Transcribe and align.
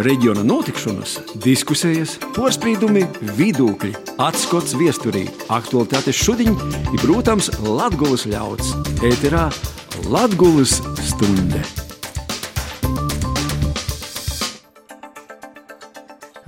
reģiona 0.00 0.42
notikšanas, 0.46 1.18
diskusijas, 1.44 2.16
porcelāna, 2.36 3.04
vidūkļi, 3.36 3.92
atskats 4.22 4.76
viesturī, 4.78 5.26
aktuālitātes 5.52 6.16
šodien 6.16 6.56
ir, 6.92 6.98
protams, 7.02 7.50
Latvijas 7.60 8.26
ļauds. 8.30 8.72
Ēterā 9.04 9.48
Latvijas 10.08 10.78
stunde! 11.04 11.62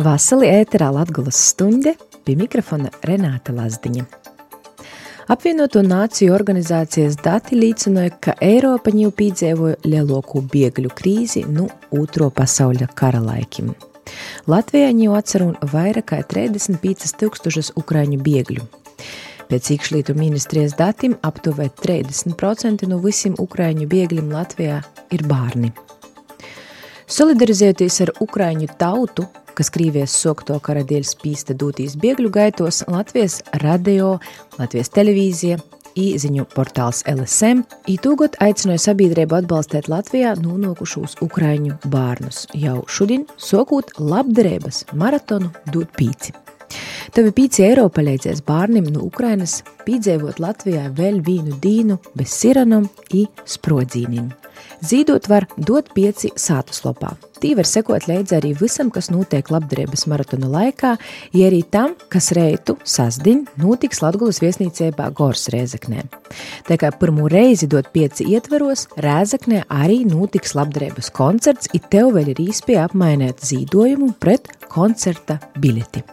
Vasarī 0.04 0.50
ēterā 0.64 0.90
Latvijas 0.96 1.38
stunde 1.52 1.94
pie 2.24 2.38
mikrofona 2.40 2.90
Renāta 3.06 3.54
Lazdiņa. 3.54 4.23
Apvienoto 5.24 5.80
Nāciju 5.80 6.34
organizācijas 6.36 7.14
dati 7.16 7.56
liecināja, 7.56 8.10
ka 8.20 8.32
Eiropa 8.44 8.92
jau 8.92 9.08
piedzīvoja 9.08 9.78
lielāko 9.88 10.42
bēgļu 10.52 10.90
krīzi 10.92 11.46
no 11.48 11.64
nu 11.64 12.02
Otro 12.02 12.28
pasaules 12.28 12.92
kara 12.92 13.22
laikiem. 13.24 13.70
Latvijā 14.52 14.90
jau 14.92 15.14
atcerās 15.16 15.70
vairāk 15.72 16.10
kā 16.10 16.18
35,000 16.28 17.72
ukrāņu 17.80 18.18
bēgļu. 18.26 18.66
Pēc 19.48 19.70
iekšlietu 19.72 20.12
ministrijas 20.18 20.76
datiem 20.76 21.16
aptuveni 21.24 21.72
30% 21.80 22.84
no 22.92 23.00
visiem 23.00 23.38
ukrāņu 23.40 23.88
bēgļiem 23.88 24.28
Latvijā 24.28 24.82
ir 25.08 25.24
bērni. 25.24 25.72
Solidarizējoties 27.08 28.00
ar 28.04 28.12
ukrāņu 28.20 28.68
tautu, 28.76 29.24
kas 29.54 29.70
Krievijas 29.74 30.14
sokto 30.18 30.58
kara 30.62 30.82
dēļ 30.86 31.06
spīsta 31.08 31.56
dūtīs 31.58 31.96
biegļu 32.00 32.30
gaitos, 32.34 32.82
Latvijas 32.90 33.40
radio, 33.62 34.18
Latvijas 34.58 34.92
televīzija, 34.94 35.58
īziņu 35.98 36.46
portāls 36.54 37.02
LSM, 37.10 37.62
ītūgot 37.90 38.38
aicināja 38.42 38.82
sabiedrību 38.88 39.38
atbalstīt 39.40 39.88
Latvijā 39.92 40.34
nonākušos 40.42 41.18
ukraiņu 41.24 41.78
bērnus, 41.90 42.46
jau 42.58 42.82
šodien 42.90 43.26
sokot 43.38 43.94
labdarības 43.98 44.84
maratonu 44.98 45.52
dūt 45.70 45.94
pīci. 45.98 46.34
Tev 47.14 47.28
ir 47.28 47.34
5 47.36 47.60
eiro 47.62 47.84
palīdzēs 47.92 48.42
bērniem 48.46 48.88
no 48.94 49.04
Ukrainas 49.06 49.60
piedzīvot 49.86 50.40
Latvijā 50.42 50.88
vēl 50.96 51.20
vienu 51.22 51.54
dīnu 51.62 52.00
bez 52.18 52.34
sirenam 52.40 52.88
un 52.88 53.44
sprodzīnim. 53.46 54.32
Zīdot 54.84 55.28
var 55.30 55.46
dot 55.56 55.92
pieci 55.94 56.30
sātuslopā. 56.36 57.14
Tī 57.40 57.52
var 57.58 57.68
sekot 57.68 58.06
līdzi 58.08 58.36
arī 58.38 58.54
visam, 58.56 58.88
kas 58.92 59.10
notiek 59.12 59.50
labdarības 59.52 60.06
maratona 60.08 60.48
laikā, 60.48 60.94
ja 61.36 61.50
arī 61.50 61.60
tam, 61.68 61.92
kas 62.12 62.30
reitu 62.36 62.78
sasdiņ 62.88 63.44
notiks 63.60 64.00
Latgulas 64.04 64.40
viesnīcībā 64.44 65.10
Gors 65.16 65.50
Rēzeknē. 65.52 66.06
Tā 66.68 66.80
kā 66.80 66.92
pirmo 66.96 67.28
reizi 67.28 67.68
dot 67.68 67.92
pieci 67.92 68.30
ietveros, 68.32 68.88
Rēzeknē 69.04 69.66
arī 69.68 70.02
notiks 70.08 70.56
labdarības 70.56 71.12
koncerts, 71.14 71.68
it 71.76 71.90
tev 71.92 72.14
vēl 72.16 72.32
ir 72.32 72.44
īspēja 72.48 72.88
apmainīt 72.88 73.44
zīdojumu 73.44 74.14
pret 74.20 74.48
koncerta 74.72 75.40
bileti. 75.60 76.04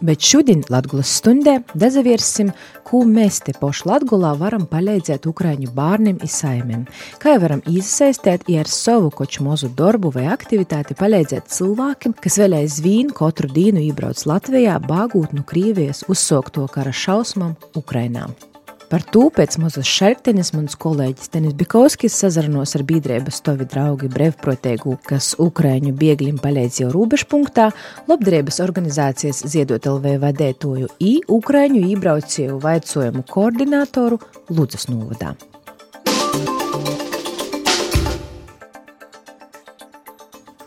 Bet 0.00 0.20
šodien 0.20 0.60
Latvijas 0.68 1.08
stundē 1.18 1.54
dezaviersim, 1.72 2.50
ko 2.84 3.00
mēs 3.08 3.38
te 3.46 3.54
poši 3.56 3.86
Latvijā 3.88 4.32
varam 4.36 4.66
palīdzēt 4.68 5.24
Ukrāņu 5.30 5.70
bērniem 5.76 6.18
un 6.20 6.32
saimēm. 6.32 6.82
Kā 7.22 7.38
varam 7.40 7.62
iesaistīt, 7.70 8.44
ja 8.52 8.60
ar 8.60 8.68
savu 8.68 9.08
koču 9.10 9.46
mazu 9.46 9.70
darbu 9.78 10.12
vai 10.12 10.26
aktivitāti 10.34 10.98
palīdzēt 10.98 11.48
cilvēkiem, 11.52 12.16
kas 12.20 12.36
vēl 12.42 12.58
aizvien 12.60 13.14
katru 13.16 13.48
dienu 13.48 13.80
iebrauc 13.86 14.20
Latvijā, 14.28 14.76
bāgūt 14.84 15.32
no 15.32 15.46
Krievijas 15.48 16.04
uzsākto 16.12 16.68
kara 16.68 16.92
šausmām 16.92 17.56
Ukrainā. 17.80 18.28
Par 18.86 19.02
to 19.02 19.24
pēc 19.34 19.56
mazas 19.58 19.88
šertenes 19.90 20.52
mans 20.54 20.76
kolēģis 20.78 21.32
Denis 21.32 21.56
Bikovskis 21.58 22.14
sazarnos 22.22 22.76
ar 22.78 22.84
biedrības 22.86 23.40
tovi 23.42 23.66
draugi 23.66 24.10
brevprotēgu, 24.12 24.94
kas 25.08 25.32
Ukraiņu 25.42 25.90
bieglim 25.98 26.38
palīdz 26.42 26.84
jau 26.84 26.92
rūbežpunktā, 26.94 27.72
labdarības 28.06 28.60
organizācijas 28.62 29.42
Ziedot 29.50 29.90
LV 29.90 30.14
vadētoju 30.22 30.92
i 31.02 31.18
Ukraiņu 31.40 31.82
ībraucēju 31.96 32.62
vaicojumu 32.62 33.26
koordinātoru 33.26 34.22
Ludzas 34.54 34.86
novadā. 34.92 35.34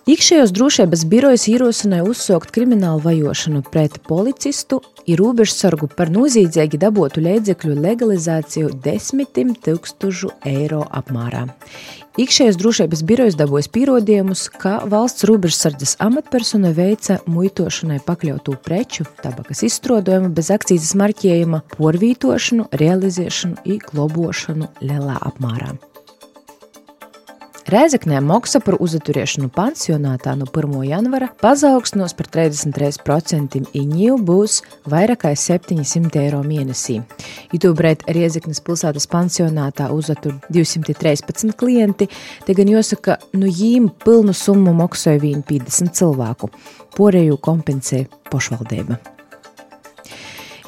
Iekšējos 0.10 0.50
drošības 0.58 1.04
birojas 1.06 1.44
ierosināja 1.52 2.08
uzsākt 2.10 2.50
kriminālu 2.56 3.04
vajošanu 3.04 3.60
pret 3.68 4.00
policistu 4.08 4.80
ir 5.06 5.20
robežsargu 5.22 5.86
par 5.94 6.10
nozīdzīgi 6.10 6.80
dabotu 6.82 7.22
līdzekļu 7.22 7.76
legalizāciju 7.84 8.72
desmitiem 8.82 9.52
tūkstošu 9.68 10.32
eiro 10.50 10.80
apmērā. 10.98 11.44
Iekšējās 12.20 12.58
drošības 12.58 13.04
birojas 13.12 13.38
dabūjas 13.38 13.70
pierādījumus, 13.76 14.48
ka 14.50 14.80
valsts 14.90 15.28
robežsardzes 15.30 15.94
amatpersona 16.02 16.72
veica 16.74 17.20
muitošanai 17.30 18.00
pakļautu 18.08 18.58
preču, 18.66 19.06
tabakas 19.22 19.62
izstrādājumu 19.70 20.34
bez 20.34 20.50
akcijas 20.58 20.96
marķējuma, 21.04 21.62
porvītošanu, 21.78 22.72
realizēšanu 22.82 23.62
un 23.62 23.86
globošanu 23.92 24.74
lielā 24.82 25.22
apmērā. 25.30 25.76
Rēzeknē 27.70 28.18
maksa 28.26 28.58
par 28.66 28.80
uzturēšanu 28.82 29.52
pansionātā 29.54 30.32
no 30.40 30.48
1. 30.50 30.72
janvara 30.88 31.28
pazaugsnos 31.38 32.16
par 32.18 32.30
33% 32.34 33.60
iņģiju 33.78 34.16
būs 34.26 34.56
vairāk 34.90 35.22
kā 35.28 35.34
700 35.38 36.18
eiro 36.24 36.40
mēnesī. 36.42 36.96
Itūbrēt 37.54 38.08
Riezeknes 38.10 38.64
pilsētas 38.66 39.06
pansionātā 39.12 39.92
uztur 39.94 40.40
213 40.50 41.54
klienti, 41.60 42.10
te 42.48 42.58
gan 42.58 42.74
jāsaka, 42.74 43.20
nu 43.38 43.46
jīm 43.46 43.92
pilnu 44.02 44.34
summu 44.34 44.74
maksāja 44.82 45.22
vien 45.28 45.46
50 45.46 45.94
cilvēku, 46.02 46.50
porēju 46.98 47.38
kompensē 47.38 48.08
pašvaldība. 48.34 49.19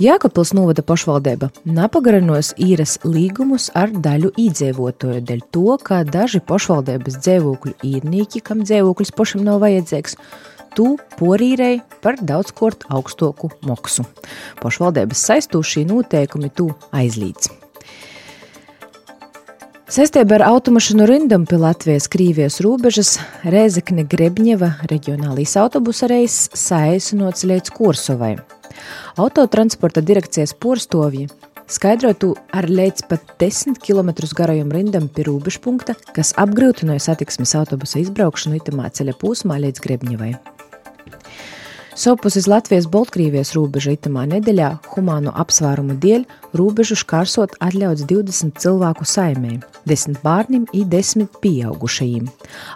Jākapils 0.01 0.50
novada 0.57 0.81
pašvaldība 0.81 1.51
napagarinos 1.78 2.56
īres 2.57 2.95
līgumus 3.06 3.67
ar 3.78 3.91
daļu 3.94 4.31
iedzīvotāju, 4.39 5.22
dēļ 5.29 5.44
to, 5.53 5.75
ka 5.85 6.00
daži 6.07 6.41
pašvaldības 6.41 7.19
dzīvokļu 7.22 7.75
īrnieki, 7.85 8.41
kam 8.41 8.66
dzīvoklis 8.66 9.13
pašam 9.13 9.45
nav 9.45 9.62
vajadzīgs, 9.62 10.17
tu 10.73 10.95
porīrei 11.19 11.84
par 12.01 12.17
daudzkort 12.17 12.88
augstoku 12.89 13.53
maksu. 13.69 14.07
Pašvaldības 14.63 15.28
saistošie 15.29 15.85
noteikumi 15.91 16.50
tu 16.50 16.72
aizlīdz. 16.89 17.61
Saistībā 19.91 20.38
ar 20.38 20.44
automašīnu 20.47 21.03
rindam 21.03 21.44
pie 21.44 21.57
Latvijas-Krīvijas 21.59 22.62
robežas 22.63 23.09
Rēzekne 23.44 24.06
Grebņeva 24.07 24.69
reģionālīs 24.88 25.57
autobusa 25.59 26.07
reiss 26.07 26.46
saīsinots 26.56 27.44
līdz 27.50 27.74
Kursovai. 27.75 28.38
Autotransporta 29.19 30.00
direkcijas 30.00 30.56
porstovji 30.56 31.28
skaidrotu 31.68 32.31
ar 32.56 32.69
līdz 32.72 33.03
pat 33.12 33.35
10 33.44 33.84
km 33.84 34.16
garajam 34.31 34.72
rindam 34.72 35.12
pie 35.12 35.28
robežpunkta, 35.28 36.00
kas 36.16 36.31
apgrūtināja 36.40 37.09
satiksmes 37.12 37.57
autobusa 37.59 38.00
izbraukšanu 38.00 38.63
itamā 38.63 38.88
ceļa 38.96 39.19
posmā 39.19 39.59
līdz 39.59 39.84
Grebņevai. 39.84 40.34
Sopus 41.96 42.35
uz 42.35 42.47
Latvijas-Baltkrievijas 42.47 43.52
robeža 43.52 43.91
itamā 43.97 44.24
nedēļā 44.31 44.69
humānu 44.94 45.34
apsvērumu 45.44 45.97
dēļ 46.00 46.24
robežu 46.56 46.96
šķērsot 47.02 47.57
atļauts 47.59 48.06
20 48.07 48.62
cilvēku 48.63 49.03
saimē, 49.07 49.57
10 49.91 50.22
bērniem 50.24 50.69
un 50.72 50.85
10 50.94 51.28
pieaugušajiem. 51.44 52.30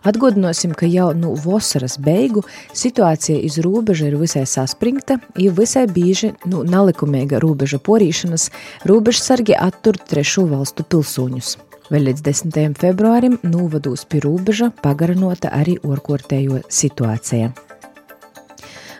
Atgādināsim, 0.03 0.75
ka 0.75 0.89
jau 0.91 1.13
no 1.15 1.31
vasaras 1.45 1.95
beigu 1.95 2.43
situācija 2.75 3.39
iz 3.39 3.55
robeža 3.63 4.09
ir 4.09 4.17
visai 4.19 4.43
saspringta, 4.43 5.21
un 5.39 5.55
visai 5.59 5.85
bieži 5.87 6.33
no 6.51 6.65
nelikumīga 6.67 7.39
robeža 7.39 7.79
porīšanas 7.79 8.49
robežsargi 8.83 9.55
attur 9.55 9.95
trešo 9.95 10.43
valstu 10.51 10.83
pilsoņus. 10.83 11.55
Vēl 11.93 12.09
līdz 12.09 12.25
10. 12.25 12.79
februārim 12.81 13.37
novadūs 13.45 14.07
pie 14.09 14.19
robeža 14.25 14.73
pagarinota 14.83 15.53
arī 15.53 15.77
orkortējo 15.85 16.65
situācija. 16.67 17.53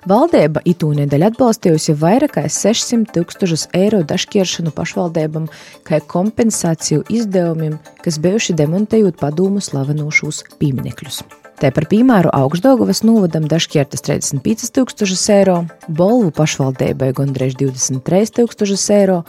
Valdība 0.06 0.62
itū 0.69 0.92
nedēļu 0.94 1.25
atbalstījusi 1.31 1.96
vairāk 1.98 2.36
kā 2.36 2.44
600 2.46 3.10
tūkstošus 3.16 3.63
eiro 3.74 4.04
dažkieršanu 4.06 4.69
pašvaldībām 4.78 5.48
kā 5.88 5.98
kompensāciju 6.12 7.07
izdevumiem, 7.10 7.80
kas 8.06 8.19
bijuši 8.22 8.54
demontējot 8.60 9.18
padomu 9.18 9.63
slavenošos 9.66 10.44
pieminekļus. 10.60 11.24
Te 11.57 11.72
par 11.74 11.88
piemēru 11.90 12.30
augstdagovas 12.38 13.02
novadam 13.07 13.48
dažkārtas 13.50 14.06
35 14.06 14.69
tūkstošus 14.75 15.25
eiro, 15.34 15.57
Bolvu 15.90 16.30
pašvaldībai 16.38 17.10
gandrīz 17.18 17.57
23 17.57 18.36
tūkstošus 18.38 18.86
eiro, 18.94 19.24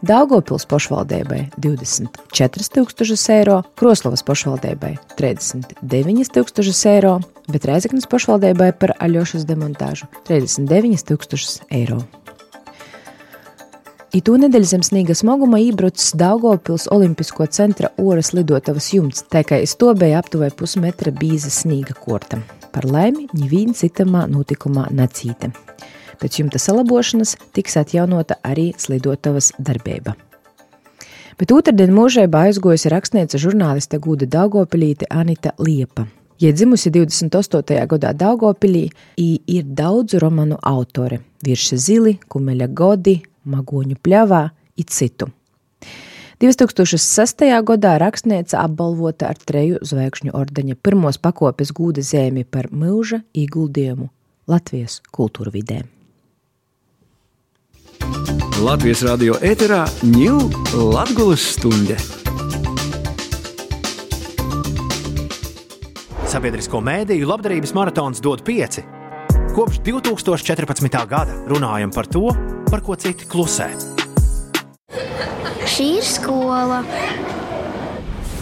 Daugopils 0.00 0.64
pašvaldībai 0.64 1.42
24 1.60 2.70
tūkstošus 2.72 3.24
eiro, 3.34 3.58
Kroslovas 3.76 4.22
pašvaldībai 4.24 4.94
39 5.18 6.30
tūkstošus 6.32 6.80
eiro, 6.88 7.18
bet 7.52 7.66
Reizeknas 7.68 8.08
pašvaldībai 8.08 8.70
par 8.80 8.94
aļošas 8.96 9.44
demontāžu 9.48 10.08
39 10.28 11.04
tūkstošus 11.10 11.60
eiro. 11.68 12.00
Itū 14.16 14.38
nedēļu 14.42 14.70
zem 14.72 14.82
sniega 14.82 15.14
smaguma 15.14 15.60
ībrucis 15.62 16.16
Daugopils 16.18 16.88
Olimpisko 16.90 17.44
centra 17.52 17.92
oras 18.00 18.32
lidotavas 18.34 18.88
jumts, 18.96 19.26
tā 19.30 19.44
kā 19.46 19.60
iz 19.62 19.76
to 19.78 19.92
bija 19.94 20.18
aptuveni 20.24 20.56
pusmetra 20.56 21.12
bīza 21.14 21.52
sniega 21.52 21.94
korta. 21.94 22.40
par 22.72 22.86
laimi 22.86 23.26
ņivīn 23.34 23.74
citamā 23.74 24.26
notikumā 24.30 24.88
nacīte. 24.94 25.50
Pēc 26.20 26.40
jumta 26.40 26.60
salabošanas 26.60 27.36
tiks 27.56 27.78
atjaunota 27.80 28.36
arī 28.44 28.70
slidotavas 28.78 29.52
darbība. 29.58 30.14
Bet 31.40 31.52
otrdien 31.56 31.94
mūžībā 31.96 32.50
aizgojusi 32.50 32.90
rakstniece 32.92 33.38
žurnāliste 33.40 33.96
Gūda 33.96 34.28
Daugopilīte 34.28 35.08
Anita 35.08 35.54
Liepa. 35.58 36.04
Ja 36.40 36.52
dzimusi 36.52 36.90
28. 36.92 37.86
gadā 37.88 38.12
Daugopilī, 38.16 38.90
ir 39.16 39.64
daudzu 39.64 40.20
romanu 40.20 40.58
autore- 40.62 41.20
Virša 41.46 41.76
Zili, 41.76 42.18
Kumeļa 42.28 42.68
Godi, 42.68 43.22
Magoņu 43.44 43.96
pļavā 44.04 44.50
un 44.78 44.84
citu. 44.84 45.30
2006. 46.40 47.62
gadā 47.62 47.98
rakstniece 48.00 48.56
apbalvota 48.56 49.28
ar 49.28 49.36
treju 49.36 49.78
zvaigžņu 49.84 50.32
ordeņa 50.32 50.76
pirmos 50.82 51.18
pakopes 51.18 51.72
gūda 51.72 52.00
zēmi 52.00 52.44
par 52.44 52.70
mūža 52.72 53.20
ieguldījumu 53.36 54.08
Latvijas 54.48 55.00
kultūra 55.12 55.52
vidē. 55.52 55.99
Latvijas 58.60 59.00
radio 59.06 59.38
ēterā 59.40 59.84
ņūl 60.04 60.50
Latgulas 60.92 61.44
stunde. 61.54 61.96
Sabiedrisko 66.30 66.78
mēdīju 66.84 67.26
labdarības 67.26 67.72
maratons 67.74 68.20
dod 68.22 68.44
pieci. 68.46 68.84
Kopš 69.56 69.80
2014. 69.82 71.00
gada 71.10 71.34
runājam 71.50 71.90
par 71.90 72.06
to, 72.06 72.28
par 72.70 72.84
ko 72.86 72.94
citi 73.00 73.26
klusē. 73.26 73.72
Šī 75.66 75.88
ir 75.98 76.06
skola. 76.06 76.84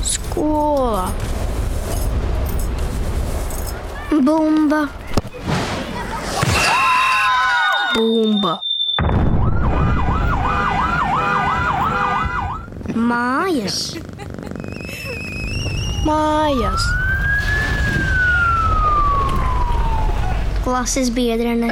Skola. 0.05 1.09
Bumba. 4.11 4.89
Bumba. 7.95 8.59
Mājas. 12.99 13.95
Mājas. 16.03 16.87
Klases 20.65 21.13
biedrene. 21.15 21.71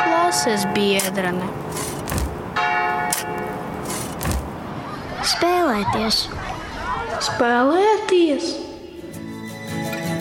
Klases 0.00 0.64
biedrene. 0.72 1.50
Spēlēties. 5.34 6.24
Spēlēties. 7.28 8.73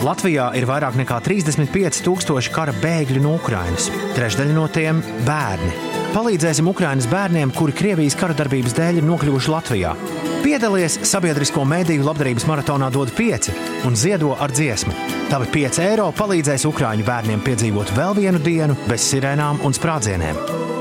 Latvijā 0.04 0.50
ir 0.60 0.66
vairāk 0.68 0.98
nekā 1.00 1.22
35,000 1.24 2.52
kara 2.52 2.74
bēgļu 2.84 3.22
no 3.24 3.38
Ukrainas. 3.38 3.88
Trešdaļa 4.18 4.56
no 4.56 4.68
tiem- 4.68 5.00
bērni. 5.30 5.72
Palīdzēsim 6.14 6.68
Ukraiņas 6.68 7.08
bērniem, 7.08 7.54
kuri 7.56 7.74
Krievijas 7.74 8.16
kara 8.16 8.34
darbības 8.34 8.76
dēļ 8.76 8.98
ir 9.00 9.04
nokļuvuši 9.08 9.54
Latvijā. 9.54 9.96
Piedalies 10.44 11.00
sabiedrisko 11.08 11.64
mēdīju 11.64 12.04
labdarības 12.04 12.46
maratonā 12.46 12.92
dod 12.92 13.14
5 13.16 13.50
un 13.86 13.96
ziedo 13.96 14.36
ar 14.40 14.52
dziesmu. 14.52 14.94
Tavi 15.30 15.46
5 15.46 15.80
eiro 15.80 16.12
palīdzēs 16.12 16.68
Ukrāņu 16.68 17.06
bērniem 17.08 17.40
piedzīvot 17.42 17.96
vēl 17.96 18.16
vienu 18.16 18.40
dienu 18.40 18.76
bez 18.88 19.08
sirēnām 19.08 19.64
un 19.64 19.74
sprādzieniem. 19.74 20.36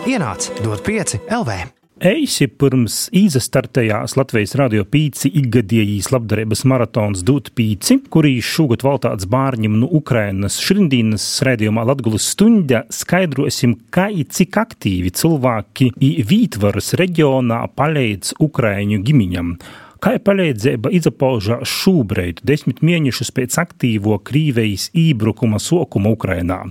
Ienāc, 0.05 0.51
dod 0.63 0.83
5 0.83 1.21
LV! 1.31 1.82
Eisi 2.03 2.49
pirms 2.59 2.97
izstartējās 3.15 4.17
Latvijas 4.19 4.57
radio 4.59 4.83
pīci 4.91 5.29
ikgadējīs 5.39 6.09
labdarības 6.11 6.65
maratons 6.67 7.21
Dūt 7.23 7.53
pīci, 7.55 8.01
kurī 8.11 8.33
šogad 8.43 8.83
valtāts 8.83 9.29
bārņim 9.31 9.77
no 9.85 9.87
Ukrainas 10.01 10.57
šrindīnas 10.65 11.29
rēdījumā 11.47 11.85
Latgulas 11.87 12.27
stunda 12.35 12.81
skaidrosim, 12.91 13.77
kā 13.95 14.09
i 14.11 14.27
cik 14.27 14.59
aktīvi 14.65 15.15
cilvēki 15.15 15.93
i 16.03 16.11
Vītvaras 16.27 16.91
reģionā 16.99 17.61
palīdz 17.79 18.35
Ukraiņu 18.49 18.99
gimiņam. 19.07 19.55
Kā 20.03 20.17
palīdzība 20.19 20.91
izpaužās 20.99 21.71
šobrīd, 21.71 22.41
desmit 22.43 22.81
mēnešus 22.83 23.31
pēc 23.37 23.55
aktīvo 23.63 24.17
Krīvejas 24.27 24.89
ībrukuma 24.99 25.63
sokuma 25.63 26.11
Ukrainā? 26.17 26.65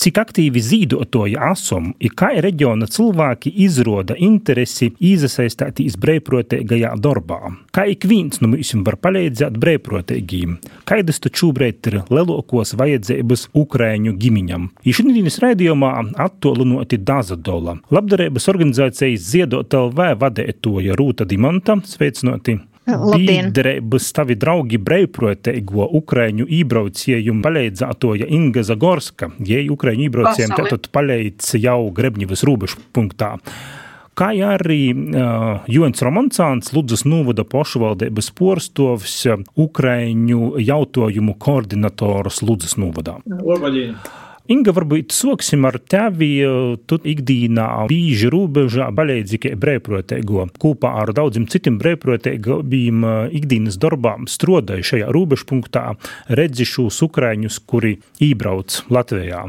Cik 0.00 0.20
aktīvi 0.22 0.62
zīdotoji 0.64 1.36
esam, 1.50 1.90
ir 2.00 2.14
kā 2.16 2.30
reģiona 2.40 2.88
cilvēki 2.90 3.52
izrāda 3.66 4.16
interesi 4.16 4.90
iesaistīties 4.96 5.98
brīvprātīgajā 6.00 6.94
darbā. 7.04 7.40
Kā 7.74 7.86
ik 7.90 8.06
viens 8.08 8.40
no 8.40 8.52
mums 8.54 8.72
var 8.86 8.96
palīdzēt 9.04 9.58
brīvprātīgiem, 9.60 10.56
kādas 10.88 11.20
taču 11.20 11.50
šobrīd 11.50 11.90
ir 11.90 12.00
lielākos 12.12 12.74
vajadzības 12.80 13.46
Ukrāņu 13.56 14.14
ģimiņam. 14.20 14.66
Šodienas 14.84 15.40
raidījumā 15.42 15.92
attālināti 16.20 17.00
Dazadola. 17.00 17.78
Labdarības 17.94 18.50
organizācijas 18.52 19.28
Ziedot 19.32 19.74
LV 19.74 20.12
vadētoja 20.20 20.98
Rūta 21.00 21.28
Dimanta, 21.28 21.80
sveicināti! 21.86 22.60
Biedrības 22.88 24.08
tavi 24.16 24.36
draugi 24.40 24.78
brīvprātīgo 24.80 25.86
Ukraiņu 26.00 26.46
ībraucējumu 26.60 27.44
palīdzētoja 27.44 28.30
Inga 28.32 28.64
Zagorska. 28.66 29.30
Jei 29.46 29.68
Ukraiņu 29.70 30.06
ībraucējiem 30.08 30.56
tātad 30.56 30.88
palīdz 30.94 31.54
jau 31.60 31.82
Grebņevas 31.94 32.44
robežu 32.48 32.80
punktā. 32.96 33.36
Kā 34.20 34.32
arī 34.44 34.90
uh, 34.92 35.62
Jons 35.70 36.02
Romansāns, 36.04 36.74
Ludzas 36.76 37.06
novada 37.08 37.44
pašvaldības 37.48 38.32
porstovs, 38.36 39.14
Ukraiņu 39.56 40.56
jautājumu 40.60 41.36
koordinators 41.40 42.42
Ludzas 42.44 42.76
novadā. 42.80 43.20
Labdien! 43.24 43.96
Inga, 44.48 44.72
varbūt 44.74 45.12
sāksim 45.14 45.66
ar 45.68 45.76
tevi. 45.78 46.30
Tu 46.88 46.96
ikdienā 47.12 47.66
bīži 47.90 48.30
robežā 48.32 48.88
palīdzi 48.96 49.52
brīvprātīgo. 49.60 50.46
Kopā 50.60 50.94
ar 51.02 51.12
daudziem 51.14 51.44
citiem 51.50 51.76
brīvprātīgiem 51.82 53.04
ikdienas 53.36 53.76
darbām 53.80 54.26
strādāju 54.30 54.86
šajā 54.90 55.10
robežpunktā, 55.14 55.84
redzi 56.32 56.66
šos 56.66 57.02
ukrāņus, 57.06 57.60
kuri 57.70 57.98
iebrauc 58.22 58.80
Latvijā. 58.90 59.44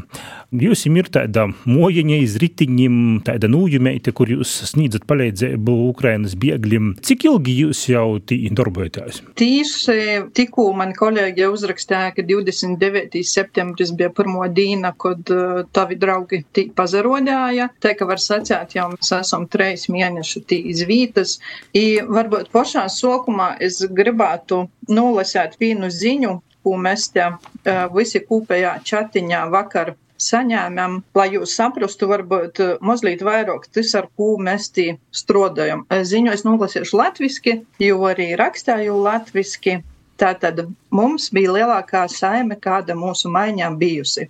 Jūs 0.52 0.84
ir 0.90 1.08
tāda 1.08 1.46
mojiņa 1.64 2.18
iz 2.26 2.36
ritiņiem, 2.44 2.96
tāda 3.24 3.48
nūjumeite, 3.48 4.12
kur 4.12 4.28
jūs 4.34 4.52
sniedzat 4.74 5.06
palīdzību 5.08 5.76
Ukrainas 5.88 6.36
biegļiem. 6.36 6.98
Cik 7.08 7.24
ilgi 7.30 7.56
jūs 7.62 7.86
jau 7.88 8.20
tī 8.20 8.42
darbojaties? 8.52 9.22
Tīši 9.40 9.98
tikko 10.36 10.68
man 10.76 10.92
kolēģi 10.98 11.48
uzrakstīja, 11.48 12.12
ka 12.18 12.28
29. 12.28 13.24
septembris 13.24 13.96
bija 13.96 14.12
pirmo 14.12 14.44
diena, 14.82 14.94
kad 14.98 15.30
uh, 15.30 15.66
tavi 15.72 15.96
draugi 15.96 16.44
tī 16.54 16.72
pazarodāja. 16.76 17.70
Te, 17.80 17.94
ka 17.96 18.06
var 18.06 18.20
sacēt, 18.20 18.76
jau 18.76 18.90
mēs 18.92 19.12
esam 19.12 19.48
treis 19.48 19.88
mēnešu 19.90 20.44
tī 20.48 20.62
izvītas. 20.72 21.40
I 21.74 22.02
varbūt 22.02 22.52
pašā 22.52 22.88
sokumā 22.90 23.58
es 23.60 23.82
gribētu 23.86 24.68
nolasēt 24.90 25.58
vienu 25.60 25.90
ziņu, 25.90 26.42
ko 26.64 26.78
mēs 26.78 27.12
te 27.14 27.26
uh, 27.26 27.88
visi 27.94 28.22
kopējā 28.22 28.80
čatiņā 28.84 29.50
vakar 29.52 29.96
saņēmām, 30.22 31.00
lai 31.18 31.32
jūs 31.34 31.56
saprastu, 31.58 32.06
varbūt 32.06 32.60
eh, 32.62 32.76
mazliet 32.86 33.24
vairāk 33.26 33.64
tas, 33.74 33.96
ar 33.98 34.06
ko 34.14 34.36
mēs 34.38 34.68
tī 34.70 35.00
strodojam. 35.10 35.88
Ziņu 35.90 36.30
es 36.36 36.44
nolasīšu 36.46 37.00
latviski, 37.00 37.56
jo 37.82 38.04
arī 38.06 38.36
rakstāju 38.38 39.00
latviski. 39.02 39.80
Tātad 40.22 40.68
mums 40.94 41.32
bija 41.34 41.56
lielākā 41.56 42.04
saime, 42.14 42.60
kāda 42.62 42.94
mūsu 42.94 43.34
maiņā 43.34 43.72
bijusi. 43.82 44.28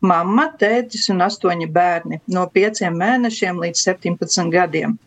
Mamma, 0.00 0.44
tētis 0.58 1.08
un 1.10 1.24
astoņi 1.26 1.66
bērni 1.74 2.20
no 2.34 2.44
pieciem 2.54 2.94
mēnešiem 3.00 3.58
līdz 3.64 3.86
17 3.88 4.52
gadiem. 4.52 4.98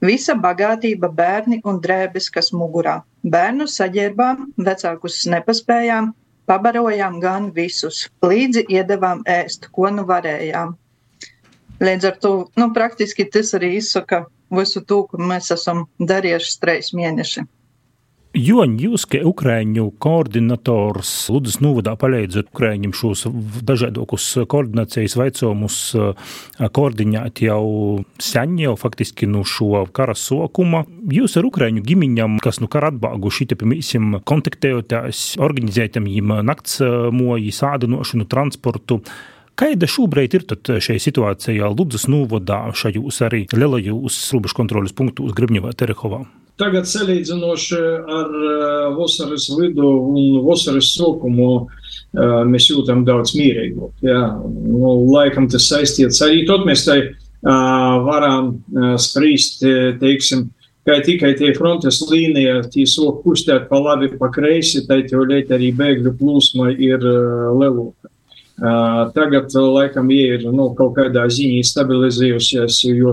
Visa 0.00 0.34
bagātība, 0.34 1.10
bērni 1.12 1.60
un 1.68 1.78
drēbes, 1.84 2.30
kas 2.34 2.50
mugurā. 2.56 3.02
Bērnu 3.22 3.68
saģērbām, 3.68 4.48
vecākus 4.66 5.22
nepaspējām, 5.30 6.14
Pabarojām 6.50 7.20
gan 7.22 7.44
visus, 7.54 8.08
līdzi 8.26 8.64
iedavām 8.74 9.20
ēst, 9.30 9.68
ko 9.70 9.86
nu 9.94 10.02
varējām. 10.08 10.72
Līdz 11.78 12.08
ar 12.08 12.16
to 12.24 12.32
nu, 12.58 12.66
praktiski 12.74 13.28
tas 13.30 13.54
arī 13.54 13.76
izsaka 13.76 14.24
visu 14.58 14.82
to, 14.82 15.04
ko 15.06 15.20
mēs 15.30 15.52
esam 15.54 15.84
darījuši 16.10 16.56
trīs 16.64 16.90
mēneši. 16.98 17.44
Joņ, 18.30 18.76
jūs, 18.78 19.08
kā 19.10 19.18
Ukrāņu 19.26 19.88
koordinators, 19.98 21.10
Ludus 21.34 21.56
Novadā 21.58 21.96
palīdzat 21.98 22.52
Ukrāņiem 22.52 22.92
šos 22.94 23.24
dažādokus 23.66 24.28
koordinācijas 24.46 25.16
veicojumus 25.18 25.78
koordinēt 26.78 27.42
jau 27.42 27.64
sen, 28.22 28.54
jau 28.62 28.76
faktiski 28.78 29.26
no 29.26 29.42
šo 29.42 29.82
kara 29.90 30.14
sokuma. 30.14 30.84
Jūs 31.10 31.34
ar 31.40 31.48
Ukrāņu 31.50 31.82
gimiņam, 31.82 32.38
kas 32.44 32.62
nu 32.62 32.70
kara 32.70 32.92
atbāguši, 32.94 33.48
te, 33.50 33.58
piemēram, 33.58 34.20
kontaktējotās, 34.22 35.32
organizētam 35.42 36.06
viņiem 36.06 36.38
nakts 36.46 36.78
moji, 37.10 37.50
sādinošanu, 37.50 38.30
transportu. 38.30 39.00
Kāda 39.58 39.90
šobrīd 39.90 40.38
ir 40.38 40.46
šajā 40.70 41.02
situācijā 41.02 41.74
Ludus 41.74 42.06
Novadā, 42.06 42.68
šajos 42.78 43.24
arī 43.26 43.48
lielajos 43.50 44.22
robežu 44.36 44.62
kontrolas 44.62 44.94
punktos 44.94 45.34
Gribņevā, 45.34 45.74
Terehovā? 45.74 46.28
Tagad 46.60 46.88
salīdzinoši 46.88 47.80
ar 48.18 48.34
vasaras 48.98 49.48
vidu 49.56 49.88
un 50.12 50.40
vasaras 50.46 50.92
sākumu 50.96 51.50
mēs 52.50 52.68
jūtam 52.70 53.04
daudz 53.06 53.34
mierīgāk. 53.38 54.04
Nu, 54.04 54.94
laikam 55.14 55.48
tas 55.50 55.68
saistīts 55.70 56.22
arī 56.26 56.44
tot 56.48 56.66
mēs 56.68 56.84
tai 56.86 57.00
varam 57.40 58.56
sprīst, 59.00 59.64
teiksim, 60.00 60.48
kā 60.88 60.98
tikai 61.06 61.34
tie 61.38 61.52
frontes 61.56 62.00
līnija, 62.10 62.60
tie 62.72 62.86
sok 62.88 63.22
kustēt 63.24 63.68
pa 63.70 63.80
labi, 63.80 64.10
pa 64.20 64.30
kreisi, 64.34 64.84
tad 64.88 65.12
jau 65.12 65.24
liet 65.28 65.52
arī 65.54 65.72
bēgļu 65.76 66.16
plūsma 66.18 66.72
ir 66.76 67.00
lielāka. 67.00 68.09
Tagad, 68.60 69.48
laikam, 69.56 70.10
ja 70.12 70.34
ir 70.36 70.42
nu, 70.52 70.66
kaut 70.76 70.92
kādā 70.98 71.22
ziņā 71.32 71.62
stabilizējusies, 71.64 72.80
jo 72.92 73.12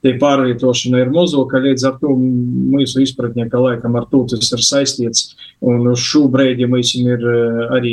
tie 0.00 0.14
pārvietošana 0.16 1.02
ir 1.02 1.10
mazāka, 1.12 1.60
līdz 1.60 1.84
ar 1.90 1.98
to 2.00 2.14
mūsu 2.16 3.02
izpratnē, 3.04 3.50
ka 3.52 3.60
laikam 3.60 3.98
ar 4.00 4.06
to 4.08 4.22
tas 4.32 4.48
ir 4.56 4.64
saistīts. 4.64 5.34
Un 5.60 5.90
uz 5.90 6.00
šo 6.00 6.22
brīdi 6.32 6.68
mēs 6.70 6.94
ir 6.96 7.26
arī 7.74 7.92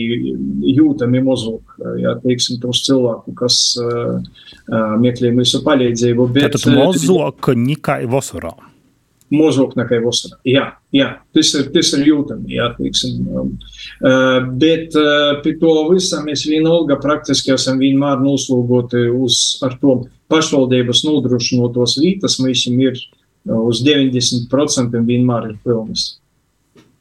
jūtami 0.78 1.24
mazāk, 1.26 1.76
ja 2.00 2.14
teiksim, 2.22 2.62
tos 2.64 2.86
cilvēku, 2.86 3.34
kas 3.42 3.58
uh, 3.82 4.22
meklē 5.02 5.34
mūsu 5.36 5.66
palīdzību. 5.66 6.30
Bet, 6.38 6.56
Tātad 6.56 6.80
mazāk 6.80 7.52
nekā 7.60 8.00
vasarā 8.08 8.54
mazāk 9.34 9.74
nekā 9.78 10.00
vasarā. 10.04 10.38
Jā, 10.48 10.66
jā, 10.94 11.08
tas 11.34 11.52
ir, 11.58 11.70
tas 11.74 11.92
ir 11.98 12.06
jūtami. 12.10 12.56
Jā, 12.58 12.70
teiksim, 12.78 13.26
um, 13.32 13.54
uh, 14.06 14.40
bet 14.62 14.96
uh, 15.00 15.40
pie 15.46 15.56
to 15.62 15.74
visa 15.92 16.22
mēs 16.26 16.46
vienalga 16.50 17.00
praktiski 17.02 17.56
esam 17.56 17.82
vienmēr 17.82 18.22
noslogoti 18.22 19.08
uz 19.10 19.58
to 19.82 19.98
pašvaldības 20.32 21.04
nodrošinotos 21.08 21.98
vietas, 22.02 22.38
mēs 22.44 22.68
ir 22.70 22.94
uh, 22.94 23.62
uz 23.66 23.82
90% 23.86 25.02
vienmēr 25.10 25.52
ir 25.52 25.58
pilnas. 25.66 26.16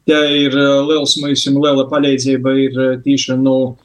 Tā 0.05 0.19
ir 0.37 0.53
liels, 0.85 1.15
mēs 1.17 1.47
liela 1.49 1.87
palīdzība 1.89 2.51
ir 2.61 2.75
tīša 3.01 3.39
no 3.41 3.75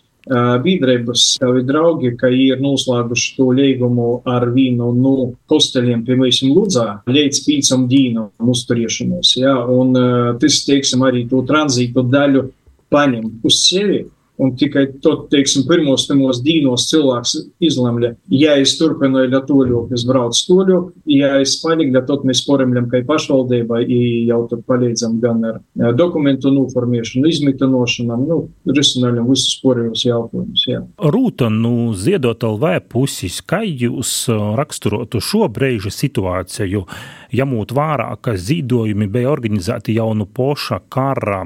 biedrības, 0.65 1.25
tavi 1.41 1.65
draugi, 1.67 2.13
ka 2.21 2.31
ir 2.31 2.61
noslēguši 2.63 3.33
to 3.37 3.49
līgumu 3.57 4.11
ar 4.31 4.47
vienu 4.55 4.93
no 4.95 5.15
hosteļiem, 5.51 6.05
piemēram, 6.07 6.55
Ludzā, 6.55 6.87
līdz 7.11 7.43
pīcam 7.47 7.89
dīnam 7.91 8.53
uzturēšanos. 8.55 9.35
Ja? 9.41 9.57
Un 9.67 9.95
tas, 10.41 10.63
teiksim, 10.69 11.03
arī 11.07 11.27
to 11.31 11.43
tranzītu 11.49 12.07
daļu 12.07 12.47
paņem 12.91 13.29
uz 13.47 13.61
sevi. 13.65 14.05
Un 14.41 14.55
tikai 14.57 14.87
tad, 15.05 15.27
teiksim, 15.33 15.67
pirmos 15.69 16.07
temos 16.09 16.41
dīnos 16.45 16.87
cilvēks 16.89 17.35
izlemj, 17.67 18.15
ja 18.33 18.57
es 18.61 18.77
turpinu 18.79 19.27
toļoku, 19.31 19.93
es 19.97 20.07
braucu 20.09 20.47
toļoku, 20.49 20.93
ja 21.13 21.35
es 21.43 21.59
paļigu, 21.61 22.01
tad 22.09 22.25
mēs 22.29 22.41
poremļam, 22.47 22.89
ka 22.91 23.03
pašvaldībai 23.09 23.83
jau 24.29 24.41
tur 24.51 24.63
palīdzam 24.69 25.19
gan 25.21 25.45
ar 25.51 25.97
dokumentu 25.99 26.53
noformēšanu, 26.55 27.29
izmitinošanām, 27.29 28.25
nu, 28.31 28.41
risinājumiem 28.71 29.29
visus 29.29 29.59
porējos 29.65 30.07
jautājumus. 30.09 30.67
Jā. 30.71 30.83
Rūta, 31.13 31.51
nu, 31.53 31.93
ziedot 31.97 32.45
LV 32.47 32.79
pusis, 32.93 33.41
kā 33.45 33.61
jūs 33.67 34.25
raksturotu 34.59 35.21
šo 35.25 35.51
brīža 35.53 35.93
situāciju, 35.95 36.87
jamūt 37.35 37.75
vērā, 37.77 38.09
ka 38.23 38.37
zīdojumi 38.39 39.11
bija 39.11 39.31
organizēti 39.35 39.99
jau 39.99 40.11
no 40.15 40.27
poša 40.27 40.81
kara 40.93 41.43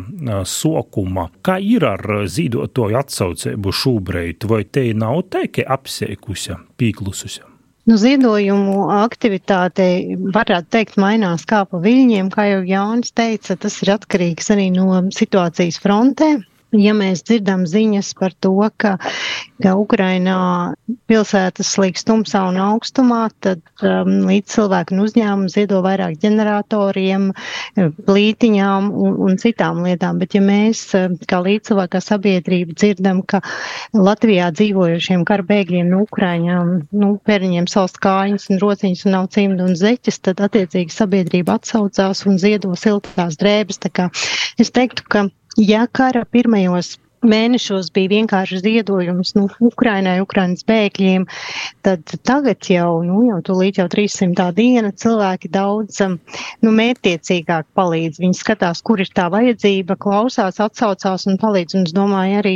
sokuma. 0.49 1.29
Kā 1.45 1.59
ir 1.63 1.87
ar 1.89 2.05
zīdoto 2.31 2.75
lietoju 2.75 2.99
atsaucību 2.99 3.73
šobrīd, 3.73 4.45
vai 4.49 4.65
te 4.65 4.93
nav 4.95 5.23
teikti 5.31 5.65
apseikusi, 5.65 6.57
pīklususi? 6.77 7.43
Nu, 7.87 7.99
ziedojumu 8.01 8.89
aktivitāte, 8.91 10.17
varētu 10.33 10.71
teikt, 10.73 10.97
mainās 10.97 11.45
kā 11.45 11.67
pa 11.69 11.79
viļņiem, 11.79 12.31
kā 12.33 12.47
jau 12.49 12.63
Jānis 12.65 13.13
teica, 13.13 13.57
tas 13.57 13.83
ir 13.83 13.93
atkarīgs 13.93 14.51
arī 14.51 14.71
no 14.73 15.03
situācijas 15.13 15.79
frontē 15.83 16.39
ja 16.81 16.95
mēs 16.97 17.23
dzirdam 17.27 17.65
ziņas 17.69 18.13
par 18.19 18.35
to, 18.43 18.53
ka, 18.81 18.97
ka 19.63 19.75
Ukrainā 19.79 20.39
pilsētas 21.11 21.73
slīgs 21.77 22.07
tumsā 22.07 22.45
un 22.51 22.59
augstumā, 22.63 23.29
tad 23.45 23.63
um, 23.83 24.25
līdz 24.29 24.55
cilvēku 24.57 24.97
un 24.97 25.05
uzņēmumu 25.05 25.53
ziedo 25.53 25.81
vairāk 25.85 26.19
ģeneratoriem, 26.23 27.31
plītiņām 28.09 28.91
un, 28.91 29.19
un 29.29 29.39
citām 29.41 29.83
lietām. 29.87 30.21
Bet 30.23 30.37
ja 30.37 30.43
mēs 30.45 30.87
um, 30.99 31.17
kā 31.31 31.41
līdzcilvēkā 31.45 32.03
sabiedrība 32.05 32.77
dzirdam, 32.79 33.23
ka 33.27 33.43
Latvijā 33.95 34.51
dzīvojušiem 34.55 35.25
karbēgļiem 35.29 35.93
no 35.93 36.03
Ukraiņām, 36.09 36.75
nu, 37.01 37.15
pēriņiem 37.29 37.69
salst 37.71 38.01
kājiņas 38.05 38.51
un 38.53 38.63
rociņas 38.65 39.07
un 39.07 39.17
nav 39.19 39.31
cimdu 39.35 39.69
un 39.69 39.79
zeķes, 39.79 40.21
tad 40.29 40.43
attiecīgi 40.45 40.95
sabiedrība 40.95 41.59
atsaucās 41.59 42.25
un 42.29 42.41
ziedo 42.43 42.75
siltās 42.79 43.39
drēbes. 43.41 43.81
Tā 43.85 43.93
kā 43.95 44.11
es 44.61 44.73
teiktu, 44.75 45.07
ka 45.09 45.27
Ja 45.57 45.87
kara 45.93 46.25
pirmajos 46.25 46.99
mēnešos 47.29 47.91
bija 47.95 48.13
vienkārši 48.13 48.61
ziedojums 48.65 49.35
nu, 49.39 49.49
Ukrainai, 49.65 50.19
Ukrainas 50.23 50.65
bēgļiem, 50.69 51.27
tad 51.87 52.15
tagad 52.27 52.69
jau, 52.71 53.03
nu, 53.07 53.25
jau 53.29 53.41
tūlīt 53.45 53.81
jau 53.81 53.89
300. 53.91 54.49
diena 54.57 54.93
cilvēki 54.93 55.51
daudz 55.53 56.01
um, 56.05 56.19
nu, 56.65 56.73
mērķiecīgāk 56.75 57.69
palīdz. 57.77 58.21
Viņi 58.23 58.39
skatās, 58.39 58.83
kur 58.85 59.03
ir 59.03 59.11
tā 59.15 59.29
vajadzība, 59.33 59.99
klausās, 60.01 60.61
atsaucās 60.63 61.27
un 61.31 61.41
palīdz. 61.41 61.79
Un 61.79 61.89
es 61.89 61.97
domāju, 61.97 62.41
arī 62.43 62.55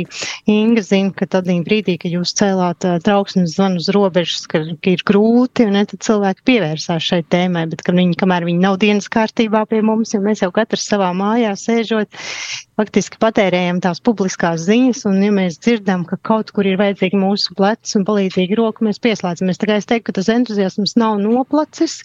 Inga 0.49 0.81
zina, 0.85 1.13
ka 1.15 1.27
tad 1.29 1.49
brīdī, 1.49 1.97
kad 2.01 2.13
jūs 2.13 2.33
cēlāt 2.37 2.85
uh, 2.87 2.97
trauksmes 3.03 3.55
zvanu 3.55 3.81
uz 3.81 3.89
robežas, 3.93 4.45
ka, 4.49 4.61
ir 4.89 5.03
grūti, 5.05 5.67
un 5.67 5.77
ne, 5.77 5.85
tad 5.89 6.03
cilvēki 6.05 6.45
pievērsās 6.49 7.09
šai 7.11 7.21
tēmai, 7.31 7.65
bet 7.71 7.83
ka 7.85 7.93
viņi, 7.95 8.17
kamēr 8.19 8.47
viņi 8.47 8.63
nav 8.63 8.79
dienas 8.81 9.09
kārtībā 9.11 9.65
pie 9.69 9.81
mums, 9.85 10.13
ja 10.15 10.21
mēs 10.23 10.43
jau 10.43 10.51
katrs 10.55 10.87
savā 10.89 11.11
mājā 11.17 11.53
sēžot, 11.59 12.19
faktiski 12.79 13.19
patērējam 13.21 13.81
tās 13.83 14.01
publiskās 14.03 14.58
labās 14.59 14.67
ziņas, 14.67 15.05
un 15.07 15.23
ja 15.23 15.31
mēs 15.31 15.59
dzirdam, 15.59 16.05
ka 16.05 16.17
kaut 16.17 16.51
kur 16.51 16.65
ir 16.65 16.77
vajadzīga 16.79 17.17
mūsu 17.17 17.55
plecs 17.55 17.95
un 17.95 18.05
palīdzīga 18.05 18.57
roka, 18.57 18.83
mēs 18.83 18.99
pieslēdzamies. 18.99 19.57
Tā 19.59 19.67
kā 19.67 19.77
es 19.79 19.85
teiktu, 19.85 20.09
ka 20.09 20.19
tas 20.19 20.29
entuziasms 20.29 20.95
nav 20.97 21.19
noplacis. 21.19 22.03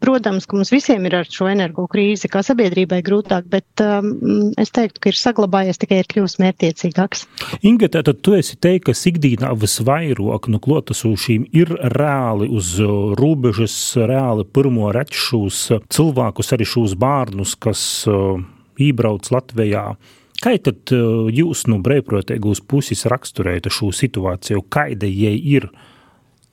Protams, 0.00 0.46
ka 0.46 0.56
mums 0.56 0.72
visiem 0.72 1.04
ir 1.06 1.16
ar 1.20 1.28
šo 1.28 1.48
energo 1.48 1.86
krīzi, 1.88 2.28
kā 2.28 2.42
sabiedrībai 2.42 3.02
grūtāk, 3.02 3.48
bet 3.48 3.82
um, 3.82 4.52
es 4.58 4.70
teiktu, 4.70 5.00
ka 5.00 5.12
ir 5.12 5.18
saglabājies 5.18 5.78
tikai 5.78 6.02
ir 6.02 6.08
kļūst 6.08 6.40
mērķiecīgāks. 6.42 7.26
Inga, 7.62 7.88
tad 7.88 8.12
tu 8.22 8.36
esi 8.36 8.56
teikt, 8.56 8.88
ka 8.88 8.96
ikdīnā 9.08 9.52
visvairāk 9.58 10.48
no 10.52 10.60
klotasūšīm 10.62 11.48
ir 11.56 11.74
reāli 11.94 12.48
uz 12.52 12.76
robežas, 13.18 13.74
reāli 13.96 14.46
pirmo 14.46 14.92
rečus 14.94 15.66
cilvēkus, 15.88 16.54
arī 16.54 16.68
šos 16.68 16.94
bērnus, 16.98 17.56
kas 17.60 17.82
uh, 18.08 18.38
iebrauc 18.78 19.28
Latvijā 19.32 19.90
Kā 20.38 20.54
tad 20.62 20.92
eh, 20.94 21.30
jūs 21.34 21.64
no 21.66 21.80
brīvprātīgās 21.82 22.62
puses 22.70 23.02
raksturējat 23.10 23.72
šo 23.74 23.90
situāciju? 23.94 24.62
Kāda 24.70 25.10
jai 25.10 25.34
ir? 25.34 25.66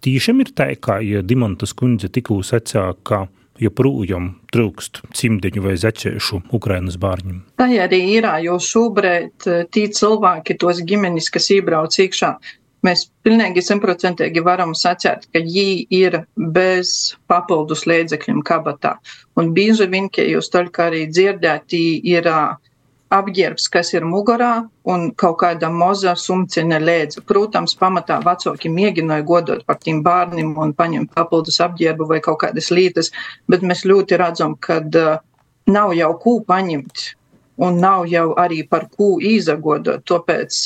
Tīšām 0.06 0.42
ir 0.42 0.52
tā, 0.58 0.72
kā 0.82 0.98
ja 1.06 1.22
Dimantas 1.26 1.74
kundze 1.78 2.10
tikko 2.14 2.40
sacīja, 2.46 2.96
ka 3.06 3.28
joprojām 3.62 4.32
trūkst 4.52 5.04
cimdiņu 5.16 5.64
vai 5.64 5.78
zečēšu 5.80 6.42
Ukrainas 6.58 6.98
bērniem. 7.02 7.40
Tā 7.62 7.70
arī 7.86 8.02
ir, 8.18 8.28
jo 8.48 8.58
šobrīd 8.58 9.50
eh, 9.54 9.64
tī 9.70 9.86
cilvēki, 9.94 10.58
tos 10.62 10.82
ģimenes, 10.82 11.30
kas 11.30 11.54
iebrauc 11.54 12.02
iekšā, 12.02 12.34
mēs 12.86 13.08
pilnīgi 13.26 13.62
simtprocentīgi 13.70 14.42
varam 14.46 14.74
sacīt, 14.78 15.30
ka 15.30 15.46
viņi 15.46 15.86
ir 15.94 16.24
bez 16.36 17.14
papildus 17.30 17.86
līdzekļiem 17.86 18.42
kabatā. 18.50 18.98
Un 19.38 19.54
bieži 19.54 19.86
vien, 19.94 20.10
ka 20.10 20.26
jūs 20.26 20.50
toļkā 20.54 20.90
arī 20.90 21.06
dzirdēt, 21.14 21.78
ir 21.78 22.34
uh, 22.34 22.56
apģērbs, 23.14 23.68
kas 23.70 23.94
ir 23.94 24.06
mugurā, 24.08 24.66
un 24.90 25.12
kaut 25.20 25.38
kāda 25.44 25.70
moza 25.70 26.16
sumcina 26.18 26.80
lēdza. 26.82 27.22
Protams, 27.30 27.76
pamatā 27.78 28.18
vecāki 28.26 28.72
mēģināja 28.74 29.26
godot 29.28 29.66
par 29.66 29.78
tiem 29.84 30.02
bērniem 30.06 30.56
un 30.58 30.74
paņemt 30.74 31.14
papildus 31.14 31.62
apģērbu 31.62 32.08
vai 32.10 32.20
kaut 32.26 32.42
kādas 32.44 32.72
lietas, 32.74 33.12
bet 33.48 33.62
mēs 33.62 33.86
ļoti 33.86 34.18
redzam, 34.22 34.58
ka 34.58 34.82
nav 35.70 35.94
jau 35.98 36.12
ko 36.22 36.40
paņemt 36.48 37.06
un 37.66 37.80
nav 37.80 38.06
jau 38.12 38.34
arī 38.42 38.64
par 38.68 38.90
ko 38.92 39.16
izagodot. 39.22 40.04
Tāpēc 40.04 40.62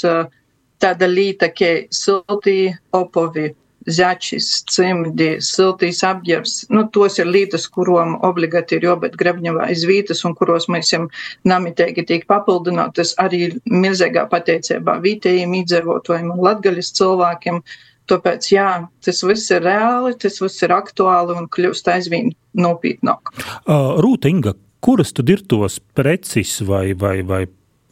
tāda 0.79 1.08
lieta, 1.12 1.51
ka 1.51 1.75
silti 1.91 2.72
opovi 2.96 3.50
zeķis, 3.88 4.48
cimdi, 4.72 5.30
siltīs 5.44 6.02
apģērbs. 6.06 6.56
Nu, 6.74 6.86
tos 6.94 7.20
ir 7.22 7.30
lietas, 7.30 7.68
kurām 7.72 8.18
obligāti 8.26 8.78
ir 8.78 8.88
jābūt 8.90 9.18
grebņavā 9.20 9.70
iz 9.74 9.86
vītas 9.88 10.26
un 10.28 10.36
kuros 10.40 10.68
mēs 10.72 10.92
jau 10.94 11.06
namitēgi 11.48 12.06
tiek 12.10 12.26
papildinātas 12.30 13.16
arī 13.22 13.54
milzīgā 13.70 14.26
pateicībā 14.32 15.00
vietējiem 15.06 15.56
iedzīvotājiem 15.62 16.34
un 16.36 16.44
latgaļas 16.48 16.92
cilvēkiem. 17.00 17.62
Tāpēc, 18.10 18.48
jā, 18.50 18.70
tas 19.06 19.20
viss 19.22 19.52
ir 19.54 19.62
reāli, 19.68 20.16
tas 20.18 20.40
viss 20.42 20.66
ir 20.66 20.74
aktuāli 20.74 21.36
un 21.38 21.46
kļūst 21.54 21.92
aizvien 21.94 22.34
nopietnāk. 22.58 23.30
Uh, 23.70 24.00
Rūta 24.02 24.32
Inga, 24.32 24.56
kuras 24.82 25.14
tad 25.14 25.30
ir 25.30 25.46
tos 25.46 25.78
preces 25.94 26.56
vai, 26.66 26.96
vai, 26.98 27.20
vai 27.22 27.44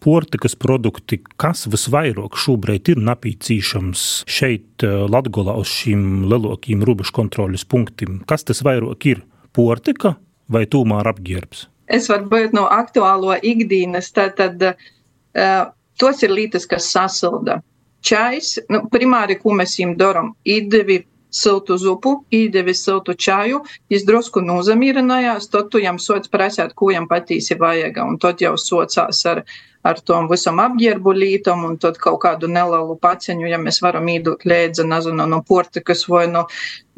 portikas 0.04 0.56
produkti, 0.56 1.22
kas 1.38 1.66
visvairāk 1.72 2.38
šobrīd 2.38 2.94
ir 2.94 3.02
napīcīšams 3.08 4.04
šeit, 4.26 4.84
eh, 4.84 5.08
Latgolā, 5.10 5.58
uz 5.58 5.72
šīm 5.72 6.28
lielākajiem 6.30 6.84
robežu 6.86 7.16
kontroļas 7.22 7.66
punktiem? 7.66 8.22
Kas 8.26 8.44
tas 8.44 8.62
vairāk 8.62 9.06
ir? 9.06 9.26
Portika 9.54 10.18
vai 10.48 10.66
tūmā 10.70 11.02
apģērbs? 11.02 11.68
es 11.88 12.10
varbūt 12.12 12.56
no 12.56 12.68
aktuālo 12.72 13.36
ikdienas, 13.42 14.12
tad, 14.16 14.62
uh, 14.64 15.68
tos 16.00 16.24
ir 16.24 16.34
lietas, 16.36 16.68
kas 16.70 16.92
sasilda. 16.94 17.62
Čais, 18.08 18.56
nu, 18.72 18.84
primāri, 18.94 19.40
ko 19.42 19.56
mēs 19.58 19.76
viņam 19.80 19.96
darām, 20.00 20.34
idevi 20.48 21.02
siltu 21.38 21.78
zupu, 21.82 22.14
īdevi 22.34 22.74
siltu 22.78 23.16
čaju, 23.28 23.62
viņš 23.92 24.06
drusku 24.08 24.44
nozamīrinājās, 24.46 25.50
tad 25.54 25.72
tu 25.72 25.82
jam 25.84 26.00
sots 26.02 26.32
prasēt, 26.34 26.76
ko 26.78 26.92
jam 26.94 27.08
patīsi 27.10 27.58
vajaga, 27.60 28.06
un 28.08 28.20
tad 28.22 28.42
jau 28.44 28.56
socās 28.62 29.24
ar, 29.30 29.44
ar 29.88 30.02
tom 30.04 30.28
visam 30.32 30.60
apģērbu 30.64 31.14
lītam, 31.16 31.64
un 31.70 31.78
tad 31.82 32.00
kaut 32.02 32.20
kādu 32.26 32.50
nelielu 32.52 32.98
paceņu, 33.02 33.48
ja 33.52 33.62
mēs 33.62 33.80
varam 33.86 34.10
īdot 34.12 34.46
lēdza, 34.50 34.86
nezinu, 34.88 35.28
no 35.30 35.42
portikas 35.48 36.06
vai 36.12 36.26
no, 36.32 36.48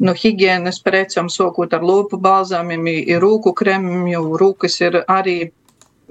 no 0.00 0.16
higienas 0.16 0.80
precēm, 0.84 1.30
sokot 1.30 1.76
ar 1.76 1.86
lūpu 1.86 2.18
balzāmiem, 2.20 2.88
ir 3.04 3.22
rūku 3.22 3.54
kremiem, 3.56 4.08
jo 4.14 4.24
rūkas 4.40 4.80
ir 4.82 5.02
arī 5.06 5.38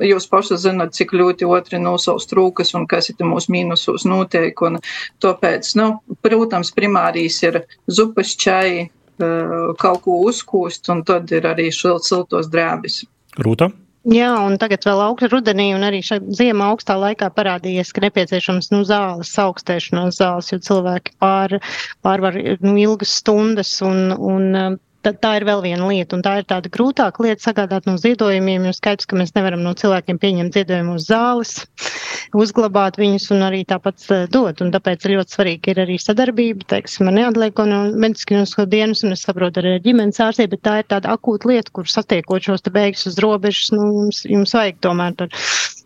jūs 0.05 0.27
paši 0.29 0.59
zinat, 0.59 0.93
cik 0.97 1.13
ļoti 1.17 1.47
otri 1.49 1.81
nosaust 1.81 2.31
rūkas 2.35 2.73
un 2.77 2.87
kas 2.89 3.11
ir 3.11 3.27
mūsu 3.27 3.53
mīnusos 3.55 4.07
notiek. 4.09 4.61
Un 4.65 4.79
tāpēc, 5.23 5.73
nu, 5.79 5.91
protams, 6.25 6.73
primārīs 6.75 7.41
ir 7.47 7.63
zupas 7.91 8.35
čai, 8.39 8.87
eh, 8.87 9.59
kaut 9.81 10.01
ko 10.05 10.21
uzkūst, 10.29 10.89
un 10.93 11.03
tad 11.03 11.31
ir 11.31 11.49
arī 11.49 11.69
siltos 11.73 12.51
drēbis. 12.51 13.03
Rūta? 13.39 13.71
Jā, 14.07 14.29
un 14.47 14.55
tagad 14.55 14.85
vēl 14.87 15.01
augstu 15.03 15.27
rudenī 15.27 15.73
un 15.75 15.83
arī 15.83 15.99
šajā 16.05 16.31
ziemā 16.37 16.69
augstā 16.71 16.95
laikā 16.95 17.27
parādījies, 17.35 17.91
ka 17.91 18.05
nepieciešams 18.05 18.71
nu, 18.71 18.85
zāles, 18.87 19.33
augstēšanās 19.43 20.21
zāles, 20.21 20.51
jo 20.53 20.59
cilvēki 20.63 21.17
pār, 21.19 21.57
pārvar 22.05 22.37
nu, 22.63 22.77
ilgas 22.79 23.17
stundas 23.19 23.73
un, 23.83 24.13
un 24.15 24.79
tā 25.03 25.31
ir 25.39 25.45
vēl 25.47 25.61
viena 25.63 25.87
lieta, 25.87 26.17
un 26.17 26.23
tā 26.25 26.35
ir 26.39 26.47
tāda 26.49 26.69
grūtāka 26.71 27.23
lieta 27.23 27.43
sagādāt 27.43 27.87
no 27.87 27.95
ziedojumiem, 28.01 28.67
jo 28.67 28.73
skaidrs, 28.75 29.07
ka 29.09 29.17
mēs 29.19 29.33
nevaram 29.35 29.63
no 29.63 29.73
cilvēkiem 29.77 30.19
pieņemt 30.19 30.57
ziedojumus 30.57 31.07
zāles, 31.07 31.53
uzglabāt 32.41 32.99
viņus 32.99 33.29
un 33.35 33.45
arī 33.47 33.63
tāpat 33.69 34.05
eh, 34.11 34.25
dot, 34.31 34.63
un 34.65 34.73
tāpēc 34.75 35.07
ļoti 35.11 35.37
svarīgi 35.37 35.73
ir 35.73 35.83
arī 35.85 35.97
sadarbība, 36.03 36.67
teiksim, 36.75 37.09
ar 37.09 37.17
neatlieko 37.17 37.67
no 37.69 37.81
medicīnisko 37.95 38.67
dienas, 38.69 39.05
un 39.07 39.15
es 39.15 39.25
saprotu 39.27 39.63
arī 39.63 39.77
ar 39.77 39.83
ģimenes 39.87 40.21
ārstiem, 40.27 40.51
bet 40.51 40.65
tā 40.67 40.79
ir 40.83 40.89
tāda 40.91 41.15
akūta 41.15 41.53
lieta, 41.53 41.73
kur 41.73 41.89
satiekot 41.89 42.51
šos 42.51 42.65
te 42.65 42.73
beigas 42.75 43.07
uz 43.09 43.19
robežas, 43.23 43.71
nu, 43.75 43.91
jums, 44.03 44.25
jums 44.27 44.55
vajag 44.57 44.81
tomēr 44.83 45.15
tur 45.19 45.31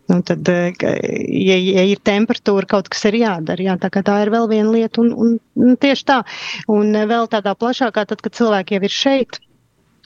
Nu, 0.06 0.18
tad, 0.22 0.48
eh, 0.48 0.74
ja, 1.46 1.56
ja 1.56 1.84
ir 1.88 2.00
temperatūra, 2.04 2.68
kaut 2.68 2.90
kas 2.92 3.06
ir 3.08 3.16
jādara. 3.22 3.64
Jā, 3.70 3.76
tā, 3.80 3.88
tā 4.04 4.18
ir 4.20 4.30
vēl 4.34 4.50
viena 4.50 4.74
lieta, 4.74 5.00
un, 5.00 5.14
un, 5.16 5.38
un 5.56 5.78
tieši 5.80 6.04
tā. 6.10 6.18
Un 6.68 6.92
eh, 6.92 7.06
vēl 7.08 7.30
tādā 7.32 7.54
plašākā, 7.56 8.04
tad, 8.10 8.20
kad 8.24 8.36
cilvēki 8.36 8.76
jau 8.76 8.82
ir 8.84 8.92
šeit, 8.92 9.40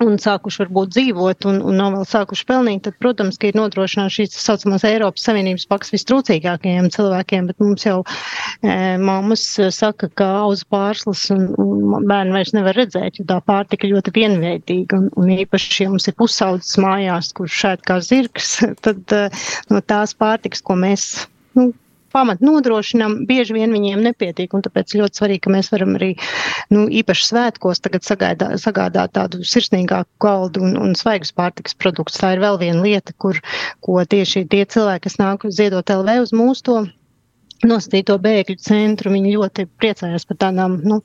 un 0.04 0.18
sākuši 0.20 0.62
varbūt 0.62 0.92
dzīvot 0.94 1.46
un, 1.50 1.60
un 1.66 1.78
nav 1.80 1.94
vēl 1.96 2.06
sākuši 2.08 2.46
pelnīt, 2.48 2.82
tad, 2.86 2.96
protams, 3.02 3.38
ka 3.40 3.50
ir 3.50 3.58
nodrošināts 3.58 4.18
šīs 4.18 4.34
tā 4.34 4.42
saucamās 4.42 4.84
Eiropas 4.88 5.26
Savienības 5.26 5.66
pakas 5.70 5.92
vistrūcīgākajiem 5.94 6.90
cilvēkiem, 6.94 7.48
bet 7.50 7.62
mums 7.62 7.86
jau 7.86 7.98
e, 8.04 8.76
mammas 9.02 9.44
saka, 9.74 10.10
ka 10.18 10.28
auz 10.44 10.64
pārslas 10.68 11.26
un, 11.34 11.48
un 11.62 12.06
bērni 12.08 12.36
vairs 12.36 12.54
nevar 12.56 12.78
redzēt, 12.78 13.20
jo 13.20 13.26
tā 13.28 13.40
pārtika 13.48 13.90
ļoti 13.90 14.14
vienveidīga, 14.14 15.02
un, 15.02 15.10
un 15.18 15.34
īpaši, 15.38 15.84
ja 15.84 15.92
mums 15.92 16.08
ir 16.10 16.18
pusaudzes 16.18 16.78
mājās, 16.82 17.32
kurš 17.36 17.60
šeit 17.64 17.84
kā 17.88 17.98
zirgs, 18.04 18.58
tad 18.86 19.16
e, 19.16 19.26
no 19.72 19.82
tās 19.82 20.14
pārtikas, 20.18 20.64
ko 20.64 20.78
mēs, 20.78 21.10
nu, 21.58 21.72
pamat 22.14 22.42
nodrošinām, 22.44 23.22
bieži 23.28 23.56
vien 23.56 23.72
viņiem 23.74 24.02
nepietiek, 24.06 24.52
tāpēc 24.66 24.94
ļoti 24.98 25.20
svarīgi, 25.20 25.42
ka 25.46 25.54
mēs 25.54 25.70
varam 25.72 25.96
arī, 25.98 26.10
nu, 26.74 26.86
īpaši 27.00 27.28
svētkos 27.30 27.82
sagaidā, 28.08 28.52
sagādāt 28.60 29.14
tādu 29.18 29.42
sirsnīgāku 29.44 30.10
galdu 30.24 30.64
un, 30.66 30.76
un 30.80 30.94
svaigus 30.98 31.34
pārtikas 31.36 31.76
produktus. 31.78 32.20
Tā 32.22 32.34
ir 32.36 32.44
vēl 32.44 32.60
viena 32.60 32.84
lieta, 32.84 33.14
kur, 33.18 33.40
ko 33.84 33.98
tieši 34.04 34.46
tie 34.48 34.64
cilvēki, 34.64 35.06
kas 35.08 35.20
nāk 35.20 35.48
ziedot 35.48 35.90
LV 35.90 36.22
uz 36.24 36.34
mūsu 36.36 36.64
to 36.68 36.78
nosacīto 37.66 38.18
bēgļu 38.22 38.58
centru, 38.62 39.12
viņi 39.14 39.34
ļoti 39.34 39.66
priecājās 39.80 40.26
par 40.28 40.38
tādām, 40.44 40.78
nu, 40.86 41.00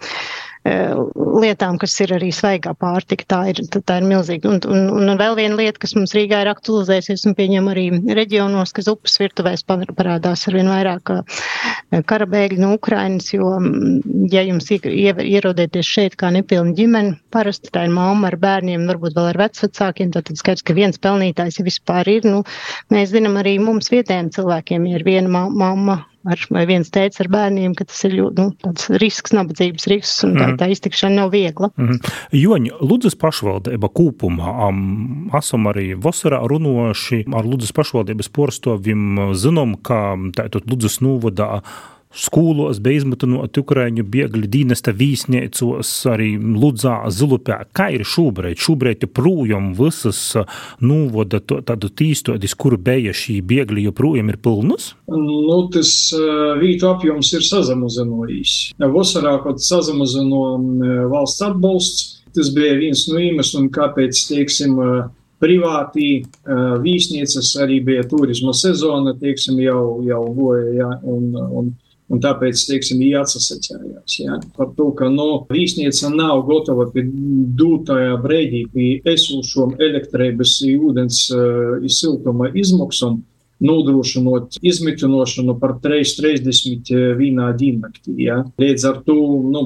lietām, 0.63 1.77
kas 1.81 1.95
ir 1.99 2.13
arī 2.15 2.29
svaigā 2.31 2.71
pārtika. 2.79 3.25
Tā 3.27 3.39
ir, 3.51 3.59
tā 3.73 3.97
ir 3.99 4.05
milzīga. 4.07 4.47
Un, 4.47 4.61
un, 4.71 5.09
un 5.11 5.19
vēl 5.19 5.35
viena 5.35 5.57
lieta, 5.59 5.81
kas 5.83 5.95
mums 5.97 6.13
Rīgā 6.15 6.39
ir 6.43 6.51
aktualizējusies 6.53 7.25
un 7.27 7.35
pieņem 7.35 7.67
arī 7.71 7.85
reģionos, 8.15 8.71
kas 8.75 8.87
upes 8.91 9.17
virtuvēs 9.19 9.65
parādās 9.67 10.47
ar 10.47 10.57
vien 10.57 10.71
vairāk 10.71 11.11
eh, 11.17 11.99
karabēgļu 12.07 12.61
no 12.63 12.71
Ukrainas, 12.77 13.33
jo, 13.33 13.49
mm, 13.59 14.29
ja 14.31 14.45
jums 14.47 14.71
ierodieties 14.71 15.89
šeit 15.89 16.15
kā 16.19 16.31
nepilna 16.33 16.75
ģimene, 16.77 17.17
parasti 17.33 17.73
tā 17.73 17.85
ir 17.87 17.93
mamma 17.95 18.31
ar 18.31 18.39
bērniem, 18.39 18.87
varbūt 18.87 19.17
vēl 19.19 19.33
ar 19.33 19.41
vecvecākiem, 19.43 20.15
tad 20.15 20.31
skaidrs, 20.39 20.63
ka 20.63 20.77
viens 20.77 21.01
pelnītājs 21.03 21.59
ja 21.59 21.67
vispār 21.67 22.07
ir. 22.15 22.23
Nu, 22.29 22.43
mēs 22.93 23.11
zinām 23.11 23.35
arī 23.41 23.57
mums 23.59 23.91
vietējiem 23.91 24.31
cilvēkiem, 24.37 24.87
ja 24.87 25.01
ir 25.01 25.07
viena 25.07 25.43
mamma 25.51 26.03
ar, 26.29 26.39
vai 26.53 26.63
viens 26.69 26.91
teica 26.93 27.23
ar 27.23 27.29
bērniem, 27.33 27.75
ka 27.77 27.87
tas 27.89 28.03
ir 28.07 28.15
ļoti 28.17 28.43
nu, 28.43 28.73
risks, 29.01 29.33
nabadzības 29.35 29.87
risks, 29.91 30.23
un 30.27 30.37
tā, 30.39 30.49
mm. 30.53 30.59
tā 30.61 30.69
iztikšana 30.73 31.23
nav 31.23 31.33
viegla. 31.33 31.69
Mm 31.77 31.87
-hmm. 31.87 32.11
Joņa, 32.31 32.77
Ludzas 32.81 33.15
pašvaldība 33.15 33.87
kūpumā, 33.89 34.69
um, 34.69 35.29
esam 35.37 35.67
arī 35.67 35.93
vasarā 35.95 36.41
runoši 36.47 37.25
ar 37.33 37.45
Ludzas 37.45 37.71
pašvaldības 37.71 38.29
porstovim, 38.29 39.33
zinām, 39.33 39.75
ka 39.81 40.15
tātad 40.37 40.69
Ludzas 40.69 40.99
novadā 41.01 41.61
skolos 42.13 42.79
bija 42.83 43.01
izmutinoti 43.01 43.61
Ukraiņu 43.63 44.05
bēgļu 44.13 44.49
dienesta 44.51 44.93
vīsniecos, 44.95 45.91
arī 46.11 46.33
Ludzā, 46.37 46.99
Zilupē. 47.13 47.63
Kā 47.75 47.89
ir 47.95 48.05
šobrīd? 48.07 48.59
Šobrīd 48.61 49.07
joprojām 49.07 49.71
visas 49.77 50.21
nūvoda 50.83 51.41
tādu 51.43 51.89
tīstodis, 51.89 52.55
kur 52.59 52.77
bija 52.77 53.15
šī 53.17 53.39
bēgļi, 53.49 53.87
joprojām 53.89 54.29
ir 54.33 54.39
pilnas? 54.43 54.93
Nu, 55.09 55.59
tas 55.73 55.91
vītu 56.61 56.89
apjoms 56.91 57.33
ir 57.33 57.45
sazamazinājies. 57.47 58.55
Vasarā, 58.93 59.37
kad 59.45 59.61
samazināja 59.63 61.09
valsts 61.11 61.43
atbalsts, 61.45 62.07
tas 62.33 62.49
bija 62.53 62.77
viens 62.79 63.05
no 63.09 63.19
iemesliem, 63.21 63.69
kāpēc, 63.73 64.23
teiksim, 64.29 64.77
privātī 65.43 66.23
vīsnieces 66.83 67.51
arī 67.61 67.81
bija 67.83 68.05
turisma 68.09 68.53
sezona, 68.55 69.15
teiksim, 69.19 69.59
jau, 69.63 70.01
jau 70.07 70.21
goja, 70.37 70.69
ja, 70.77 70.91
un, 71.03 71.33
un 71.35 71.73
Un 72.11 72.19
tāpēc, 72.21 72.59
teiksim, 72.67 72.99
viņi 72.99 73.15
atsasacējās 73.21 74.15
ja, 74.19 74.37
par 74.57 74.73
to, 74.77 74.89
ka 74.97 75.07
no 75.09 75.27
nu, 75.29 75.37
vīsnieca 75.49 76.11
nav 76.13 76.43
gatava 76.49 76.89
dūtajā 76.93 78.17
brīdī 78.21 78.65
pie 78.73 78.89
esošom 79.13 79.77
elektrības 79.81 80.57
ūdens 80.67 81.21
uh, 81.31 81.87
siltuma 81.87 82.51
izmaksām 82.51 83.21
nodrošinot 83.63 84.57
izmitinošanu 84.61 85.55
par 85.59 85.77
3,30 85.83 86.91
vienā 87.19 87.51
diennaktī. 87.57 88.15
Ja. 88.25 88.41
Līdz 88.59 88.87
ar 88.89 89.01
to, 89.07 89.17
nu, 89.47 89.65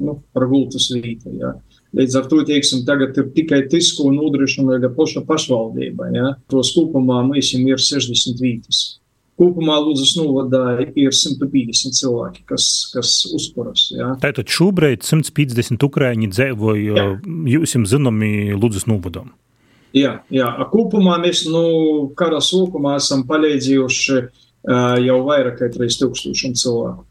nu 0.00 0.18
par 0.32 0.48
gultas 0.50 0.88
vīta. 0.94 1.32
Ja. 1.36 1.52
Līdz 1.96 2.18
ar 2.20 2.28
to, 2.30 2.42
teiksim, 2.48 2.84
tagad 2.88 3.16
ir 3.20 3.30
tikai 3.36 3.62
tas, 3.72 3.92
ko 3.96 4.10
nodrošina 4.14 4.80
paša 4.96 5.24
pašvaldība. 5.28 6.12
Ja. 6.16 6.32
Tos 6.52 6.72
kopumā 6.76 7.22
mēs 7.28 7.52
ir 7.56 7.82
60 7.82 8.40
vītas. 8.42 8.86
Kopumā 9.36 9.76
Lūdzes 9.84 10.14
novadā 10.16 10.78
ir 10.96 11.12
150 11.12 11.96
cilvēki, 11.98 12.44
kas, 12.48 12.66
kas 12.94 13.10
uzturas. 13.36 13.90
Ja. 13.92 14.14
Tātad 14.22 14.48
šobrīd 14.48 15.04
150 15.04 15.82
ukrāņi 15.84 16.30
dzīvoja 16.32 17.08
jūs 17.52 17.76
zināmi 17.90 18.54
Lūdzes 18.56 18.86
novadā. 18.88 19.26
Jā, 19.96 20.20
jā. 20.32 20.48
Kopumā 20.72 21.18
mēs 21.20 21.44
nu, 21.48 21.66
kara 22.16 22.40
sākumā 22.44 22.96
esam 23.00 23.26
palīdzējuši 23.28 24.16
uh, 24.16 24.96
jau 25.04 25.18
vairāk 25.28 25.60
kā 25.60 25.68
3000 25.74 26.56
cilvēku. 26.56 27.04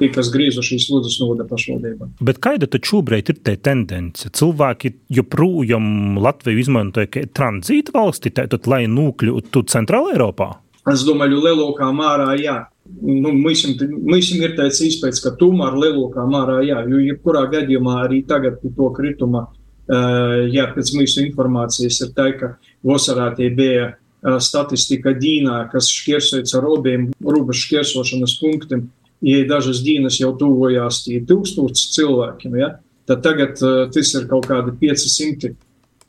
Tie, 0.00 0.08
kas 0.10 0.30
griezušies 0.32 0.88
Lūdzes 0.90 1.18
novada 1.20 1.44
pašvaldībā. 1.46 2.08
Bet 2.26 2.40
kāda 2.42 2.66
tad 2.72 2.88
šobrīd 2.88 3.30
ir 3.30 3.38
tā 3.44 3.54
tendence? 3.60 4.32
Cilvēki 4.34 4.94
joprojām 5.14 6.18
Latviju 6.18 6.62
izmantoja 6.62 7.10
kā 7.12 7.22
tranzīta 7.36 7.94
valsti, 7.94 8.32
tātad, 8.34 8.66
lai 8.70 8.86
nokļūtu 8.90 9.62
Centrālā 9.70 10.16
Eiropā? 10.16 10.50
Es 10.88 11.02
domāju, 11.04 11.42
lielākā 11.44 11.90
mērā 11.92 12.34
jā. 12.40 12.56
Nu, 12.90 13.34
mums 13.36 14.30
ir 14.32 14.54
tāds 14.56 14.80
izpētes, 14.82 15.20
ka 15.22 15.34
tomēr 15.38 15.76
lielākā 15.78 16.24
mērā 16.26 16.60
jā, 16.64 16.80
jo 16.88 17.00
jebkurā 17.04 17.44
gadījumā 17.52 18.00
arī 18.06 18.22
tagad 18.26 18.62
to 18.64 18.88
krituma, 18.96 19.46
jā, 19.90 20.66
pēc 20.74 20.94
mūsu 20.96 21.24
informācijas 21.26 22.00
ir 22.06 22.14
tā, 22.16 22.30
ka 22.40 22.54
vasarā 22.86 23.28
tie 23.36 23.50
bija 23.54 23.92
statistika 24.40 25.12
dīnā, 25.16 25.62
kas 25.72 25.88
šķērsojas 25.92 26.56
ar 26.58 26.66
obiem 26.68 27.08
robežu 27.24 27.66
šķērsošanas 27.66 28.36
punktiem, 28.40 28.88
ja 29.24 29.44
dažas 29.48 29.84
dienas 29.84 30.18
jau 30.20 30.32
tuvojās 30.40 31.04
tie 31.04 31.20
tūkstoši 31.28 31.90
cilvēkiem, 31.96 32.56
ja, 32.60 32.74
tad 33.08 33.22
tagad 33.26 33.60
tas 33.92 34.14
ir 34.16 34.26
kaut 34.32 34.48
kādi 34.48 34.74
500, 34.80 35.54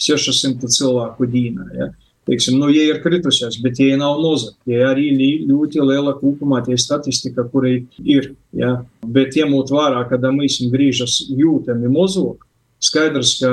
600 0.02 0.72
cilvēku 0.72 1.28
dīnā. 1.30 1.68
Ja 1.76 1.92
teiksim, 2.30 2.60
nu, 2.62 2.70
ja 2.72 2.86
ir 2.90 3.02
kritusies, 3.04 3.58
bet 3.64 3.78
tie 3.80 3.96
nav 4.00 4.20
noza. 4.22 4.54
Tie 4.68 4.80
arī 4.86 5.10
ļoti 5.48 5.82
liela 5.84 6.14
kopumā 6.20 6.62
tie 6.66 6.78
statistika, 6.80 7.46
kuri 7.50 7.86
ir. 8.04 8.34
Ja? 8.58 8.78
Bet 9.06 9.38
ņemot 9.40 9.74
vērā, 9.74 10.06
kad 10.10 10.26
mēs 10.36 10.60
griežas 10.72 11.22
jūtami 11.30 11.92
mozog, 11.92 12.46
skaidrs, 12.82 13.36
ka 13.42 13.52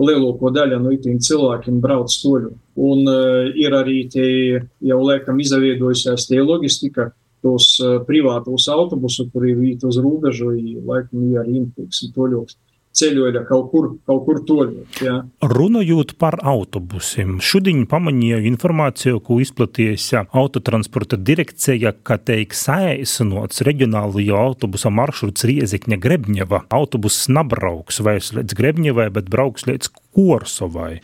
lielāko 0.00 0.50
daļu 0.54 0.80
no 0.82 0.94
itiem 0.94 1.20
cilvēkiem 1.22 1.80
brauc 1.82 2.14
toļu. 2.22 2.54
Un 2.80 3.06
uh, 3.10 3.50
ir 3.58 3.74
arī 3.76 4.04
tie 4.10 4.28
jau 4.86 5.00
liekam 5.04 5.38
izveidojusies 5.42 6.26
tie 6.30 6.40
logistika, 6.42 7.10
tos 7.44 7.72
uh, 7.80 8.00
privātos 8.04 8.66
autobusu, 8.72 9.28
kuri 9.32 9.54
vīt 9.56 9.84
uz 9.88 10.00
robežu, 10.02 10.50
laikam 10.86 11.30
ir 11.30 11.40
arī 11.44 11.60
infekcija 11.62 12.12
toļos 12.16 12.58
ceļoja 12.96 13.44
kaut 13.48 13.68
kur, 13.72 13.88
kaut 14.08 14.24
kur 14.26 14.40
toļot. 14.46 15.00
Jā. 15.04 15.16
Runājot 15.52 16.16
par 16.20 16.38
autobusiem, 16.42 17.38
šodien 17.44 17.86
pamanīju 17.90 18.42
informāciju, 18.50 19.20
ko 19.26 19.38
izplatīja 19.42 20.24
autotransporta 20.36 21.18
direkcija, 21.20 21.94
ka 22.06 22.18
teik 22.18 22.56
saīsinots 22.56 23.64
reģionālajā 23.66 24.42
autobusa 24.50 24.92
maršruts 24.94 25.46
Riezikņa 25.50 26.00
Grebņeva. 26.02 26.64
Autobuss 26.74 27.30
nebrauks 27.30 28.02
vairs 28.04 28.34
līdz 28.36 28.58
Grebņevai, 28.58 29.08
bet 29.14 29.32
brauks 29.32 29.68
līdz 29.70 29.94
Korsovai 30.16 30.98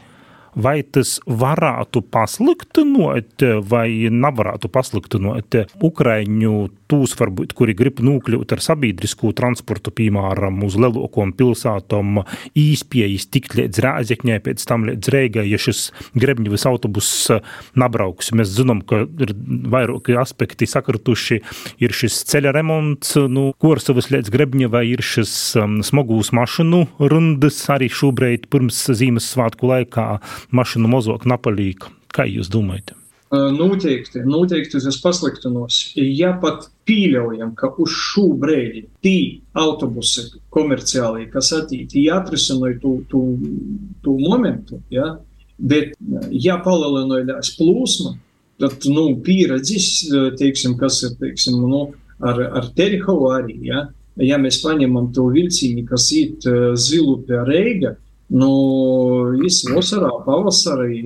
vai 0.57 0.81
tas 0.88 1.18
varētu 1.29 2.01
pasliktinot, 2.12 3.44
vai 3.68 4.09
nevarētu 4.09 4.70
pasliktinot 4.72 5.59
Ukraiņu 5.85 6.55
tūs, 6.90 7.14
varbūt, 7.18 7.55
kuri 7.57 7.75
grib 7.77 8.01
nokļūt 8.05 8.55
ar 8.57 8.62
sabiedrisko 8.64 9.33
transportu, 9.37 9.92
piemēram, 9.94 10.62
uz 10.66 10.77
lielākām 10.81 11.33
pilsētām, 11.37 12.22
īspējas 12.59 13.29
tikt 13.33 13.57
līdz 13.59 13.83
Rāzekņai, 13.85 14.38
pēc 14.44 14.66
tam 14.68 14.87
līdz 14.88 15.12
Reigai, 15.14 15.46
ja 15.51 15.61
šis 15.61 15.90
Grebņevas 16.18 16.66
autobuss 16.70 17.31
nabrauks. 17.79 18.33
Mēs 18.37 18.55
zinām, 18.57 18.83
ka 18.87 19.05
ir 19.07 19.35
vairāki 19.72 20.18
aspekti 20.20 20.68
sakrituši, 20.70 21.40
ir 21.83 21.96
šis 21.96 22.22
ceļa 22.31 22.55
remonts, 22.57 23.16
nu, 23.31 23.49
Korsavas 23.62 24.11
līdz 24.12 24.33
Grebņevai 24.35 24.85
ir 24.92 25.05
šis 25.07 25.33
um, 25.61 25.81
smagūs 25.87 26.33
mašinu 26.37 26.85
rundas, 27.01 27.62
arī 27.72 27.90
šobrīd 27.92 28.51
pirms 28.53 28.85
Zīmessvētku 28.96 29.72
laikā 29.72 30.07
mašīnu 30.57 30.92
mozog 30.92 31.27
napalīga. 31.29 31.92
Kā 32.16 32.29
jūs 32.29 32.49
domājat? 32.53 32.96
Noteikti, 33.33 34.21
noteikti 34.23 34.79
tas 34.79 34.99
pasliktinos. 35.03 35.81
Ja 35.99 36.37
pat 36.39 36.69
pieļaujam, 36.87 37.57
ka 37.59 37.73
uz 37.83 37.91
šo 37.91 38.29
brīdi 38.39 38.85
tie 39.03 39.41
autobusi 39.59 40.29
komerciāli, 40.55 41.27
kas 41.33 41.51
attīstīja, 41.57 42.21
atrisināja 42.21 42.79
to, 42.85 42.93
to, 43.11 43.25
to 44.07 44.15
momentu, 44.21 44.79
ja, 44.95 45.17
bet 45.59 45.97
ja 46.31 46.61
palielinājās 46.62 47.51
plūsma, 47.59 48.15
tad 48.62 48.87
nu, 48.95 49.09
pieredzis, 49.27 50.07
teiksim, 50.39 50.79
kas 50.79 51.03
ir 51.09 51.19
teiksim, 51.19 51.59
nu, 51.67 51.83
ar, 52.23 52.41
ar 52.61 52.71
Terihovu 52.79 53.33
arī. 53.35 53.59
Ja, 53.73 53.89
ja 54.23 54.39
mēs 54.39 54.62
paņemam 54.62 55.11
to 55.17 55.27
vilcieni, 55.35 55.83
kas 55.89 56.09
iet 56.15 56.47
zilu 56.79 57.19
pie 57.27 57.43
Reiga, 57.49 57.97
Nu, 58.27 58.51
viss 59.39 59.62
vasarā, 59.71 60.11
pavasarī, 60.27 60.97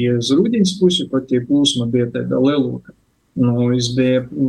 ja 0.00 0.14
uz 0.16 0.30
rudens 0.32 0.72
pusi 0.80 1.04
pat 1.10 1.26
tie 1.28 1.42
plūsma 1.44 1.90
bija 1.92 2.08
tāda 2.14 2.40
lielāka. 2.40 2.94
Nu, 3.40 3.68
es 3.76 3.90
biju 3.94 4.48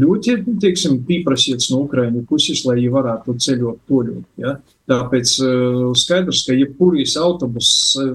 ļoti, 0.00 0.36
teiksim, 0.62 1.00
pieprasīts 1.06 1.68
no 1.70 1.82
Ukraiņu 1.84 2.22
puses, 2.30 2.62
lai 2.64 2.78
viņi 2.78 2.92
varētu 2.94 3.34
ceļot 3.44 3.82
toļot. 3.90 4.22
Ja? 4.40 4.54
Tāpēc 4.90 5.34
uh, 5.44 5.82
skaidrs, 5.98 6.44
ka 6.46 6.56
jebkuris 6.56 7.18
autobus 7.20 7.68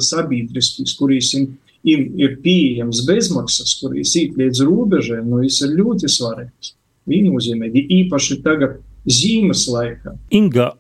sabiedriskis, 0.08 0.96
kurīs 0.98 1.36
im 1.38 1.52
ir 1.88 2.40
pieejams 2.44 3.04
bezmaksas, 3.08 3.78
kurīs 3.82 4.16
īt 4.20 4.40
līdz 4.40 4.64
robežai, 4.68 5.22
nu, 5.28 5.44
ir 5.46 5.78
ļoti 5.78 6.10
svarīgs. 6.12 6.74
Viennozīmīgi, 7.08 7.86
īpaši 8.02 8.42
tagad 8.44 8.82
zīmes 9.08 9.66
laikā. 9.72 10.16
Inga, 10.36 10.72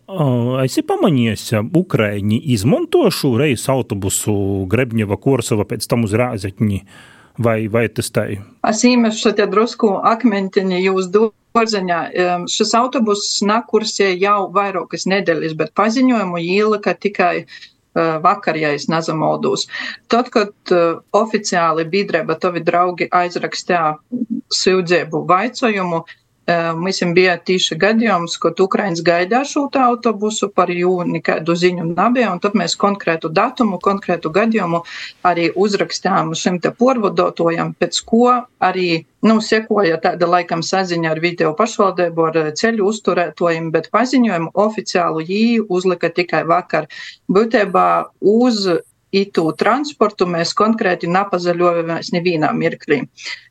esi 0.63 0.84
pamanījis, 0.88 1.46
Ukraiņi 1.78 2.42
izmanto 2.54 3.06
šo 3.13 3.36
reisu 3.40 3.72
autobusu 3.76 4.36
Grebņeva 4.72 5.18
Korsava 5.22 5.68
pēc 5.68 5.88
tam 5.90 6.04
uz 6.08 6.16
Rāzekņi, 6.18 6.82
vai, 7.40 7.60
vai 7.72 7.88
tas 7.90 8.12
tā 8.13 8.28
ir? 8.36 8.44
Es 8.68 8.84
īmešu 8.88 9.34
te 9.38 9.48
drusku 9.50 9.96
akmentiņi 10.12 10.84
jūs 10.84 11.10
dārziņā. 11.16 12.02
Šis 12.52 12.76
autobuss 12.78 13.40
nakursē 13.48 14.12
jau 14.16 14.52
vairākas 14.54 15.08
nedēļas, 15.10 15.58
bet 15.58 15.74
paziņojumu 15.78 16.44
ielika 16.44 16.94
tikai 16.94 17.48
vakar, 17.98 18.58
ja 18.62 18.76
es 18.78 18.86
nezamaldos. 18.92 19.66
Tad, 20.12 20.30
kad 20.30 20.54
uh, 20.70 21.00
oficiāli 21.18 21.88
biedrība 21.90 22.36
tavi 22.38 22.62
draugi 22.62 23.08
aizrakstīja 23.10 23.96
sūdzību 24.54 25.24
vaicojumu, 25.26 26.04
Mums 26.48 27.02
bija 27.12 27.34
tieši 27.44 27.76
gadījums, 27.76 28.38
kad 28.40 28.60
Ukraiņas 28.64 29.02
gaidīja 29.04 29.42
šo 29.44 29.66
autobusu, 29.84 30.48
par 30.56 30.72
jū 30.72 30.94
nekādu 31.04 31.56
ziņu 31.60 31.90
nebija, 31.90 32.30
un 32.32 32.40
tad 32.40 32.56
mēs 32.56 32.78
konkrētu 32.80 33.28
datumu, 33.36 33.82
konkrētu 33.84 34.32
gadījumu 34.32 34.80
arī 35.28 35.50
uzrakstījām 35.52 36.32
šim 36.40 36.62
te 36.64 36.72
porvadotojam, 36.72 37.76
pēc 37.76 38.00
ko 38.08 38.32
arī, 38.64 39.04
nu, 39.28 39.42
sekoja 39.44 40.00
tāda 40.00 40.32
laikam 40.38 40.64
saziņa 40.64 41.12
ar 41.12 41.20
video 41.20 41.52
pašvaldību, 41.52 42.30
ar 42.32 42.52
ceļu 42.56 42.88
uzturētojiem, 42.94 43.68
bet 43.76 43.92
paziņojumu 43.92 44.54
oficiālu 44.56 45.28
jī 45.28 45.46
uzlika 45.68 46.16
tikai 46.16 46.46
vakar. 46.48 46.88
Būtībā 47.28 47.90
uz 48.24 48.70
itu 49.15 49.43
transportu 49.58 50.28
mēs 50.28 50.52
konkrēti 50.58 51.08
nepazaļojamies 51.12 52.12
nevienā 52.15 52.52
mirklī. 52.54 53.04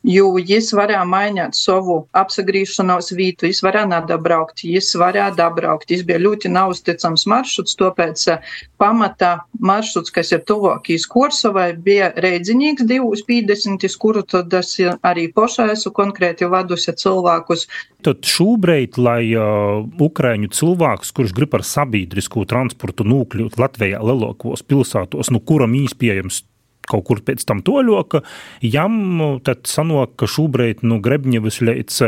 Jo 0.07 0.37
jis 0.39 0.71
varēja 0.77 1.05
mainīt 1.09 1.57
savu 1.57 2.03
apsagrīšanos 2.17 3.11
vītu, 3.17 3.49
jis 3.49 3.63
varēja 3.65 3.89
nadabraukt, 3.91 4.63
jis 4.65 4.93
varēja 5.01 5.33
dabraukt. 5.39 5.91
Jis 5.91 6.05
bija 6.07 6.21
ļoti 6.23 6.53
neusticams 6.53 7.27
maršruts, 7.31 7.79
tāpēc 7.81 8.27
eh, 8.35 8.55
pamata 8.79 9.33
maršruts, 9.59 10.13
kas 10.15 10.33
ir 10.37 10.45
tuvākīs 10.47 11.09
Korsovai, 11.11 11.73
bija 11.73 12.13
reidzinīgs 12.13 12.87
250, 12.87 13.89
kuru 13.99 14.23
tad 14.29 14.53
es 14.61 14.77
arī 15.03 15.29
pošā 15.33 15.71
esmu 15.73 15.95
konkrēti 15.97 16.49
vadusi 16.51 16.93
cilvēkus. 16.93 17.67
Tad 18.07 18.23
šobrīd, 18.29 19.01
lai 19.03 19.33
uh, 19.35 19.83
Ukraiņu 20.05 20.53
cilvēks, 20.55 21.11
kurš 21.17 21.33
grib 21.35 21.57
ar 21.59 21.65
sabiedrisko 21.67 22.45
transportu 22.47 23.07
nokļūt 23.09 23.57
Latvijā 23.59 23.99
lielākos 24.05 24.63
pilsētos, 24.63 25.33
nu 25.35 25.41
kuram 25.47 25.75
īspējams 25.79 26.43
kaut 26.87 27.03
kur 27.09 27.21
pēc 27.27 27.43
tam 27.49 27.65
toļoka, 27.67 28.23
jam 28.63 29.19
tad 29.47 29.67
sanāk, 29.67 30.15
ka 30.21 30.31
šobrīd 30.31 30.85
no 30.85 30.97
nu, 30.97 31.03
Grebņevas 31.03 31.61
līdz 31.67 32.01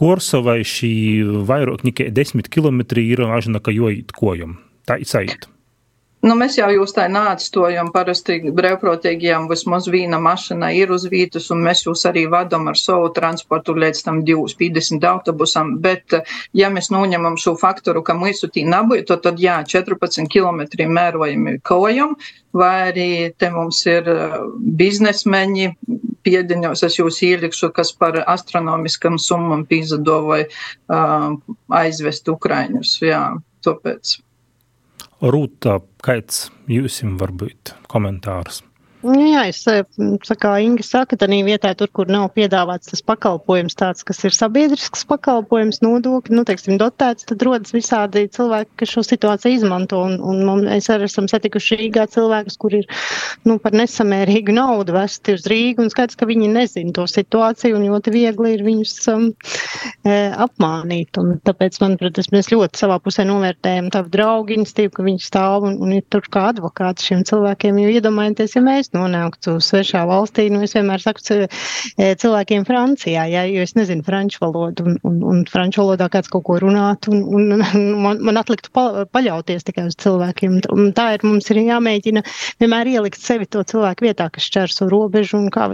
Korsavai 0.00 0.60
šī 0.66 0.94
vairāk 1.46 1.86
nekā 1.86 2.10
10 2.14 2.50
km 2.50 2.82
ir 2.98 3.26
ažnaka 3.28 3.74
jojīt 3.74 4.14
kojam. 4.16 4.58
Tā 4.88 4.98
ir 5.00 5.08
saita. 5.08 5.53
Nu, 6.24 6.32
mēs 6.40 6.54
jau 6.56 6.70
jūs 6.72 6.94
tā 6.96 7.04
neatstojam, 7.12 7.90
parasti 7.92 8.38
brīvprātīgiem 8.56 9.44
vismaz 9.50 9.90
viena 9.92 10.16
mašīna 10.24 10.70
ir 10.72 10.94
uz 10.94 11.04
vietas, 11.12 11.50
un 11.52 11.60
mēs 11.66 11.82
jūs 11.84 12.06
arī 12.08 12.22
vadam 12.32 12.70
ar 12.70 12.78
savu 12.80 13.10
transportu 13.12 13.74
līdz 13.76 14.00
tam 14.06 14.22
250 14.24 15.04
autobusam, 15.10 15.74
bet 15.84 16.16
ja 16.56 16.72
mēs 16.72 16.88
noņemam 16.94 17.36
šo 17.40 17.58
faktoru, 17.60 18.00
ka 18.06 18.16
mūsu 18.16 18.48
tī 18.54 18.64
nebūtu, 18.64 19.20
tad 19.20 19.42
jā, 19.42 19.58
14 19.68 20.24
km 20.32 20.64
mērojami 20.96 21.58
kojam, 21.60 22.16
vai 22.56 22.74
arī 22.88 23.08
te 23.36 23.52
mums 23.52 23.84
ir 23.84 24.08
uh, 24.08 24.40
biznesmeņi, 24.80 25.70
piediņos 26.24 26.88
es 26.88 27.00
jūs 27.02 27.20
ielikšu, 27.28 27.74
kas 27.76 27.92
par 27.92 28.22
astronomiskam 28.24 29.20
summam 29.20 29.68
pīzadovai 29.68 30.46
uh, 30.48 31.34
aizvest 31.84 32.32
Ukraiņus, 32.32 33.00
jā, 33.04 33.26
tāpēc. 33.68 34.22
Rūta, 35.24 35.78
kāds 36.04 36.50
jums 36.68 36.98
var 37.16 37.30
būt 37.32 37.70
komentārs? 37.88 38.60
Nu 39.04 39.20
jā, 39.20 39.42
es 39.50 39.58
saku, 39.60 40.52
Inga 40.64 40.84
saka, 40.86 41.16
tā 41.20 41.26
vietā, 41.44 41.74
tur, 41.76 41.90
kur 41.92 42.08
nav 42.08 42.30
piedāvāts 42.32 42.88
tas 42.88 43.02
pakalpojums, 43.04 43.76
tāds, 43.76 44.00
kas 44.06 44.22
ir 44.24 44.32
sabiedrisks 44.32 45.04
pakalpojums, 45.10 45.82
nodokļi, 45.84 46.32
nu, 46.32 46.44
teiksim, 46.48 46.78
dotēts, 46.80 47.26
tad 47.28 47.42
rodas 47.44 47.74
visādi 47.76 48.22
cilvēki, 48.32 48.70
kas 48.80 48.94
šo 48.94 49.04
situāciju 49.04 49.58
izmanto. 49.58 50.00
Un, 50.08 50.16
un 50.24 50.64
mēs 50.64 50.88
arī 50.94 51.04
esam 51.10 51.28
satikuši 51.28 51.76
Rīgā 51.82 52.06
cilvēkus, 52.14 52.56
kur 52.62 52.78
ir, 52.78 52.88
nu, 53.44 53.58
par 53.60 53.76
nesamērīgu 53.76 54.54
naudu 54.56 54.96
vesti 54.96 55.36
uz 55.36 55.44
Rīgu, 55.52 55.84
un 55.84 55.92
skaidrs, 55.92 56.16
ka 56.16 56.30
viņi 56.30 56.48
nezina 56.54 56.96
to 56.96 57.04
situāciju, 57.10 57.76
un 57.76 57.84
ļoti 57.90 58.14
viegli 58.14 58.54
ir 58.56 58.64
viņus 58.64 58.96
um, 59.12 59.28
e, 60.08 60.16
apmānīt. 60.46 61.20
Un 61.20 61.36
tāpēc, 61.44 61.76
manuprāt, 61.84 62.22
mēs 62.32 62.48
ļoti 62.54 62.80
savā 62.86 62.96
pusē 63.04 63.28
novērtējam 63.28 63.92
tavu 63.92 64.14
draugu 64.16 64.56
institīvu, 64.56 64.96
ka 64.96 65.08
viņi 65.10 65.28
stāv 65.28 65.68
un, 65.68 65.76
un 65.84 65.92
ir 66.00 66.08
tur 66.08 66.24
kā 66.24 66.48
advokāti 66.54 67.10
šiem 67.10 67.28
cilvēkiem, 67.28 67.84
jo 67.84 67.94
iedomājieties, 67.98 68.56
ja 68.56 68.64
mēs 68.64 68.93
nonāktu 68.94 69.56
svešā 69.62 70.04
valstī, 70.08 70.48
nu, 70.52 70.62
es 70.64 70.74
vienmēr 70.76 71.02
saku 71.02 71.22
e, 71.34 71.48
cilvēkiem 72.20 72.66
Francijā, 72.68 73.26
ja, 73.30 73.44
jo 73.50 73.64
es 73.64 73.74
nezinu 73.78 74.04
franču 74.06 74.42
valodu, 74.44 74.86
un, 74.88 74.98
un, 75.06 75.20
un 75.32 75.42
franču 75.50 75.82
valodā 75.82 76.08
kāds 76.12 76.30
kaut 76.32 76.46
ko 76.48 76.58
runāt, 76.62 77.08
un, 77.10 77.24
un 77.34 77.64
man, 78.04 78.22
man 78.24 78.40
atliktu 78.40 78.72
pa, 78.74 79.04
paļauties 79.14 79.66
tikai 79.68 79.88
uz 79.90 79.98
cilvēkiem. 80.00 80.60
Un 80.74 80.92
tā 80.96 81.10
ir, 81.16 81.26
mums 81.26 81.50
ir 81.52 81.62
jāmēģina 81.64 82.24
vienmēr 82.62 82.94
ielikt 82.96 83.20
sevi 83.20 83.48
to 83.50 83.64
cilvēku 83.66 84.08
vietā, 84.08 84.30
kas 84.32 84.48
šķērso 84.50 84.88
robežu, 84.92 85.38
un 85.42 85.50
kā, 85.54 85.70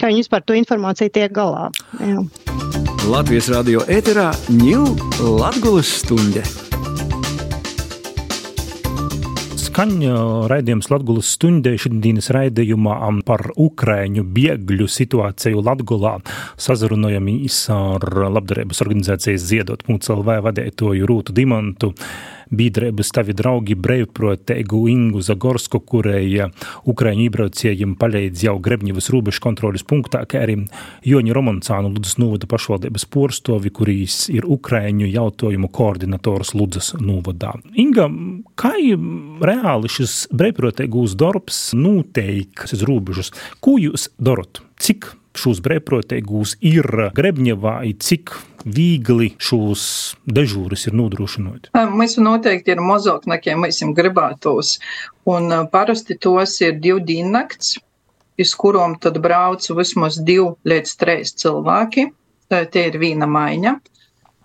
kā 0.00 0.12
viņi 0.12 0.24
vispār 0.24 0.44
to 0.46 0.58
informāciju 0.58 1.14
tiek 1.14 1.34
galā. 1.36 1.68
Jā. 2.02 2.22
Latvijas 3.06 3.50
radio 3.54 3.84
ēterā 3.86 4.32
ņūl 4.50 4.96
Latgulas 5.38 6.00
stunde. 6.02 6.42
Skan 9.76 9.98
raidījums 10.48 10.86
Latvijas 10.88 11.34
stundē 11.34 11.74
šodienas 11.76 12.30
raidījumā 12.32 12.94
par 13.28 13.42
Ukraiņu 13.60 14.22
biegļu 14.24 14.86
situāciju 14.88 15.60
Latgulā. 15.66 16.14
Sazrunojamies 16.56 17.58
ar 17.74 18.06
labdarības 18.38 18.80
organizācijas 18.86 19.44
ziedot.lv 19.50 20.38
vadētoju 20.48 21.10
Rūtu 21.12 21.36
Dimantu 21.36 21.92
biedrības 22.50 23.12
tavi 23.14 23.34
draugi 23.36 23.76
brīvprātīgu 23.78 24.82
Ingu 24.92 25.22
Zagorsku, 25.24 25.80
kurēja 25.80 26.48
Ukraiņu 26.88 27.26
iebraucējiem 27.26 27.96
palīdz 28.00 28.46
jau 28.46 28.56
Grebņevas 28.62 29.10
robežu 29.14 29.42
kontrolas 29.44 29.86
punktā, 29.86 30.22
kā 30.28 30.44
arī 30.46 30.58
Joņa 31.06 31.36
Romancānu 31.36 31.92
Ludzas 31.94 32.16
novada 32.22 32.48
pašvaldības 32.50 33.06
porstovi, 33.12 33.72
kurīs 33.74 34.26
ir 34.32 34.46
Ukraiņu 34.46 35.10
jautājumu 35.10 35.70
koordinators 35.74 36.54
Ludzas 36.56 36.92
novadā. 37.00 37.54
Inga, 37.74 38.08
kā 38.58 38.74
reāli 38.76 39.92
šis 39.92 40.26
brīvprātīgūs 40.36 41.16
darbs 41.18 41.70
noteikas 41.76 42.76
uz 42.76 42.86
robežas? 42.86 43.32
Ko 43.64 43.78
jūs 43.80 44.10
darat? 44.18 44.62
Cik 44.82 45.10
šos 45.40 45.62
brīvprātīgūs 45.64 46.56
ir 46.66 46.86
Grebņevā, 47.16 47.78
cik 48.02 48.34
viegli 48.66 49.30
šos 49.38 49.82
dežūras 50.26 50.86
ir 50.88 50.96
nodrošinot? 50.98 51.70
Mēs 51.94 52.16
noteikti 52.18 52.74
ir 52.74 52.82
mazāk 52.82 53.28
nekā 53.30 53.56
mēs 53.60 53.82
gribētos. 53.96 54.76
Un 55.30 55.52
parasti 55.72 56.18
tos 56.18 56.58
ir 56.64 56.78
divu 56.82 57.00
diennakts, 57.06 57.76
iz 58.38 58.54
kurām 58.58 58.98
tad 59.00 59.20
brauc 59.22 59.66
vismaz 59.78 60.20
divi 60.22 60.52
līdz 60.68 60.96
trīs 61.00 61.36
cilvēki. 61.40 62.08
Tie 62.50 62.88
ir 62.90 62.98
viena 63.02 63.26
maiņa. 63.26 63.76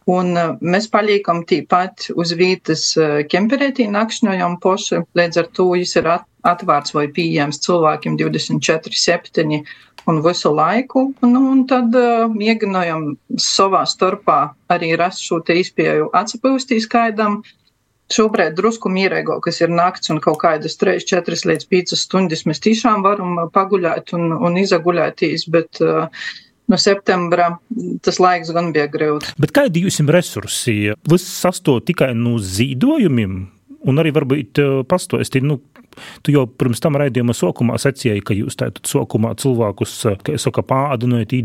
Un 0.09 0.33
mēs 0.65 0.87
paliekam 0.89 1.43
tīpat 1.45 2.09
uz 2.17 2.31
vietas 2.33 2.87
kemperētī 3.29 3.85
nakšņojam 3.93 4.57
poši, 4.63 5.03
līdz 5.17 5.41
ar 5.43 5.49
to 5.53 5.67
viņš 5.75 5.93
ir 6.01 6.09
atvērts 6.51 6.95
vai 6.97 7.05
pieejams 7.13 7.61
cilvēkiem 7.61 8.17
24-7 8.17 9.61
un 10.09 10.21
visu 10.25 10.51
laiku. 10.55 11.11
Nu, 11.21 11.41
un 11.53 11.65
tad 11.69 11.95
uh, 11.97 12.27
mēģinājām 12.31 13.07
savā 13.41 13.83
starpā 13.89 14.41
arī 14.71 14.93
rast 14.99 15.23
šo 15.25 15.41
izpēju 15.43 16.11
atpūstīs 16.17 16.87
skaidam. 16.89 17.41
Šobrīd 18.11 18.57
drusku 18.57 18.89
mierīgākas 18.91 19.61
ir 19.61 19.71
nakts 19.71 20.11
un 20.11 20.19
kaut 20.19 20.41
kādas 20.41 20.75
3, 20.81 20.99
4 21.07 21.47
līdz 21.47 21.67
5 21.71 21.95
stundas 21.95 22.43
mēs 22.43 22.59
tiešām 22.59 23.05
varam 23.05 23.37
paguļāt 23.55 24.11
un, 24.17 24.33
un 24.35 24.57
izaguļēties, 24.59 25.47
bet 25.53 25.79
uh, 25.85 26.09
no 26.67 26.79
septembra 26.79 27.53
tas 28.03 28.19
laiks 28.19 28.51
gan 28.55 28.73
bija 28.75 28.89
grūts. 28.91 29.31
Bet 29.39 29.55
kādi 29.55 29.85
jums 29.85 30.01
ir 30.03 30.11
resursi? 30.11 30.75
Viss 31.07 31.39
sastāv 31.39 31.85
tikai 31.87 32.11
no 32.17 32.35
zīdojumiem? 32.35 33.41
Un 33.81 33.97
arī 33.97 34.11
varbūt 34.13 34.59
pastāstīt, 34.85 35.41
nu, 35.47 35.55
Tu 36.25 36.35
jau 36.35 36.45
pirms 36.47 36.81
tam 36.83 36.97
raidījuma 36.99 37.35
sākumā 37.35 37.77
sacīji, 37.81 38.23
ka 38.25 38.37
jūs 38.37 38.57
tātad 38.59 38.87
sākumā 38.87 39.33
cilvēkus, 39.41 39.97
kā 40.25 40.37
es 40.37 40.47
saku, 40.47 40.63
pāādinojat, 40.67 41.35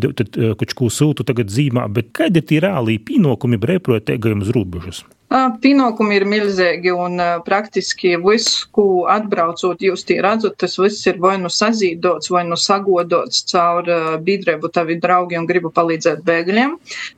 kaut 0.61 0.77
ko 0.79 0.91
sūtu 0.93 1.27
tagad 1.27 1.53
zīmā, 1.53 1.89
bet 1.93 2.13
kādi 2.17 2.43
ir 2.43 2.49
tie 2.49 2.63
reālī 2.65 2.99
pienākumi 3.03 3.61
brīvprātīgajiem 3.63 4.47
uz 4.47 4.55
robežas? 4.55 5.05
Pienākumi 5.27 6.21
ir 6.21 6.25
milzīgi 6.31 6.93
un 6.95 7.19
praktiski 7.43 8.13
viss, 8.23 8.61
ko 8.71 9.09
atbraucot, 9.11 9.83
jūs 9.83 10.07
tie 10.07 10.21
redzat, 10.23 10.55
tas 10.63 10.79
viss 10.79 11.09
ir 11.11 11.19
vai 11.19 11.35
nu 11.43 11.51
sazīdots, 11.51 12.31
vai 12.31 12.45
nu 12.47 12.55
sagodots 12.55 13.43
caur 13.51 13.91
biedrību 14.23 14.71
tavi 14.71 15.01
draugi 15.03 15.41
un 15.41 15.49
gribu 15.51 15.75
palīdzēt 15.75 16.23
bēgļiem. 16.27 16.77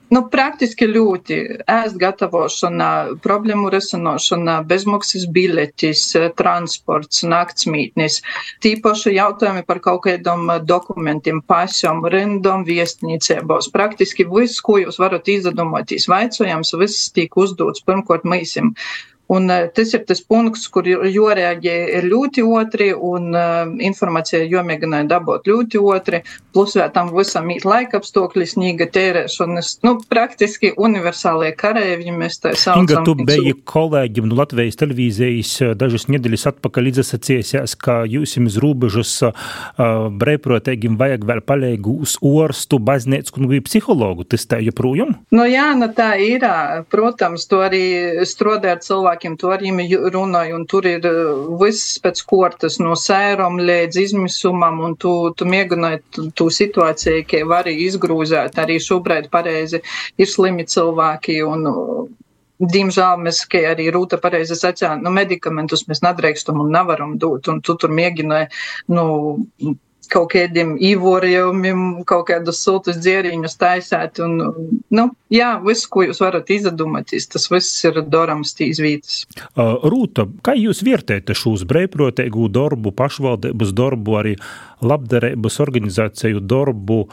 Nu, 0.09 0.23
praktiski 0.33 0.87
ļoti 0.88 1.37
ēst 1.68 1.99
gatavošana, 2.01 3.18
problēmu 3.21 3.68
risināšana, 3.75 4.55
bezmaksas 4.64 5.27
biļetes, 5.29 6.05
transports, 6.38 7.21
naktsmītnis, 7.29 8.23
tīpaši 8.64 9.12
jautājumi 9.18 9.66
par 9.68 9.83
kaut 9.85 10.07
kādiem 10.07 10.49
dokumentiem, 10.64 11.42
pasam, 11.44 12.01
rindom, 12.09 12.64
viesnīcībos. 12.64 13.68
Praktiski 13.75 14.25
viss, 14.33 14.64
ko 14.64 14.79
jūs 14.81 14.97
varat 15.03 15.29
izdomāties, 15.29 16.09
vaicojams, 16.09 16.73
viss 16.81 17.12
tiek 17.12 17.37
uzdots 17.37 17.85
pirmkārt 17.98 18.26
mīsim. 18.28 18.74
Un 19.28 19.50
tas 19.76 19.90
ir 19.92 20.04
tas 20.08 20.22
punkts, 20.24 20.64
kur 20.72 20.86
jorēģē 20.88 21.74
ir 21.98 22.06
ļoti 22.08 22.44
otri 22.48 22.86
un 22.94 23.34
uh, 23.36 23.66
informācija 23.84 24.40
jomēģināja 24.48 25.04
dabūt 25.10 25.50
ļoti 25.50 25.82
otri, 25.82 26.22
plus 26.56 26.76
vēl 26.78 26.88
tam 26.94 27.10
visam 27.12 27.50
īt 27.52 27.66
laikapstākļi, 27.68 28.46
snīga 28.48 28.88
tērēšanas, 28.94 29.74
nu, 29.84 29.98
praktiski 30.08 30.72
universālie 30.80 31.50
karēvi, 31.60 32.08
mēs 32.16 32.40
tā 32.40 32.54
saucam. 32.56 32.86
Inga, 32.86 33.02
tu 33.04 33.16
beji 33.28 33.52
kolēģim 33.68 34.30
no 34.30 34.38
Latvijas 34.40 34.80
televīzijas 34.80 35.76
dažas 35.76 36.08
nedēļas 36.08 36.48
atpakaļ 36.54 36.90
izasacīsies, 36.94 37.76
ka 37.84 38.00
jūs 38.08 38.38
jums 38.38 38.56
rūbežas 38.64 39.12
uh, 39.28 39.44
brēprotēgim 40.08 40.96
vajag 40.96 41.28
vēl 41.28 41.44
palīgu 41.44 41.98
uz 42.06 42.16
orstu, 42.24 42.80
baznīcu 42.80 43.36
un 43.36 43.52
psihologu. 43.68 44.24
Tas 44.24 44.48
tā 44.48 44.62
joprojām? 44.64 45.18
Nu 45.36 45.44
jā, 45.44 45.68
nu 45.76 45.92
tā 45.92 46.14
ir. 46.22 46.48
Protams, 46.88 47.44
to 47.50 47.60
arī 47.66 47.84
strādāja 48.28 48.76
ar 48.76 48.82
cilvēku 48.84 49.17
cilvēkiem 49.18 49.37
to 49.38 49.50
arī 49.50 49.70
runāju, 50.12 50.57
un 50.57 50.66
tur 50.66 50.87
ir 50.87 51.04
uh, 51.07 51.59
viss 51.61 51.98
pēc 51.98 52.22
kortas, 52.26 52.78
no 52.78 52.94
sēram 52.94 53.59
līdz 53.59 53.96
izmisumam, 53.96 54.81
un 54.81 54.96
tu, 54.96 55.33
tu 55.37 55.44
mēģināji 55.44 56.33
tu 56.35 56.48
situāciju, 56.48 57.26
ka 57.26 57.44
var 57.46 57.66
izgrūzēt. 57.66 58.59
Arī 58.59 58.78
šobrīd 58.78 59.31
pareizi 59.31 59.83
ir 60.18 60.26
slimi 60.26 60.64
cilvēki, 60.64 61.42
un 61.42 61.66
uh, 61.66 62.09
Diemžēl 62.59 63.20
mēs, 63.22 63.44
kā 63.46 63.61
arī 63.70 63.85
Rūta 63.94 64.18
pareizi 64.18 64.57
sacīja, 64.59 64.96
nu, 64.98 65.12
medikamentus 65.14 65.85
mēs 65.87 66.00
nedrīkstam 66.02 66.59
un 66.59 66.72
nevaram 66.74 67.12
dot, 67.16 67.46
un 67.46 67.61
tu 67.62 67.76
tur 67.78 67.92
mēģināji, 67.94 68.48
nu, 68.90 69.04
kaut 70.12 70.33
kādiem 70.35 70.75
īvorījumiem, 70.90 72.03
kaut 72.09 72.29
kādus 72.31 72.62
siltus 72.64 72.99
dzieriņus 73.05 73.57
taisēt. 73.61 74.21
Un, 74.25 74.37
nu, 74.94 75.05
jā, 75.33 75.51
viss, 75.64 75.88
ko 75.90 76.05
jūs 76.07 76.23
varat 76.25 76.51
izdomāties, 76.55 77.29
tas 77.33 77.49
viss 77.53 77.85
ir 77.88 78.01
darams 78.11 78.55
tīs 78.59 78.81
vietas. 78.83 79.23
Rūta, 79.57 80.29
kā 80.44 80.57
jūs 80.59 80.83
vērtējat 80.87 81.35
šos 81.38 81.66
brīvprātīgu 81.68 82.49
darbu, 82.55 82.94
pašvaldības 82.99 83.75
darbu, 83.77 84.18
arī 84.21 84.37
labdarības 84.85 85.61
organizāciju 85.64 86.44
darbu? 86.44 87.05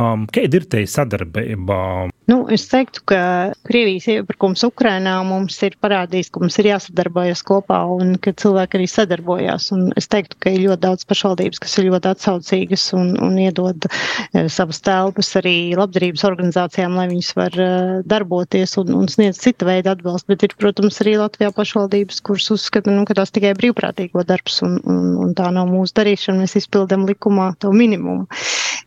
Um, 0.00 0.24
kāda 0.32 0.56
ir 0.56 0.64
te 0.72 0.86
sadarbība? 0.88 2.08
Nu, 2.30 2.36
es 2.54 2.62
teiktu, 2.70 3.02
ka 3.10 3.18
Krievijas 3.66 4.06
iepirkums 4.08 4.62
Ukrainā 4.64 5.18
mums 5.26 5.56
ir 5.66 5.74
parādījis, 5.82 6.30
ka 6.32 6.40
mums 6.40 6.54
ir 6.62 6.68
jāsadarbojas 6.70 7.42
kopā 7.44 7.80
un 7.90 8.14
ka 8.22 8.32
cilvēki 8.38 8.78
arī 8.78 8.86
sadarbojās. 8.88 9.66
Un 9.74 9.90
es 10.00 10.08
teiktu, 10.08 10.38
ka 10.40 10.52
ir 10.54 10.62
ļoti 10.68 10.82
daudz 10.84 11.04
pašvaldības, 11.10 11.60
kas 11.60 11.74
ir 11.76 11.90
ļoti 11.90 12.08
atsaucīgas 12.12 12.86
un, 12.96 13.10
un 13.20 13.36
iedod 13.42 13.88
e, 13.88 14.46
savas 14.54 14.80
telpas 14.86 15.32
arī 15.42 15.74
labdarības 15.76 16.24
organizācijām, 16.30 16.94
lai 16.96 17.08
viņas 17.10 17.32
var 17.36 17.58
e, 17.58 17.68
darboties 18.14 18.78
un, 18.80 18.94
un 19.02 19.10
sniedz 19.12 19.42
cita 19.42 19.68
veida 19.68 19.96
atbalstu. 19.96 20.30
Bet 20.32 20.46
ir, 20.46 20.56
protams, 20.62 21.02
arī 21.04 21.18
Latvijā 21.20 21.50
pašvaldības, 21.58 22.22
kuras 22.24 22.48
uzskata, 22.54 22.94
nu, 22.94 23.04
ka 23.08 23.18
tās 23.18 23.34
tikai 23.34 23.52
brīvprātīgo 23.58 24.24
darbs 24.24 24.62
un, 24.64 24.78
un, 24.86 25.12
un 25.26 25.36
tā 25.36 25.50
nav 25.52 25.68
mūsu 25.74 25.98
darīšana. 25.98 26.46
Mēs 26.46 26.56
izpildam 26.62 27.04
likumā 27.10 27.50
to 27.60 27.74
minimumu. 27.76 28.30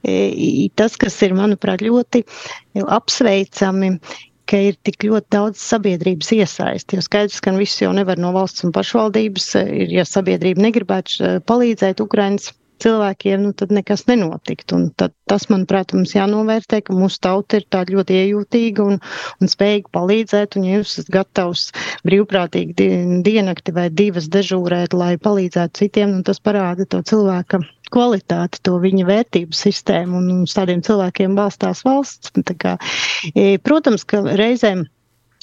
E, 0.07 0.31
tas, 0.95 1.01
kas 1.03 1.21
ir, 1.27 1.33
manuprāt, 1.35 1.81
ļoti 1.83 2.23
apsveicami, 2.95 3.89
ka 4.47 4.57
ir 4.61 4.75
tik 4.85 5.03
ļoti 5.07 5.27
daudz 5.33 5.59
sabiedrības 5.59 6.31
iesaisti. 6.37 6.95
Jo 6.99 7.01
skaidrs, 7.05 7.41
ka 7.41 7.51
viss 7.57 7.81
jau 7.81 7.91
nevar 7.97 8.17
no 8.21 8.31
valsts 8.35 8.63
un 8.63 8.71
pašvaldības, 8.75 9.47
ir, 9.65 9.89
ja 9.91 10.05
sabiedrība 10.05 10.61
negribētu 10.67 11.39
palīdzēt 11.49 12.01
Ukraiņas 12.03 12.51
cilvēkiem, 12.83 13.43
nu, 13.45 13.51
tad 13.57 13.71
nekas 13.75 14.05
nenotikt. 14.09 14.73
Un 14.75 14.87
tad, 14.99 15.13
tas, 15.29 15.47
manuprāt, 15.51 15.93
mums 15.95 16.15
jānovērtē, 16.15 16.81
ka 16.85 16.95
mūsu 16.97 17.21
tauta 17.25 17.59
ir 17.59 17.67
tāda 17.73 17.95
ļoti 17.95 18.19
iejūtīga 18.21 18.85
un, 18.85 18.99
un 19.41 19.51
spējīga 19.51 19.93
palīdzēt. 19.95 20.57
Un, 20.59 20.67
ja 20.67 20.79
jūs 20.79 20.95
esat 20.95 21.13
gatavs 21.15 21.67
brīvprātīgi 22.07 22.89
diennakti 23.25 23.75
vai 23.75 23.87
divas 23.93 24.29
dežūrēt, 24.33 24.97
lai 24.97 25.15
palīdzētu 25.21 25.83
citiem, 25.83 26.17
nu, 26.17 26.25
tas 26.27 26.41
parāda 26.43 26.87
to 26.89 27.01
cilvēka 27.05 27.61
kvalitāti, 27.93 28.63
to 28.65 28.79
viņa 28.81 29.05
vērtību 29.07 29.55
sistēmu, 29.55 30.17
un 30.17 30.43
uz 30.47 30.55
tādiem 30.57 30.81
cilvēkiem 30.85 31.37
balstās 31.37 31.83
valsts. 31.85 32.33
Kā, 32.59 32.75
e, 33.33 33.55
protams, 33.61 34.05
ka 34.09 34.23
reizēm 34.25 34.85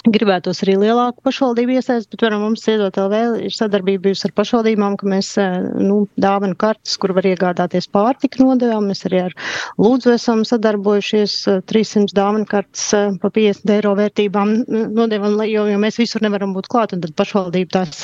Gribētos 0.02 0.58
arī 0.64 0.72
lielāku 0.80 1.22
pašvaldību 1.22 1.76
iesaist, 1.76 2.08
bet 2.10 2.24
varam 2.24 2.40
mums 2.42 2.64
iedot 2.66 2.96
vēl 3.12 3.36
ir 3.46 3.52
sadarbība 3.54 4.08
bijusi 4.08 4.24
ar 4.26 4.32
pašvaldībām, 4.34 4.96
ka 4.98 5.06
mēs 5.06 5.28
eh, 5.38 5.60
nu, 5.78 6.00
dāvanu 6.18 6.56
kartes, 6.58 6.96
kur 6.98 7.12
var 7.14 7.28
iegādāties 7.30 7.86
pārtika 7.94 8.42
nodevām. 8.42 8.88
Mēs 8.90 9.06
arī 9.06 9.20
ar 9.28 9.36
Lūdzu 9.78 10.10
esam 10.16 10.42
sadarbojušies 10.48 11.36
300 11.70 12.02
eh, 12.02 12.14
dāvanu 12.18 12.48
kartes 12.50 12.88
eh, 12.98 13.12
pa 13.22 13.30
50 13.30 13.70
eiro 13.76 13.92
vērtībām 14.00 14.56
nodevām, 14.90 15.36
jo, 15.46 15.68
jo 15.70 15.78
mēs 15.84 16.00
visur 16.02 16.26
nevaram 16.26 16.56
būt 16.56 16.66
klāt, 16.74 16.96
un 16.96 17.04
tad 17.06 17.14
pašvaldība 17.22 17.78
tās 17.78 18.02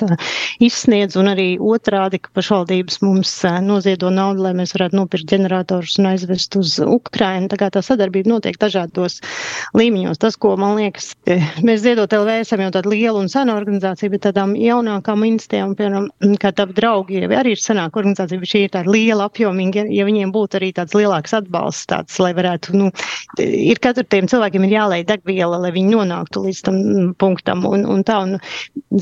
izsniedz, 0.63 1.19
un 1.19 1.33
arī 1.33 1.49
otrādi, 1.59 2.23
ka 2.23 2.31
pašvaldības 2.39 3.03
mums 3.03 3.35
noziedo 3.67 4.15
naudu, 4.15 4.47
lai 4.47 4.55
mēs 4.61 4.77
varētu 4.77 5.01
nopirkt 5.01 5.35
ģeneratorus 5.35 5.99
un 5.99 6.13
aizvest 6.13 6.55
uz 6.63 6.79
Ukrainu. 6.87 7.51
Tā 7.51 7.59
kā 7.59 7.73
tā 7.75 7.83
sadarbība 7.83 8.37
notiek 8.37 8.63
dažādos 8.63 9.19
līmeņos. 9.75 10.23
Tas, 10.23 10.39
ko 10.39 10.55
man 10.61 10.79
liekas, 10.79 11.11
mēs 11.67 11.88
ziedot 11.89 12.13
LV 12.13 12.35
esam 12.43 12.63
jau 12.63 12.71
tāda 12.75 12.93
liela 12.93 13.19
un 13.23 13.31
sena 13.33 13.57
organizācija, 13.59 14.13
bet 14.13 14.27
tādām 14.27 14.55
jaunākām 14.59 15.25
institūcijām, 15.29 15.75
piemēram, 15.79 16.09
kā 16.43 16.53
tavi 16.57 16.77
draugi, 16.77 17.23
arī 17.27 17.55
ir 17.57 17.63
senāka 17.63 18.03
organizācija, 18.03 18.41
bet 18.43 18.53
šī 18.53 18.65
ir 18.67 18.73
tāda 18.75 18.93
liela 18.93 19.29
apjomīga, 19.29 19.87
ja 19.95 20.07
viņiem 20.09 20.33
būtu 20.35 20.61
arī 20.61 20.71
tāds 20.77 20.97
lielāks 20.99 21.35
atbalsts, 21.39 21.89
tāds, 21.91 22.19
lai 22.23 22.35
varētu, 22.37 22.77
nu, 22.77 22.91
ir 23.41 23.81
katru 23.83 24.05
tiem 24.05 24.29
cilvēkiem 24.31 24.67
ir 24.69 24.75
jālai 24.77 25.01
degviela, 25.09 25.61
lai 25.63 25.73
viņi 25.75 25.95
nonāktu 25.95 26.45
līdz 26.45 26.63
tam 26.69 26.81
punktam 27.21 27.65
un, 27.69 27.87
un 27.89 28.05
tā, 28.07 28.19
un 28.27 28.37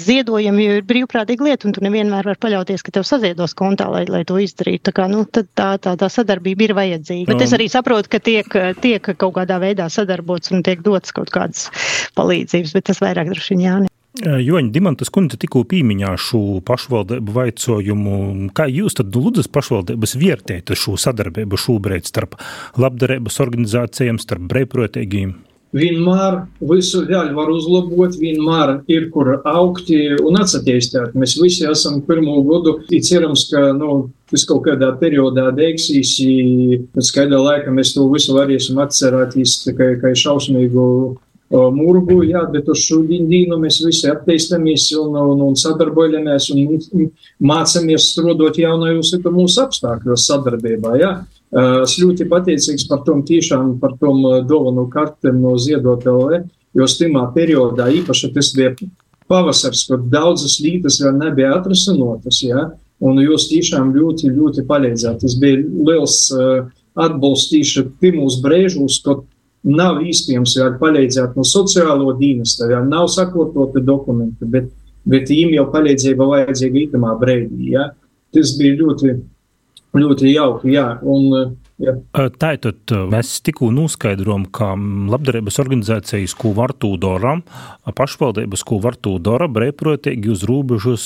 ziedojumi 0.06 0.66
jau 0.66 0.78
ir 0.78 0.86
brīvprātīgi 0.86 1.46
lieta, 1.48 1.68
un 1.68 1.76
tu 1.76 1.84
nevienmēr 1.84 2.30
var 2.30 2.40
paļauties, 2.42 2.84
ka 2.86 2.94
tev 2.94 3.06
saziedos 3.08 3.56
kontā, 3.58 3.88
lai, 3.92 4.04
lai 4.10 4.22
to 4.28 4.38
izdarītu. 4.42 4.84
Tā 4.90 4.94
kā, 5.00 5.08
nu, 5.10 5.24
tad 5.26 5.50
tā, 5.58 5.72
tā, 5.82 5.96
tā 5.98 6.10
sadarbība 6.12 6.68
ir 6.68 6.76
vajadzīga. 6.78 7.30
Bet 7.32 7.46
es 7.46 7.54
arī 7.56 7.68
saprotu, 7.72 8.12
ka 8.12 8.20
tiek, 8.22 8.58
tiek 8.82 9.12
kaut 9.16 9.36
kādā 9.38 9.58
veidā 9.62 9.88
sadarbots 9.92 10.52
un 10.54 10.64
tiek 10.66 10.82
dots 10.86 11.14
kaut 11.16 11.32
kādas 11.34 11.66
palīdzības, 12.18 12.75
bet 12.76 12.90
tas 12.90 13.02
vairāk 13.02 13.32
droši 13.32 13.54
vien 13.54 13.66
jāne. 13.66 13.92
Joņa 14.16 14.72
Dimantas 14.72 15.10
kundze 15.12 15.36
tikko 15.36 15.60
pīmiņā 15.68 16.14
šo 16.20 16.62
pašvaldību 16.64 17.34
vaicojumu. 17.36 18.20
Kā 18.56 18.64
jūs 18.72 18.96
tad 18.96 19.12
Ludzas 19.12 19.50
pašvaldības 19.52 20.16
vērtējat 20.16 20.72
šo 20.72 20.96
sadarbību 21.00 21.60
šobrīd 21.60 22.08
starp 22.08 22.38
labdarības 22.80 23.36
organizācijām, 23.44 24.20
starp 24.22 24.48
brīvprātīgiem? 24.52 25.34
Vienmēr 25.76 26.46
visu 26.64 27.02
vēl 27.04 27.34
var 27.36 27.50
uzlabot, 27.52 28.14
vienmēr 28.16 28.78
ir 28.88 29.10
kur 29.12 29.34
augt 29.44 29.90
un 29.90 30.38
atsatīstīt. 30.40 31.12
Mēs 31.18 31.34
visi 31.42 31.66
esam 31.68 31.98
pirmo 32.06 32.38
gadu, 32.46 32.78
un 32.86 33.04
cerams, 33.04 33.48
ka 33.50 33.74
nu, 33.76 34.06
tas 34.30 34.46
kaut 34.48 34.64
kādā 34.64 34.94
periodā 35.02 35.50
beigsies, 35.58 36.14
pēc 36.94 37.12
kāda 37.18 37.42
laika 37.42 37.74
mēs 37.74 37.92
to 37.98 38.06
visu 38.14 38.38
varēsim 38.38 38.80
atcerēties 38.80 39.58
tikai 39.66 39.92
kā 40.00 40.14
šausmīgu 40.16 40.86
murgu, 41.50 42.22
jā, 42.26 42.42
bet 42.50 42.68
uz 42.68 42.82
šodien 42.82 43.28
dienu 43.30 43.58
mēs 43.62 43.78
visi 43.84 44.08
attīstamies 44.10 44.88
un, 44.98 45.14
un, 45.14 45.42
un 45.46 45.56
sadarbojamies 45.58 46.50
un 46.54 47.08
mācamies 47.38 48.10
strādāt 48.12 48.58
jaunajos 48.58 49.14
mūsu 49.22 49.62
apstākļos 49.62 50.26
sadarbībā. 50.26 50.96
Jā. 50.98 51.12
Es 51.84 51.94
ļoti 52.02 52.26
pateicīgs 52.28 52.88
par 52.90 53.04
tom 53.06 53.22
tiešām, 53.24 53.76
par 53.78 53.94
tom 54.00 54.24
dovanu 54.48 54.88
kartēm 54.90 55.38
no 55.40 55.54
Ziedot 55.56 56.02
LV, 56.04 56.42
jo 56.74 56.88
stimā 56.90 57.28
periodā 57.34 57.86
īpaši 57.94 58.32
tas 58.34 58.50
bija 58.56 58.74
pavasars, 59.30 59.86
kad 59.88 60.10
daudzas 60.10 60.58
lietas 60.62 60.98
vēl 61.02 61.14
nebija 61.20 61.54
atrasinotas, 61.56 62.42
jā, 62.42 62.66
un 63.06 63.22
jūs 63.22 63.48
tiešām 63.52 63.94
ļoti, 63.94 64.32
ļoti 64.34 64.66
palīdzāt. 64.66 65.22
Tas 65.22 65.38
bija 65.40 65.62
liels 65.62 66.18
uh, 66.34 66.66
atbalsts 66.98 67.52
tieši 67.52 67.86
pirmos 68.02 68.40
brēžos, 68.42 69.00
kad 69.04 69.22
nav 69.64 70.02
iespējams 70.04 70.56
vēl 70.60 70.74
palīdzēt 70.80 71.36
no 71.38 71.44
sociālo 71.46 72.12
dienesta, 72.18 72.68
vēl 72.70 72.88
nav 72.90 73.08
sakototi 73.12 73.82
dokumenti, 73.84 74.48
bet, 74.50 74.68
bet 75.08 75.30
viņiem 75.32 75.56
jau 75.56 75.66
palīdzība 75.72 76.28
vajadzīga 76.32 76.82
itamā 76.84 77.14
brīdī. 77.20 77.72
Ja? 77.74 77.88
Tas 78.34 78.52
bija 78.58 78.76
ļoti, 78.82 79.14
ļoti 79.96 80.34
jauki. 80.34 80.74
Jā. 80.76 80.88
Un, 81.02 81.56
Jā. 81.76 81.92
Tātad 82.40 82.88
mēs 83.12 83.34
tikko 83.44 83.68
noskaidrojam, 83.76 84.46
ka 84.48 84.70
labdarības 85.12 85.58
organizācijas, 85.60 86.32
ko 86.38 86.54
var 86.56 86.72
to 86.72 86.94
dara, 87.00 87.34
pašvaldības, 87.84 88.62
ko 88.64 88.78
var 88.80 88.96
to 88.96 89.18
dara, 89.20 89.44
brīvprātīgi 89.52 90.32
uz 90.32 90.46
robežas, 90.48 91.04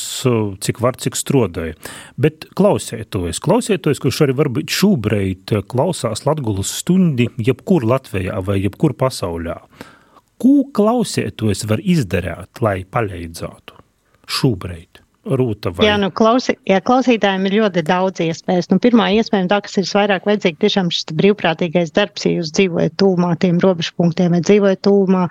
cik 0.63 0.79
var, 0.85 0.95
cik 1.03 1.19
strodēja. 1.19 1.75
Bet 2.23 2.47
klausieties, 2.55 3.43
klausieties, 3.43 3.99
kurš 4.05 4.23
arī 4.29 4.39
varbūt 4.45 4.71
šobrīd 4.71 5.57
klausās 5.75 6.23
Latgulas 6.29 6.71
stundi, 6.85 7.27
jebkur 7.43 7.89
Latvijā 7.91 8.39
vai 8.47 8.61
jebkur 8.63 8.95
pasaulē. 8.95 9.59
Ko 10.41 10.57
klausieties 10.71 11.67
var 11.67 11.83
izdarīt, 11.83 12.63
lai 12.63 12.79
palīdzētu 12.87 13.83
šobrīd? 14.39 15.00
Rūta 15.31 15.71
vai? 15.75 15.87
Jā, 15.87 15.97
nu 16.01 16.09
klausi, 16.15 16.57
jā, 16.67 16.81
klausītājiem 16.83 17.45
ir 17.47 17.57
ļoti 17.61 17.85
daudz 17.87 18.23
iespējas. 18.25 18.71
Nu, 18.73 18.81
pirmā 18.83 19.11
iespēja, 19.15 19.47
tā, 19.53 19.61
kas 19.63 19.79
ir 19.79 19.87
vairāk 19.87 20.27
vajadzīga, 20.27 20.59
tiešām 20.65 20.91
šis 20.95 21.13
brīvprātīgais 21.21 21.93
darbs, 21.95 22.27
ja 22.27 22.33
jūs 22.41 22.51
dzīvojat 22.57 22.97
tūmā 23.01 23.31
tiem 23.43 23.61
robežpunktiem, 23.63 24.35
vai 24.35 24.41
dzīvojat 24.43 24.83
tūmā 24.87 25.27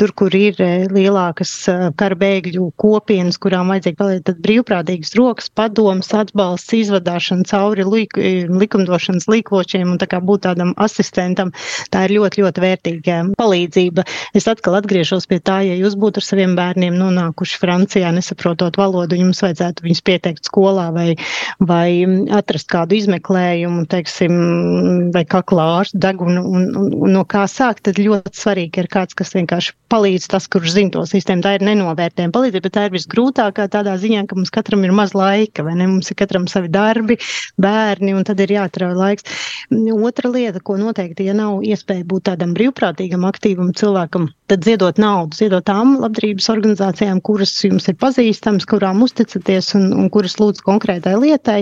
tur, 0.00 0.12
kur 0.20 0.36
ir 0.36 0.60
eh, 0.64 0.84
lielākas 0.92 1.52
eh, 1.72 1.86
karbēgļu 1.98 2.68
kopienas, 2.80 3.40
kurām 3.40 3.72
vajadzīga 3.72 4.00
palīdzība, 4.02 4.26
tad 4.28 4.42
brīvprātīgas 4.44 5.14
rokas, 5.18 5.48
padoms, 5.56 6.12
atbalsts, 6.16 6.76
izvadāšana 6.76 7.48
cauri 7.48 7.88
lik, 7.88 8.18
likumdošanas 8.52 9.28
līkločiem 9.32 9.94
un 9.94 10.00
tā 10.02 10.10
kā 10.12 10.20
būt 10.24 10.44
tādam 10.44 10.74
asistentam, 10.76 11.54
tā 11.94 12.04
ir 12.06 12.18
ļoti, 12.18 12.44
ļoti 12.44 12.66
vērtīga 12.66 13.18
palīdzība. 13.38 14.04
Es 14.36 14.48
atkal 14.50 14.78
atgriežos 14.82 15.28
pie 15.30 15.40
tā, 15.40 15.62
ja 15.64 15.78
jūs 15.78 15.96
būtu 15.96 16.20
ar 16.20 16.28
saviem 16.28 16.54
bērniem 16.58 16.96
nonākuši 16.98 17.60
Francijā, 17.62 18.12
nesaprotot 18.14 18.76
valodu, 18.80 19.16
jums 19.18 19.37
vajadzētu 19.44 19.84
viņus 19.86 20.02
pieteikt 20.06 20.48
skolā 20.48 20.88
vai, 20.94 21.08
vai 21.60 21.90
atrast 22.34 22.68
kādu 22.72 22.98
izmeklējumu, 22.98 23.86
teiksim, 23.90 24.38
vai 25.14 25.24
kaklā 25.28 25.66
ārstu 25.78 26.00
degunu 26.02 26.44
un, 26.44 26.68
un, 26.78 26.90
un 26.94 27.14
no 27.16 27.24
kā 27.28 27.44
sākt, 27.50 27.84
tad 27.88 28.00
ļoti 28.02 28.34
svarīgi 28.36 28.82
ir 28.82 28.90
kāds, 28.92 29.16
kas 29.18 29.34
vienkārši 29.36 29.74
palīdz 29.92 30.28
tas, 30.32 30.48
kurš 30.50 30.74
zina 30.76 30.94
to 30.96 31.04
sistēmu. 31.08 31.44
Tā 31.44 31.56
ir 31.56 31.66
nenovērtējama 31.68 32.34
palīdzība, 32.34 32.66
bet 32.66 32.76
tā 32.76 32.86
ir 32.88 32.96
visgrūtākā 32.96 33.68
tādā 33.72 33.96
ziņā, 34.00 34.24
ka 34.28 34.38
mums 34.38 34.52
katram 34.54 34.84
ir 34.86 34.94
maz 34.96 35.14
laika, 35.16 35.64
vai 35.66 35.76
ne? 35.78 35.88
Mums 35.88 36.12
ir 36.12 36.18
katram 36.20 36.48
savi 36.50 36.70
darbi, 36.72 37.18
bērni, 37.60 38.14
un 38.16 38.26
tad 38.28 38.40
ir 38.44 38.52
jāatrauj 38.58 38.96
laiks. 38.98 39.38
Otra 39.96 40.32
lieta, 40.32 40.62
ko 40.64 40.76
noteikti, 40.80 41.28
ja 41.28 41.36
nav 41.36 41.64
iespēja 41.66 42.06
būt 42.08 42.28
tādam 42.30 42.54
brīvprātīgam, 42.56 43.26
aktīvam 43.28 43.72
cilvēkam, 43.76 44.28
tad 44.48 44.64
ziedot 44.64 44.98
naudu, 45.00 45.36
ziedot 45.36 45.66
tām 45.68 45.98
labdarības 46.02 46.48
organizācijām, 46.52 47.20
kuras 47.24 47.52
jums 47.64 47.88
ir 47.90 47.96
pazīstamas, 48.00 48.66
kurām 48.68 49.02
uzticaties 49.04 49.74
un, 49.76 49.90
un 49.92 50.08
kuras 50.12 50.38
lūdz 50.40 50.62
konkrētai 50.66 51.14
lietai. 51.20 51.58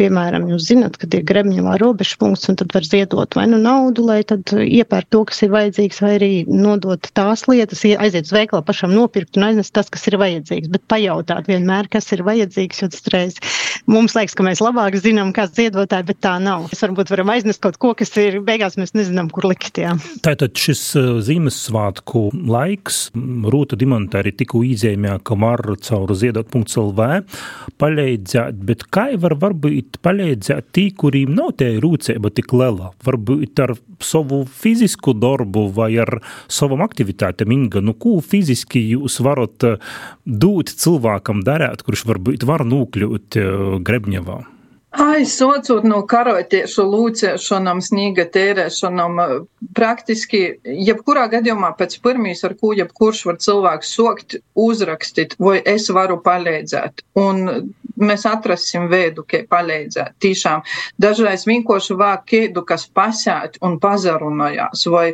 Piemēram, 0.00 0.46
jūs 0.52 0.68
zinat, 0.70 0.98
kad 1.00 1.14
ir 1.16 1.26
Gremņevā 1.26 1.76
robežu 1.82 2.20
punkts, 2.20 2.48
un 2.50 2.58
tad 2.60 2.72
var 2.76 2.86
ziedot 2.86 3.34
vai 3.38 3.46
nu 3.50 3.58
naudu, 3.62 4.06
lai 4.06 4.20
tad 4.26 4.54
iepērk 4.54 5.10
to, 5.10 5.24
kas 5.30 5.42
ir 5.46 5.54
vajadzīgs, 5.54 6.00
vai 6.04 6.12
arī 6.18 6.32
nodot 6.46 7.10
tās 7.16 7.46
lietas, 7.50 7.82
aiziet 7.82 8.30
uz 8.30 8.34
veikalu 8.36 8.62
pašam 8.66 8.94
nopirkt 8.94 9.38
un 9.38 9.48
aiznest 9.50 9.74
tas, 9.74 9.90
kas 9.90 10.06
ir 10.10 10.18
vajadzīgs, 10.20 10.70
bet 10.70 10.86
pajautāt 10.90 11.50
vienmēr, 11.50 11.90
kas 11.90 12.10
ir 12.14 12.24
vajadzīgs, 12.26 12.84
jo 12.84 12.90
tas 12.94 13.10
reiz 13.14 13.40
mums 13.90 14.14
liekas, 14.14 14.36
ka 14.38 14.46
mēs 14.46 14.62
labāk 14.62 14.98
zinām, 15.02 15.34
kas 15.34 15.54
ziedotāji, 15.56 16.06
bet 16.12 16.20
tā 16.22 16.36
nav. 16.42 16.68
Mēs 16.70 16.84
varbūt 16.84 17.10
varam 17.14 17.34
aiznest 17.34 17.62
kaut 17.64 17.80
ko, 17.82 17.92
kas 17.98 18.12
ir 18.20 18.38
beigās 18.46 18.78
mēs 18.80 18.94
nezinām, 18.94 19.30
kur 19.34 19.48
likt. 19.50 19.80
Jā. 19.80 19.96
Tātad 20.24 20.54
šis 20.58 20.82
uh, 20.98 21.10
Ziemassvētku 21.24 22.19
laiku 22.20 22.50
laiks. 22.50 23.10
Rūta 23.14 23.78
Dimanta 23.78 24.20
arī 24.20 24.32
tikko 24.36 24.62
izēmē, 24.66 25.18
ka 25.24 25.36
var 25.40 25.62
caur 25.80 26.12
ziedot.lv 26.14 27.08
palīdzēt, 27.80 28.60
bet 28.66 28.84
kā 28.92 29.10
var 29.20 29.36
varbūt 29.40 30.00
palīdzēt 30.04 30.70
tī, 30.74 30.90
kuriem 30.96 31.34
nav 31.36 31.56
tie 31.60 31.78
rūcība 31.80 32.32
tik 32.34 32.52
liela? 32.52 32.92
Varbūt 33.06 33.64
ar 33.64 33.74
savu 34.00 34.44
fizisku 34.44 35.14
darbu 35.16 35.68
vai 35.76 35.92
ar 36.02 36.20
savam 36.48 36.84
aktivitātēm, 36.84 37.50
Inga, 37.50 37.82
nu 37.84 37.94
ko 37.98 38.18
fiziski 38.24 38.82
jūs 38.92 39.20
varat 39.24 39.66
dot 40.24 40.70
cilvēkam 40.70 41.44
darēt, 41.46 41.84
kurš 41.86 42.06
varbūt 42.08 42.46
var 42.48 42.66
nokļūt 42.68 43.40
eh, 43.40 43.76
Grebņevā? 43.84 44.40
Aizsocot 44.90 45.84
no 45.86 46.00
karotiešu 46.10 46.82
lūcēšanām, 46.90 47.78
sniega 47.84 48.24
tērēšanām, 48.34 49.20
praktiski 49.76 50.40
jebkurā 50.66 51.28
gadījumā 51.30 51.70
pēc 51.78 51.94
pirmīs, 52.02 52.42
ar 52.48 52.56
ko 52.58 52.72
jebkurš 52.74 53.20
var 53.28 53.38
cilvēks 53.44 53.92
sokt, 53.94 54.40
uzrakstīt, 54.58 55.36
vai 55.38 55.60
es 55.62 55.86
varu 55.94 56.18
palīdzēt. 56.24 57.04
Un 57.22 57.70
mēs 58.04 58.26
atrasim 58.28 58.88
veidu, 58.90 59.24
kā 59.28 59.42
palīdzēt. 59.50 60.16
Tiešām 60.22 60.64
dažreiz 61.02 61.46
vienkārši 61.48 61.96
vāk 62.00 62.26
kēdu, 62.30 62.64
kas 62.68 62.86
pasēt 62.96 63.58
un 63.66 63.78
pazarunājās, 63.82 64.86
vai, 64.92 65.06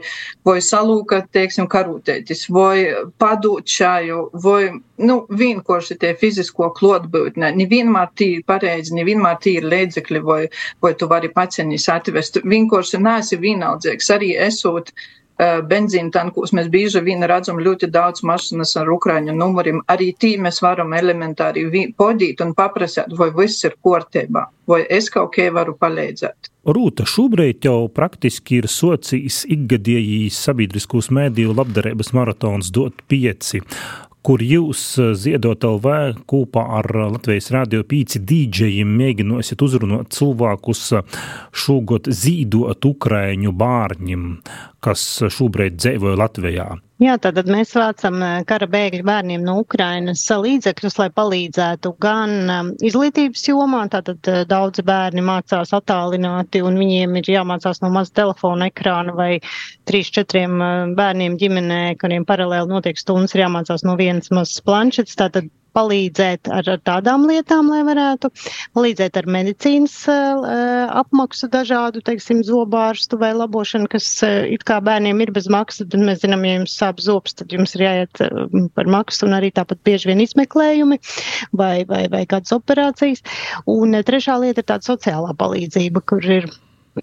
vai 0.47 0.59
salūkat, 0.65 1.31
teiksim, 1.37 1.69
karotētis, 1.73 2.47
vai 2.53 2.87
padūt 3.21 3.77
šāju, 3.77 4.23
vai, 4.45 4.63
nu, 5.03 5.19
vienkārši 5.43 5.99
tie 6.03 6.15
fizisko 6.21 6.71
klotbūtne. 6.77 7.53
Nevienmēr 7.61 8.13
tī 8.19 8.33
ir 8.39 8.47
pareizi, 8.49 8.95
nevienmēr 8.97 9.39
tī 9.43 9.59
ir 9.61 9.69
līdzekļi, 9.73 10.25
vai, 10.27 10.41
vai 10.83 10.95
tu 10.99 11.11
vari 11.11 11.33
pacienīs 11.33 11.89
atvest. 11.93 12.41
Vienkārši 12.47 13.03
neesi 13.03 13.41
vienaldzīgs. 13.43 14.11
Arī 14.17 14.35
esot 14.47 14.93
benzīna 15.39 16.13
tankos, 16.13 16.53
mēs 16.57 16.71
bieži 16.73 17.03
vien 17.05 17.25
redzam 17.29 17.61
ļoti 17.61 17.91
daudz 17.93 18.25
mašīnas 18.27 18.77
ar 18.81 18.91
ukraiņu 18.95 19.37
numuriem. 19.37 19.83
Arī 19.93 20.13
tī 20.17 20.37
mēs 20.41 20.63
varam 20.65 20.95
elementāri 20.97 21.67
podīt 21.97 22.41
un 22.45 22.55
paprasāt, 22.57 23.13
vai 23.19 23.31
viss 23.37 23.65
ir 23.65 23.77
kārtībā, 23.85 24.47
vai 24.67 24.85
es 24.89 25.11
kaut 25.13 25.35
kā 25.37 25.51
varu 25.53 25.77
palīdzēt. 25.81 26.53
Rūta 26.67 27.05
šobrīd 27.07 27.63
jau 27.69 27.87
praktiski 27.95 28.63
ir 28.63 28.67
socijas 28.67 29.45
ikgadējīs 29.47 30.41
sabiedriskos 30.49 31.13
mēdīju 31.15 31.55
labdarības 31.55 32.11
maratons 32.17 32.73
dot 32.75 33.05
pieci 33.07 33.63
kur 34.27 34.43
jūs 34.43 34.81
eh, 34.99 35.13
ziedot 35.15 35.63
LV 35.67 36.25
kopā 36.31 36.65
ar 36.81 36.89
eh, 36.91 37.05
Latvijas 37.15 37.53
Rādio 37.55 37.85
5 37.87 38.19
dīdžejiem 38.27 38.97
mēģinosiet 39.01 39.63
uzrunāt 39.63 40.17
cilvēkus 40.17 40.83
eh, 40.99 41.21
šogad 41.55 42.11
zīdot 42.11 42.91
Ukraiņu 42.91 43.55
bārņiem, 43.55 44.27
kas 44.83 45.07
šobrīd 45.31 45.79
dzīvoja 45.79 46.19
Latvijā. 46.25 46.69
Jā, 46.97 47.19
tātad 47.21 47.45
mēs 47.53 47.75
vācam 47.77 48.23
kara 48.49 48.67
bēgļu 48.73 49.05
bērniem 49.05 49.43
no 49.45 49.59
Ukrainas 49.61 50.23
līdzekļus, 50.33 50.95
lai 50.97 51.09
palīdzētu 51.13 51.91
gan 52.01 52.33
um, 52.49 52.71
izglītības 52.89 53.43
jomā, 53.51 53.83
tātad 53.93 54.31
daudzi 54.49 54.81
bērni 54.87 55.21
mācās 55.27 55.75
attālināti 55.77 56.63
un 56.65 56.81
viņiem 56.81 57.19
ir 57.21 57.29
jāmācās 57.35 57.83
no 57.85 57.91
maza 57.93 58.15
telefona 58.17 58.71
ekrāna 58.73 59.13
vai 59.19 59.29
trīs, 59.85 60.09
četriem 60.17 60.57
bērniem 60.97 61.37
ģimenē, 61.43 61.83
kuriem 62.01 62.25
paralēli 62.25 62.73
notiek 62.73 62.97
stundas, 62.97 63.37
ir 63.37 63.45
jāmācās 63.45 63.85
no 63.85 63.99
vienas 64.01 64.33
mazas 64.33 64.65
planšetes. 64.65 65.21
Tātad 65.21 65.53
palīdzēt 65.77 66.51
ar, 66.53 66.67
ar 66.77 66.83
tādām 66.89 67.27
lietām, 67.29 67.71
lai 67.73 67.83
varētu 67.87 68.31
palīdzēt 68.77 69.19
ar 69.21 69.29
medicīnas 69.37 69.97
uh, 70.11 70.47
apmaksu 71.03 71.51
dažādu, 71.53 72.03
teiksim, 72.07 72.43
zobārstu 72.47 73.21
vai 73.21 73.33
labošanu, 73.37 73.91
kas 73.93 74.09
uh, 74.27 74.43
it 74.51 74.67
kā 74.69 74.81
bērniem 74.85 75.23
ir 75.25 75.35
bez 75.37 75.51
maksas, 75.53 75.89
tad 75.93 76.03
mēs 76.03 76.23
zinām, 76.25 76.45
ja 76.49 76.59
jums 76.59 76.77
sāp 76.81 77.03
zobs, 77.05 77.37
tad 77.37 77.53
jums 77.55 77.77
ir 77.77 77.87
jāiet 77.87 78.25
par 78.77 78.91
maksu 78.91 79.29
un 79.29 79.37
arī 79.39 79.53
tāpat 79.55 79.83
bieži 79.87 80.11
vien 80.13 80.23
izmeklējumi 80.25 81.01
vai, 81.57 81.85
vai, 81.89 82.07
vai 82.13 82.25
kādas 82.29 82.55
operācijas. 82.57 83.25
Un 83.71 83.97
trešā 84.07 84.39
lieta 84.43 84.63
ir 84.63 84.71
tāda 84.71 84.93
sociālā 84.95 85.37
palīdzība, 85.39 86.05
kur 86.09 86.25
ir 86.25 86.49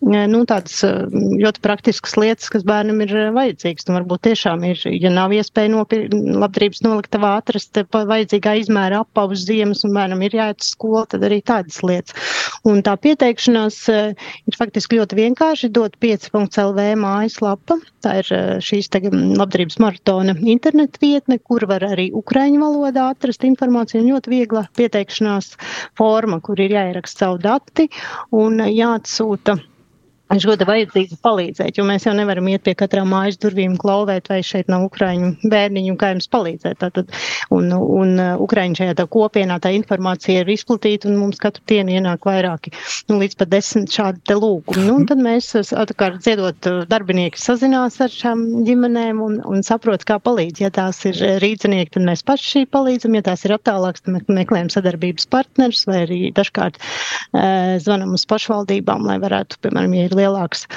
nu, 0.02 0.41
tādas 0.50 0.80
ļoti 0.84 1.62
praktiskas 1.64 2.16
lietas, 2.18 2.50
kas 2.52 2.66
bērnam 2.68 3.02
ir 3.06 3.14
vajadzīgas. 3.36 3.88
Un 3.89 3.98
varbūt 4.00 4.24
tiešām 4.30 4.64
ir, 4.70 4.82
ja 4.89 5.12
nav 5.14 5.34
iespēja 5.36 5.72
nopir, 5.74 6.08
labdarības 6.14 6.84
noliktavā 6.86 7.36
atrast 7.41 7.78
vajadzīgā 7.94 8.56
izmēra 8.64 9.04
apavus 9.04 9.46
ziemas 9.48 9.84
un 9.86 9.94
bērnam 9.98 10.24
ir 10.26 10.38
jāiet 10.39 10.64
uz 10.64 10.72
skolu, 10.74 11.06
tad 11.12 11.26
arī 11.28 11.41
tādas 11.46 11.82
lietas. 11.86 12.16
Un 12.70 12.82
tā 12.86 12.96
pieteikšanās 13.04 13.80
ir 13.91 14.58
faktiski 14.58 15.02
ļoti 15.02 15.20
vienkārši 15.20 15.70
dot 15.76 15.98
5.lv 16.04 16.86
mājaslapa. 17.04 17.80
Tā 18.04 18.18
ir 18.22 18.32
šīs 18.64 18.89
te 18.91 19.02
labdarības 19.12 19.80
maratona 19.84 20.36
internet 20.39 20.98
vietne, 21.02 21.39
kur 21.39 21.68
var 21.70 21.86
arī 21.88 22.10
ukraiņu 22.16 22.64
valodā 22.64 23.10
atrast 23.14 23.46
informāciju 23.48 24.04
un 24.04 24.10
ļoti 24.14 24.34
viegla 24.34 24.66
pieteikšanās 24.80 25.54
forma, 26.00 26.39
kur 26.44 26.60
ir 26.64 26.76
jāieraksta 26.78 27.24
savu 27.28 27.39
dati 27.44 27.88
un 28.36 28.60
jāatsūta 28.68 29.60
Viņš 30.32 30.45
ļoti 30.47 30.65
vajadzīgs 30.65 31.19
palīdzēt, 31.21 31.78
jo 31.78 31.84
mēs 31.86 32.07
jau 32.07 32.13
nevaram 32.15 32.47
iet 32.49 32.63
pie 32.65 32.74
katrām 32.80 33.09
mājas 33.11 33.36
durvīm 33.43 33.76
klauvēt, 33.78 34.30
vai 34.32 34.39
šeit 34.45 34.69
nav 34.71 34.86
ukraiņu 34.88 35.49
bērniņu, 35.51 35.95
kā 35.99 36.13
jums 36.13 36.30
palīdzēt. 36.32 36.80
Tātad, 36.82 37.11
un, 37.53 37.67
un 37.76 38.13
uh, 38.15 38.30
ukraiņu 38.41 38.80
šajā 38.80 38.95
tā 38.97 39.05
kopienā 39.13 39.59
tā 39.61 39.74
informācija 39.76 40.41
ir 40.41 40.49
izplatīta, 40.55 41.09
un 41.11 41.19
mums 41.19 41.41
katru 41.43 41.61
dienu 41.69 41.93
ienāk 41.99 42.26
vairāki, 42.26 42.71
nu, 43.11 43.19
līdz 43.21 43.38
pat 43.41 43.51
desmit 43.51 43.93
šādi 43.93 44.24
te 44.32 44.38
lūgumi. 44.39 44.86
Nu, 44.88 44.95
un 45.01 45.05
tad 45.11 45.21
mēs, 45.21 45.51
atkārt 45.59 46.24
dziedot, 46.24 46.71
uh, 46.71 46.82
darbinieki 46.89 47.43
sazinās 47.43 47.99
ar 48.01 48.15
šām 48.15 48.47
ģimenēm 48.65 49.21
un, 49.28 49.38
un 49.43 49.61
saprot, 49.67 50.07
kā 50.07 50.17
palīdz. 50.24 50.63
Ja 50.63 50.71
tās 50.74 51.03
ir 51.09 51.19
rīdzinieki, 51.43 51.97
tad 51.97 52.07
mēs 52.07 52.26
paši 52.26 52.65
palīdzam, 52.74 53.19
ja 53.19 53.26
tās 53.28 53.45
ir 53.45 53.57
attālākas, 53.59 54.07
tad 54.07 54.17
mēs 54.17 54.32
meklējam 54.32 54.71
sadarbības 54.74 55.30
partnerus, 55.36 55.84
vai 55.89 56.01
arī 56.07 56.19
dažkārt 56.34 56.80
e, 56.80 57.45
zvanam 57.84 58.15
uz 58.17 58.26
pašvaldībām, 58.30 59.05
lai 59.09 59.19
varētu, 59.21 59.59
piemēram, 59.65 59.97
ja 59.99 60.12
ir 60.14 60.22
lielāks 60.22 60.68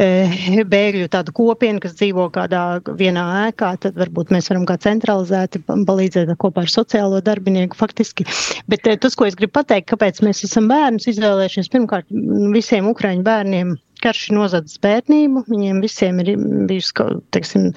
e, 0.00 0.64
bēgļu 0.72 1.10
tādu 1.12 1.34
kopienu, 1.36 1.82
kas 1.84 1.96
dzīvo 1.98 2.28
kādā 2.34 2.64
vienā 2.98 3.24
ēkā, 3.46 3.74
tad 3.84 3.98
varbūt 4.00 4.32
mēs 4.34 4.48
varam 4.52 4.66
kā 4.68 4.78
centralizēti 4.82 5.62
palīdzēt 5.68 6.34
kopā 6.42 6.64
ar 6.66 6.72
sociālo 6.72 7.20
darbinieku 7.24 7.78
faktiski. 7.78 8.26
Bet 8.72 8.88
e, 8.88 8.96
tas, 8.96 9.16
ko 9.18 9.28
es 9.28 9.38
gribu 9.38 9.58
pateikt, 9.60 9.90
kāpēc 9.92 10.22
mēs 10.26 10.44
esam 10.48 10.70
bērnus 10.72 11.10
izvēlējušies, 11.12 11.72
pirmkārt, 11.72 12.08
visiem 12.56 12.88
ukraiņu 12.92 13.26
bērniem 13.28 13.76
karš 14.02 14.28
ir 14.28 14.36
nozadzis 14.38 14.80
bērnību, 14.82 15.44
viņiem 15.50 15.80
visiem 15.84 16.20
ir 16.22 16.32
bijusi, 16.68 16.94
teiksim, 17.34 17.70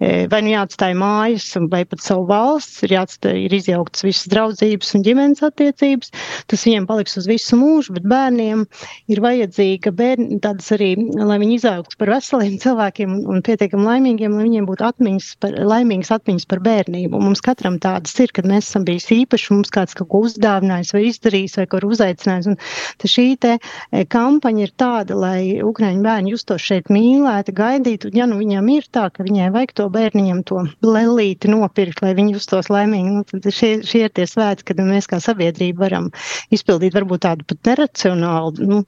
e, 0.00 0.26
vai 0.30 0.42
nu 0.44 0.52
jāatstāja 0.54 0.96
mājas, 0.98 1.48
vai 1.72 1.82
pat 1.88 2.04
savu 2.04 2.26
valsts, 2.30 2.82
ir 2.86 2.96
jāatstāja, 2.96 3.38
ir 3.46 3.56
izjauktas 3.56 4.04
visas 4.06 4.28
draudzības 4.32 4.94
un 4.96 5.04
ģimenes 5.06 5.44
attiecības, 5.46 6.12
tas 6.50 6.66
viņiem 6.66 6.88
paliks 6.90 7.16
uz 7.20 7.28
visu 7.30 7.58
mūžu, 7.60 7.94
bet 7.96 8.08
bērniem 8.10 8.66
ir 9.10 9.22
vajadzīga 9.24 9.92
bērni, 9.96 10.40
tādas 10.44 10.70
arī, 10.76 10.92
lai 11.16 11.38
viņi 11.42 11.58
izaugtu 11.60 11.98
par 12.00 12.14
veseliem 12.14 12.58
cilvēkiem 12.62 13.16
un, 13.16 13.24
un 13.34 13.44
pietiekam 13.46 13.84
laimīgiem, 13.86 14.36
lai 14.36 14.46
viņiem 14.48 14.68
būtu 14.68 14.86
atmiņas 14.90 15.30
par, 15.42 15.56
laimīgas 15.72 16.12
atmiņas 16.16 16.48
par 16.50 16.62
bērnību. 16.64 17.16
Un 17.16 17.30
mums 17.30 17.42
katram 17.44 17.78
tādas 17.82 18.16
ir, 18.22 18.32
kad 18.36 18.48
mēs 18.48 18.68
esam 18.70 18.86
bijis 18.88 19.08
īpaši, 19.14 19.52
mums 19.54 19.72
kāds 19.74 19.96
kaut 19.98 20.10
ko 20.12 20.24
uzdāvinājis 20.26 20.94
vai 20.96 21.04
izdarījis 21.08 21.58
vai 21.60 21.66
kur 21.70 21.86
uzaicinājis. 21.88 22.50
Un 22.50 23.10
šī 23.10 23.26
te 23.40 23.56
e, 23.56 24.04
kampaņa 24.10 24.66
ir 24.66 24.74
tāda, 24.80 25.16
lai 25.18 25.60
Ukraiņu 25.70 26.02
bērni 26.04 26.34
justos 26.34 26.64
šeit 26.64 26.90
mīlēti, 26.92 27.54
gaidītu, 27.56 28.10
ja 28.16 28.26
nu 28.30 28.38
viņam 28.40 28.68
ir 28.74 28.86
tā, 28.92 29.08
ka 29.14 29.24
viņai 29.26 29.50
vajag 29.54 29.74
to 29.80 29.88
bērniņam 29.92 30.42
to 30.48 30.64
lelīti 30.84 31.50
nopirkt, 31.52 32.02
lai 32.04 32.14
viņi 32.18 32.36
justos 32.38 32.70
laimīgi, 32.72 33.14
nu, 33.14 33.24
tad 33.28 33.48
šie, 33.54 33.72
šie 33.86 34.04
ir 34.08 34.14
tie 34.16 34.26
svēti, 34.28 34.66
kad 34.70 34.82
mēs 34.84 35.08
kā 35.10 35.20
sabiedrība 35.22 35.86
varam 35.86 36.10
izpildīt 36.54 36.96
varbūt 36.96 37.24
tādu 37.26 37.46
pat 37.48 37.70
neracionālu, 37.70 38.68
nu, 38.70 38.82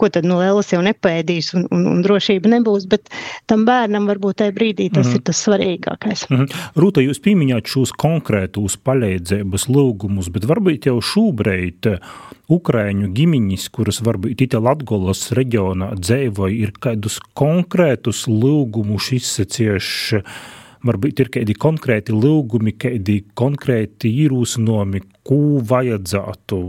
ko 0.00 0.10
tad 0.12 0.26
nu 0.28 0.38
lelas 0.40 0.72
jau 0.72 0.82
nepēdīs 0.84 1.52
un, 1.58 1.66
un, 1.74 1.86
un 1.92 2.02
drošība 2.04 2.50
nebūs, 2.56 2.88
bet 2.90 3.10
tam 3.50 3.66
bērnam 3.68 4.08
varbūt 4.10 4.42
tajā 4.42 4.54
brīdī 4.56 4.90
tas 4.92 5.06
mm 5.06 5.12
-hmm. 5.12 5.16
ir 5.16 5.26
tas 5.30 5.42
svarīgākais. 5.46 6.26
Mm 6.30 6.36
-hmm. 6.36 6.62
Rūta, 6.76 7.04
jūs 7.04 7.20
pieminējāt 7.24 7.70
šos 7.70 7.92
konkrētus 7.92 8.76
palīdzības 8.76 9.68
lūgumus, 9.68 10.30
bet 10.32 10.48
varbūt 10.48 10.86
jau 10.90 11.00
šobrīd 11.00 11.98
Ukraiņu 12.52 13.08
ģimeņas, 13.16 13.68
kuras 13.72 14.02
varbūt 14.04 14.42
itā 14.44 14.60
Latgolas 14.60 15.32
reģionā 15.32 15.94
dzīvoja, 16.24 16.54
ir 16.66 16.72
kādus 16.80 17.20
konkrētus 17.36 18.26
lūgumus 18.28 19.12
izsacieši, 19.12 20.22
varbūt 20.84 21.20
ir 21.20 21.30
kādi 21.30 21.54
konkrēti 21.54 22.12
lūgumi, 22.12 22.76
kādi 22.76 23.24
konkrēti 23.34 24.10
īrūsinomi, 24.24 25.02
ko 25.24 25.60
vajadzētu. 25.64 26.60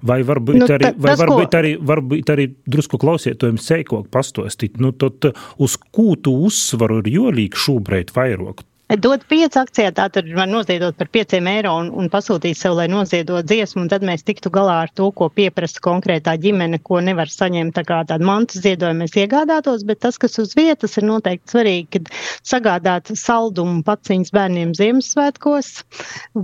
Vai 0.00 0.22
varbūt 0.24 0.56
nu, 0.56 0.64
arī, 0.64 0.94
vai 0.96 1.12
tas, 1.12 1.20
varbūt, 1.20 1.50
ko... 1.50 1.58
arī, 1.58 1.74
varbūt 1.76 2.30
arī 2.32 2.46
drusku 2.64 2.96
klausietojiem 3.00 3.58
seikok 3.60 4.08
pastostīt, 4.08 4.78
nu 4.80 4.94
tad 4.96 5.28
uz 5.60 5.76
kū 5.76 6.14
tu 6.24 6.32
uzsvaru 6.46 7.02
ir 7.02 7.12
jolīgi 7.18 7.60
šobrīd 7.60 8.14
vairāk? 8.16 8.64
Dot 8.98 9.22
pieci 9.30 9.54
akcijā, 9.54 9.92
tā 9.94 10.08
tad 10.10 10.26
var 10.34 10.48
noziedot 10.50 10.96
par 10.98 11.06
pieciem 11.14 11.46
eiro 11.46 11.76
un, 11.78 11.92
un 11.94 12.08
pasūtīt 12.10 12.58
sev, 12.58 12.74
lai 12.74 12.88
noziedot 12.90 13.46
dziesmu, 13.46 13.84
un 13.84 13.90
tad 13.92 14.02
mēs 14.02 14.24
tiktu 14.26 14.50
galā 14.50 14.80
ar 14.82 14.90
to, 14.98 15.12
ko 15.14 15.28
pieprasa 15.30 15.78
konkrētā 15.84 16.34
ģimene, 16.42 16.80
ko 16.82 16.98
nevar 16.98 17.30
saņemt 17.30 17.76
tā 17.76 17.84
kā 17.86 18.00
tādu 18.08 18.26
mantas 18.26 18.64
ziedojumu 18.64 19.04
mēs 19.04 19.14
iegādātos, 19.14 19.84
bet 19.86 20.00
tas, 20.02 20.18
kas 20.18 20.34
uz 20.42 20.56
vietas 20.58 20.98
ir 20.98 21.06
noteikti 21.06 21.54
svarīgi, 21.54 21.86
kad 21.94 22.10
sagādāt 22.50 23.12
saldumu 23.14 23.84
paciņas 23.86 24.34
bērniem 24.34 24.72
Ziemassvētkos 24.74 25.70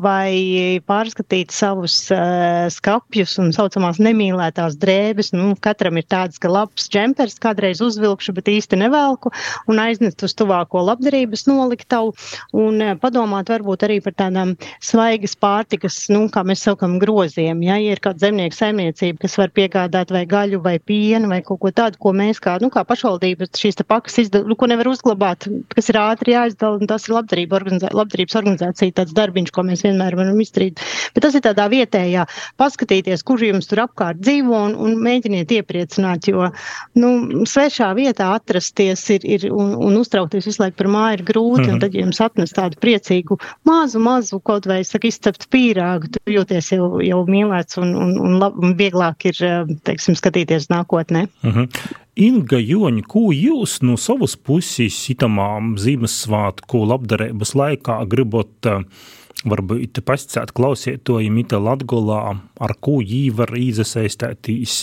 vai 0.06 0.78
pārskatīt 0.86 1.50
savus 1.50 1.98
uh, 2.14 2.70
skapjus 2.70 3.40
un 3.42 3.50
saucamās 3.58 3.98
nemīlētās 3.98 4.78
drēbes. 4.78 5.32
Nu, 5.34 5.50
katram 5.58 5.98
ir 5.98 6.06
tāds, 6.06 6.38
ka 6.38 6.52
labs 6.52 6.86
džempers 6.94 7.40
kādreiz 7.42 7.82
uzvilkšu, 7.82 8.38
bet 8.38 8.54
īsti 8.54 8.78
nevelku 8.86 9.34
un 9.66 9.82
aiznest 9.82 10.22
uz 10.22 10.38
tuvāko 10.38 10.86
labdarības 10.92 11.48
noliktavu 11.50 12.14
un 12.56 12.80
eh, 12.82 12.94
padomāt 13.00 13.50
varbūt 13.52 13.86
arī 13.86 13.98
par 14.04 14.16
tādām 14.18 14.54
svaigas 14.84 15.36
pārtikas, 15.38 15.98
nu, 16.12 16.26
kā 16.32 16.42
mēs 16.46 16.64
saukam, 16.66 16.98
groziem. 17.02 17.62
Ja, 17.66 17.78
ir 17.82 18.00
kāda 18.04 18.26
zemnieka 18.26 18.56
saimniecība, 18.56 19.22
kas 19.24 19.36
var 19.40 19.52
piegādāt 19.56 20.12
vai 20.14 20.24
gaļu 20.28 20.62
vai 20.64 20.76
pienu 20.78 21.30
vai 21.32 21.40
kaut 21.46 21.60
ko 21.62 21.72
tādu, 21.74 22.00
ko 22.02 22.12
mēs 22.16 22.40
kā, 22.42 22.56
nu, 22.62 22.70
kā 22.72 22.84
pašvaldības 22.86 23.54
šīs 23.56 23.80
pakas 23.86 24.18
izdala, 24.24 24.48
nu, 24.48 24.56
ko 24.58 24.68
nevar 24.70 24.90
uzglabāt, 24.90 25.48
kas 25.74 25.90
ir 25.92 26.00
ātri 26.00 26.34
jāizdala, 26.34 26.80
un 26.80 26.90
tas 26.90 27.08
ir 27.08 27.16
labdarība 27.16 27.58
organizā, 27.60 27.90
labdarības 27.96 28.38
organizācija, 28.40 28.96
tāds 29.00 29.14
darbiņš, 29.16 29.52
ko 29.54 29.66
mēs 29.66 29.84
vienmēr 29.86 30.16
varam 30.18 30.40
izdarīt. 30.42 30.82
Bet 31.14 31.26
tas 31.26 31.36
ir 31.38 31.44
tādā 31.46 31.68
vietējā, 31.72 32.26
paskatīties, 32.60 33.24
kur 33.26 33.42
jums 33.44 33.68
tur 33.70 33.84
apkārt 33.86 34.20
dzīvo 34.22 34.62
un, 34.68 34.76
un 34.86 34.96
mēģiniet 35.02 35.54
iepriecināt, 35.58 36.28
jo, 36.30 36.50
nu, 36.98 37.12
svešā 37.48 37.92
vietā 37.98 38.32
atrasties 38.36 39.04
ir, 39.14 39.26
ir 39.36 39.48
un, 39.52 39.74
un 39.86 40.00
uztraukties 40.00 40.48
visu 40.48 40.62
laiku 40.62 40.80
par 40.82 40.90
māju 40.92 41.20
ir 41.20 41.24
grūti, 41.30 41.62
mm 41.62 41.68
-hmm. 41.68 41.74
un 41.74 41.84
tad, 41.84 41.94
ja 41.94 42.04
jums 42.04 42.20
atnes 42.26 42.54
tādu 42.56 42.78
priecīgu 42.82 43.38
mazu, 43.68 44.02
mazu 44.02 44.40
kaut 44.44 44.68
vai, 44.70 44.82
saka, 44.86 45.08
izcept 45.10 45.48
pīrāgu, 45.52 46.10
tu 46.16 46.36
jūties 46.36 46.72
jau, 46.74 46.90
jau 47.04 47.20
mīlēts 47.28 47.80
un, 47.82 47.94
un, 47.94 48.16
un, 48.22 48.38
lab, 48.42 48.58
un 48.62 48.74
vieglāk 48.78 49.28
ir, 49.30 49.44
teiksim, 49.86 50.18
skatīties 50.18 50.70
nākotnē. 50.72 51.28
Uh 51.42 51.50
mhm. 51.50 51.62
-huh. 51.62 51.94
Inga 52.16 52.56
Joņa, 52.56 53.02
ko 53.04 53.28
jūs 53.28 53.82
no 53.84 53.98
savas 54.00 54.38
puses 54.40 54.96
itamām 55.12 55.74
Ziemassvētku 55.76 56.78
labdarības 56.88 57.52
laikā 57.52 57.98
gribat 58.08 58.68
varbūt 59.44 60.00
pasicēt 60.00 60.54
klausietojiem 60.56 61.42
ita 61.42 61.60
Latgolā, 61.60 62.22
ar 62.60 62.74
ko 62.80 63.02
jī 63.04 63.28
var 63.36 63.52
īzasaistētīs, 63.52 64.78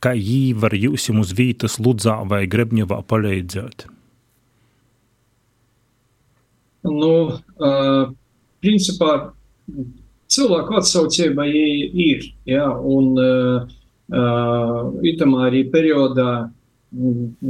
kā 0.00 0.14
jī 0.16 0.54
var 0.56 0.72
jūs 0.72 1.10
uz 1.12 1.34
vītas 1.36 1.76
Ludzā 1.78 2.22
vai 2.28 2.46
Grebņevā 2.46 3.02
palīdzēt? 3.04 3.86
Nu, 6.84 7.12
uh, 7.34 8.02
principā 8.64 9.12
cilvēku 10.34 10.78
atsaucība 10.80 11.46
ir. 11.48 12.26
Ja, 12.48 12.68
un 12.76 13.14
uh, 13.20 13.72
itamā 15.04 15.48
arī 15.48 15.64
periodā 15.72 16.50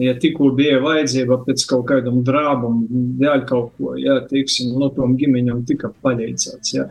Ja 0.00 0.14
tikko 0.20 0.48
bija 0.56 0.78
vajadzība 0.80 1.36
pēc 1.44 1.64
kaut 1.68 1.84
kādam 1.90 2.22
drābam, 2.24 2.84
dēļ 3.20 3.42
kaut 3.48 3.74
ko, 3.76 3.92
ja, 4.00 4.16
teiksim, 4.30 4.72
no 4.80 4.88
tom 4.96 5.18
ģimeņam 5.20 5.60
tika 5.68 5.90
palīdzēts, 6.04 6.72
ja. 6.72 6.86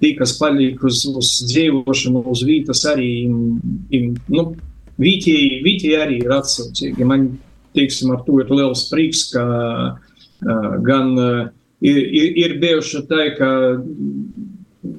Tī, 0.00 0.14
kas 0.16 0.32
palīk 0.38 0.80
uz, 0.88 1.02
uz 1.10 1.32
dzīvošanu, 1.50 2.22
uz 2.32 2.44
vītas 2.48 2.84
arī, 2.88 3.10
im, 3.26 4.08
nu, 4.32 4.46
vītieji, 5.02 5.60
vītieji 5.66 6.00
arī 6.00 6.22
ir 6.22 6.32
atsaucīgi. 6.38 7.08
Man, 7.08 7.28
teiksim, 7.76 8.14
ar 8.14 8.24
to 8.24 8.40
ir 8.40 8.56
liels 8.56 8.86
prieks, 8.88 9.26
ka 9.34 9.44
uh, 9.44 10.72
gan 10.86 11.12
uh, 11.12 11.44
ir, 11.80 11.98
ir, 11.98 12.30
ir 12.44 12.56
bijuši 12.62 13.04
tā, 13.10 13.24
ka 13.38 13.50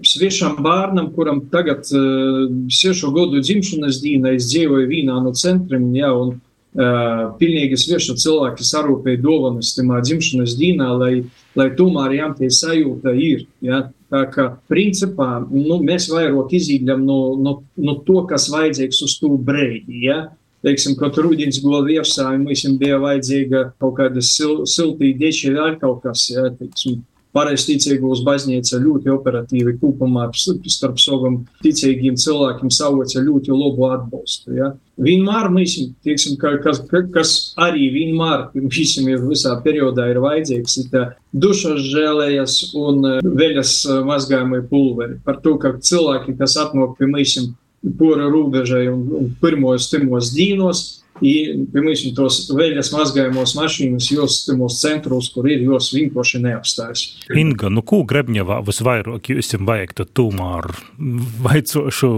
sviešam 0.05 0.59
bērnam, 0.63 1.11
kuram 1.15 1.41
tagad 1.51 1.87
uh, 1.95 2.45
sešu 2.71 3.11
gadu 3.15 3.41
dzimšanas 3.43 4.01
diena, 4.03 4.35
es 4.35 4.49
dzīvoju 4.51 4.87
vienā 4.89 5.19
no 5.23 5.33
centriem, 5.35 5.89
ja, 5.97 6.11
un 6.15 6.35
uh, 6.35 7.23
pilnīgi 7.39 7.79
svieša 7.79 8.17
cilvēki 8.23 8.67
sarūpēja 8.67 9.21
dovanas 9.23 9.73
tamā 9.77 10.01
dzimšanas 10.05 10.57
dienā, 10.59 10.89
lai, 10.99 11.13
lai 11.59 11.69
tomēr 11.77 12.19
jām 12.19 12.35
tie 12.39 12.51
sajūta 12.53 13.15
ir. 13.15 13.47
Ja. 13.65 13.87
Tā 14.09 14.23
kā 14.33 14.47
principā 14.65 15.35
nu, 15.51 15.75
mēs 15.85 16.07
vairāk 16.09 16.55
izīdam 16.57 17.03
no, 17.05 17.35
no, 17.37 17.59
no 17.77 17.93
to, 18.07 18.23
kas 18.29 18.47
vajadzīgs 18.49 19.03
uz 19.05 19.19
to 19.21 19.35
brīdi. 19.37 20.07
Ja. 20.07 20.23
Teiksim, 20.65 20.97
kaut 20.99 21.15
rudens 21.23 21.61
gola 21.63 21.85
virsā, 21.87 22.25
mums 22.39 22.65
bija 22.81 22.99
vajadzīga 22.99 23.69
kaut 23.79 23.95
kāda 24.01 24.23
sil, 24.25 24.65
siltī 24.67 25.13
dieči 25.19 25.53
vai 25.55 25.71
kaut 25.79 26.03
kas, 26.03 26.25
ja, 26.33 26.49
teiksim, 26.51 26.99
Pareizticīgos 27.29 28.23
baznīca 28.25 28.79
ļoti 28.81 29.11
operatīvi 29.13 29.75
kopumā 29.77 30.25
starp 30.33 30.97
saviem 30.97 31.35
ticīgiem 31.61 32.15
cilvēkiem 32.17 32.71
savoca 32.73 33.21
ļoti 33.21 33.53
labu 33.53 33.85
atbalstu. 33.93 34.55
Ja. 34.57 34.71
Vienmēr 34.99 35.51
mēs, 35.53 35.75
tieksim, 36.03 36.39
ka, 36.41 36.55
kas, 36.63 36.81
kas 37.13 37.33
arī 37.61 37.91
vienmēr 37.93 38.47
visam 38.73 39.11
ir 39.13 39.21
visā 39.29 39.53
periodā 39.61 40.09
ir 40.09 40.19
vajadzīgs, 40.25 40.79
ir 40.81 41.13
dušas 41.45 41.85
žēlējas 41.93 42.57
un 42.81 43.05
e, 43.05 43.15
veļas 43.21 43.75
e, 43.85 44.01
mazgājumai 44.09 44.63
pulveri. 44.71 45.19
Par 45.23 45.37
to, 45.45 45.53
ka 45.61 45.75
cilvēki, 45.77 46.33
kas 46.41 46.57
atnāk 46.65 46.97
pie 46.97 47.13
mēs 47.13 47.37
pora 47.99 48.29
robežai 48.31 48.87
un, 48.91 49.05
un 49.21 49.29
pirmos 49.41 49.89
timos 49.91 50.33
dīnos, 50.35 50.99
I, 51.19 51.65
piemēram, 51.73 52.13
tos 52.15 52.45
veļas 52.55 52.93
mazgājumos 52.93 53.53
mašīnas, 53.57 54.07
jos 54.13 54.37
temos 54.47 54.77
centros, 54.79 55.27
kur 55.33 55.49
ir, 55.51 55.65
jos 55.67 55.89
vienkārši 55.91 56.39
neapstājas. 56.45 57.03
Inga, 57.35 57.71
nu 57.73 57.83
ko 57.83 58.01
Grebņevā 58.07 58.61
visvairāk 58.67 59.31
jūs 59.33 59.51
jums 59.51 59.67
vajag 59.67 59.95
tad 59.99 60.13
tomēr 60.15 60.69
vaicošu 61.43 62.11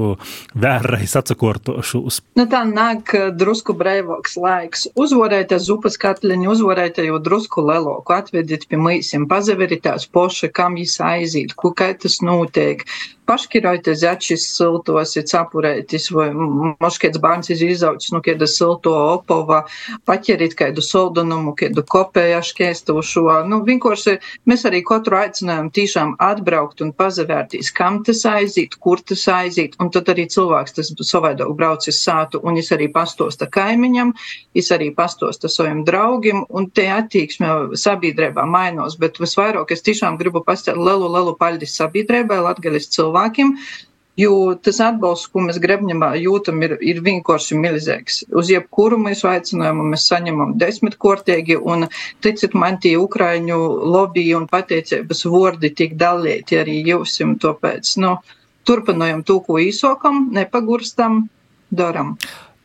vērreiz 0.61 1.15
atsakortošos? 1.17 2.21
Nu 2.37 2.45
tā 2.51 2.61
nāk 2.69 3.15
drusku 3.37 3.73
breivoks 3.77 4.37
laiks. 4.37 4.85
Uzvarēta 4.93 5.57
zupas 5.61 5.97
katliņu, 6.01 6.51
uzvarēta 6.53 7.05
jau 7.07 7.17
drusku 7.23 7.65
leloku, 7.65 8.13
atvediet 8.13 8.67
pie 8.69 8.77
mīsim, 8.81 9.25
pazaveritās 9.31 10.05
poša, 10.13 10.51
kam 10.53 10.77
jis 10.77 10.99
aiziet, 11.01 11.57
ko 11.57 11.73
kā 11.73 11.89
tas 11.97 12.21
notiek 12.21 12.85
paškirojoties 13.31 14.01
začis 14.03 14.45
siltos, 14.57 15.15
ir 15.15 15.25
sapurētis, 15.29 16.09
vai 16.11 16.29
moškēts 16.35 17.21
bērns 17.23 17.51
ir 17.53 17.63
izaucis 17.69 18.11
nu, 18.11 18.19
kāda 18.25 18.47
silto 18.49 18.93
opova, 19.13 19.63
paķerit 20.09 20.55
kādu 20.59 20.83
soldunumu, 20.83 21.53
kādu 21.59 21.83
kopēju 21.87 22.41
šķēstošo. 22.51 23.23
Nu, 23.47 23.61
vienkārši 23.67 24.17
mēs 24.49 24.65
arī 24.67 24.81
katru 24.87 25.19
aicinājām 25.21 25.69
tiešām 25.75 26.15
atbraukt 26.21 26.83
un 26.83 26.91
pazavērtīs, 26.97 27.71
kam 27.75 28.01
tas 28.07 28.25
aiziet, 28.27 28.75
kur 28.83 28.99
tas 28.99 29.23
aiziet, 29.31 29.77
un 29.79 29.91
tad 29.93 30.11
arī 30.11 30.27
cilvēks 30.31 30.75
tas 30.77 30.91
savādāk 31.07 31.53
braucis 31.55 32.01
sātu, 32.03 32.41
un 32.43 32.59
es 32.59 32.71
arī 32.75 32.89
pastosta 32.91 33.47
kaimiņam, 33.51 34.13
es 34.57 34.71
arī 34.75 34.91
pastosta 34.95 35.49
saviem 35.51 35.85
draugiem, 35.87 36.43
un 36.49 36.67
te 36.69 36.87
attieksme 36.91 37.77
sabiedrībā 37.79 38.45
mainos, 38.49 38.97
bet 38.99 39.21
visvairāk 39.21 39.71
es 39.71 39.85
tiešām 39.87 40.19
gribu 40.19 40.43
pastāt 40.45 40.79
lielu, 40.79 41.07
lielu 41.15 41.35
paļģis 41.39 41.77
sabiedrībai, 41.79 42.41
latgaļas 42.49 42.89
cilvēkiem 42.91 43.20
cilvēkiem. 43.21 43.57
Jo 44.19 44.55
tas 44.59 44.77
atbalsts, 44.83 45.29
ko 45.31 45.39
mēs 45.39 45.57
grebņamā 45.57 46.11
jūtam, 46.19 46.59
ir, 46.61 46.75
ir 46.83 46.99
vienkārši 47.01 47.55
milzīgs. 47.57 48.25
Uz 48.35 48.49
jebkuru 48.51 48.97
mēs 48.99 49.23
aicinājumu 49.23 49.85
mēs 49.87 50.03
saņemam 50.11 50.57
desmitkortīgi, 50.59 51.55
un 51.57 51.87
ticiet 52.21 52.53
man, 52.53 52.77
tie 52.83 52.97
Ukraiņu 52.99 53.57
lobby 53.87 54.27
un 54.35 54.49
pateicības 54.51 55.23
vārdi 55.25 55.71
tik 55.73 55.95
dalīti 55.95 56.59
arī 56.59 56.81
jūsim, 56.91 57.37
tāpēc, 57.39 57.95
nu, 58.03 58.17
turpinājam 58.67 59.23
to, 59.23 59.39
ko 59.47 59.57
īsokam, 59.63 60.27
nepagurstam, 60.35 61.23
daram. 61.71 62.17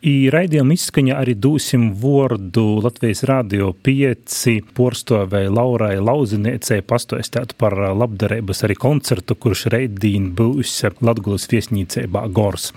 I 0.04 0.28
raidījuma 0.28 0.74
izskaņa 0.76 1.14
arī 1.16 1.32
dūsim 1.40 1.86
vārdu 1.96 2.82
Latvijas 2.84 3.22
Rādio 3.24 3.70
5 3.86 4.52
porstovēja 4.76 5.54
Laurai 5.56 5.94
Lauziniecei 5.96 6.82
pastoistētu 6.84 7.56
par 7.56 7.78
labdarības 7.96 8.60
arī 8.68 8.76
koncertu, 8.76 9.38
kurš 9.40 9.66
reidīn 9.72 10.34
būs 10.36 10.82
Latgulas 11.00 11.48
viesnīcībā 11.48 12.26
Gors. 12.28 12.74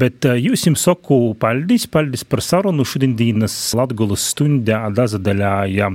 Bet 0.00 0.26
eh, 0.26 0.38
jūs 0.42 0.64
jums 0.66 0.82
saku 0.88 1.16
paldies, 1.38 1.86
paldies 1.90 2.24
par 2.26 2.42
sarunu 2.42 2.86
šodienas 2.88 3.54
Latgulas 3.78 4.24
stundā 4.32 4.80
dazadaļāja 4.94 5.90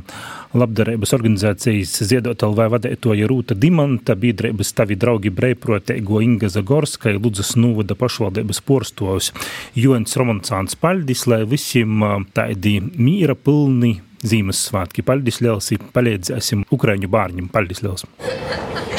labdarības 0.56 1.14
organizācijas 1.18 1.97
Ziedot 2.08 2.45
LV 2.47 2.70
vadētoja 2.76 3.28
Rūta 3.30 3.58
Dimanta, 3.60 4.16
biedrības 4.16 4.72
tavi 4.78 4.95
draugi 5.00 5.34
breiproteigo 5.36 6.24
Inga 6.24 6.47
Zagorska, 6.54 7.12
Ludzas 7.18 7.56
Nūvada 7.60 7.97
pašvaldības 8.00 8.64
porstovs 8.66 9.34
Joens 9.76 10.16
Romansāns 10.20 10.80
paldies, 10.80 11.26
lai 11.28 11.43
visiem 11.50 12.00
eh, 12.00 12.16
tādi 12.39 12.80
mīra 12.80 13.36
pilni 13.36 13.97
Ziemassvētki. 14.20 15.04
Paldies 15.08 15.39
liels, 15.43 15.70
palīdzēsim 15.95 16.66
Ukraiņu 16.76 17.12
bārņiem. 17.12 17.52
Paldies 17.52 17.84
liels! 17.84 18.08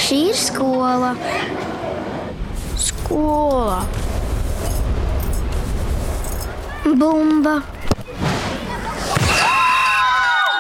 Šī 0.01 0.23
ir 0.31 0.39
skola. 0.39 1.13
Skola. 2.81 3.83
Bumba. 6.85 7.61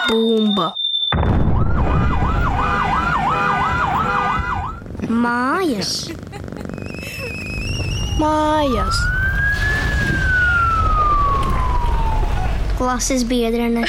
Bumba. 0.09 0.75
Mājas. 5.09 6.11
Mājas. 8.21 9.01
Klases 12.77 13.25
biedrene. 13.25 13.87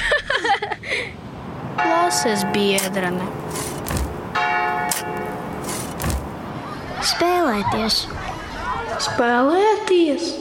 Klases 1.81 2.45
biedrene. 2.55 3.27
Spēlēties. 7.11 8.05
Spēlēties. 9.03 10.40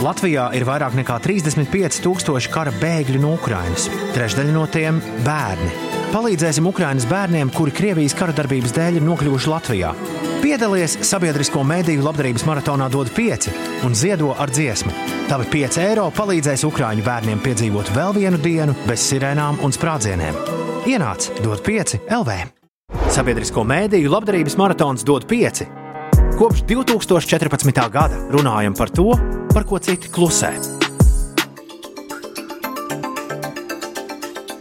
Latvijā 0.00 0.46
ir 0.56 0.64
vairāk 0.64 0.94
nekā 0.96 1.18
35,000 1.20 2.48
kara 2.52 2.72
bēgļu 2.80 3.20
no 3.20 3.34
Ukrainas. 3.36 3.88
Trešdaļa 4.14 4.52
no 4.54 4.66
tiem- 4.66 5.00
bērni. 5.28 5.70
Palīdzēsim 6.10 6.66
Ukraiņas 6.66 7.06
bērniem, 7.06 7.50
kuri 7.52 7.70
Krievijas 7.70 8.14
kara 8.16 8.32
darbības 8.32 8.72
dēļ 8.72 8.96
ir 8.96 9.02
nokļuvuši 9.02 9.50
Latvijā. 9.52 9.94
Piedalies 10.40 10.96
sabiedrisko 11.04 11.60
mēdīju 11.62 12.02
labdarības 12.02 12.44
maratonā 12.48 12.88
DOT 12.90 13.10
5 13.14 13.50
un 13.84 13.94
ziedo 13.94 14.34
ar 14.38 14.48
dziesmu. 14.48 14.90
Tavi 15.28 15.44
5 15.52 15.78
eiro 15.78 16.10
palīdzēs 16.10 16.64
Ukrāņu 16.64 17.04
bērniem 17.04 17.42
piedzīvot 17.44 17.92
vēl 17.94 18.14
vienu 18.14 18.38
dienu 18.38 18.74
bez 18.86 19.04
sirēnām 19.12 19.60
un 19.62 19.70
sprādzieniem. 19.70 20.34
Ienāc 20.86 21.28
DOT 21.42 21.60
5 21.62 22.00
LV. 22.08 22.38
Sabiedrisko 23.10 23.64
mēdīju 23.64 24.10
labdarības 24.10 24.56
maratons 24.56 25.04
DOT 25.04 25.28
5. 25.28 25.68
Kopš 26.40 26.64
2014. 26.64 27.90
gada 27.92 28.16
runājam 28.32 28.74
par 28.74 28.88
to, 28.88 29.39
par 29.54 29.64
ko 29.66 29.78
citi 29.82 30.10
klusē. 30.12 30.52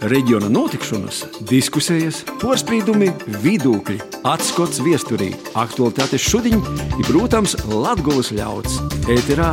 Reģiona 0.09 0.47
notikšanas, 0.47 1.25
diskusijas, 1.49 2.21
porcelāna, 2.39 3.11
vidūkļi, 3.43 3.97
atskats 4.31 4.79
viesturī, 4.81 5.33
aktualitātes 5.59 6.23
šodien 6.23 6.63
ir, 6.95 7.03
protams, 7.09 7.57
Latvijas 7.67 8.31
ļauds. 8.33 8.79
Ēterā 9.11 9.51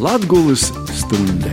Latvijas 0.00 0.70
stunde. 0.96 1.52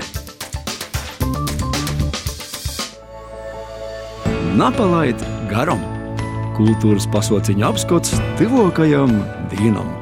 Napalaid 4.57 5.22
garam! 5.51 5.84
Kultūras 6.57 7.07
pasauciņa 7.11 7.69
apskats 7.69 8.15
tuvākajam 8.39 9.19
dienam! 9.53 10.01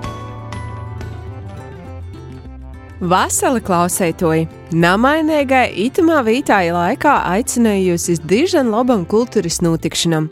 Vasali 3.00 3.62
klausētoji! 3.64 4.50
Namainīgai 4.76 5.70
itamā 5.86 6.18
vītāja 6.28 6.74
laikā 6.76 7.14
aicināju 7.32 7.94
jūs 7.94 8.08
uz 8.12 8.20
dižan 8.28 8.74
labam 8.74 9.06
kultūras 9.08 9.62
notikšanam. 9.64 10.28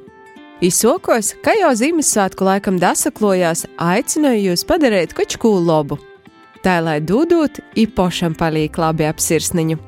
Izsokos, 0.59 1.31
ka 1.45 1.55
jau 1.55 1.71
Ziemassvētku 1.79 2.43
laikam 2.43 2.75
dasaklojās, 2.81 3.63
aicināju 3.79 4.49
jūs 4.49 4.65
padarīt 4.67 5.15
kočku 5.15 5.53
labu. 5.63 5.95
Tā 6.59 6.81
lai 6.83 6.99
dūdot, 6.99 7.61
īpašam 7.79 8.35
palīk 8.35 8.75
labi 8.83 9.07
ap 9.07 9.23
sirsniņu. 9.23 9.79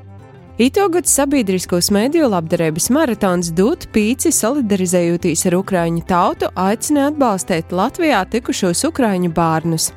Itogad 0.64 1.08
sabiedriskos 1.08 1.92
mediju 1.92 2.32
labdarības 2.32 2.88
maratons 2.96 3.52
dūt 3.60 3.90
pīci 3.92 4.32
solidarizējoties 4.32 5.50
ar 5.52 5.60
Ukraiņu 5.60 6.08
tautu, 6.08 6.48
aicina 6.56 7.10
atbalstīt 7.12 7.76
Latvijā 7.76 8.24
tikušos 8.32 8.88
Ukraiņu 8.88 9.36
bērnus. 9.36 9.92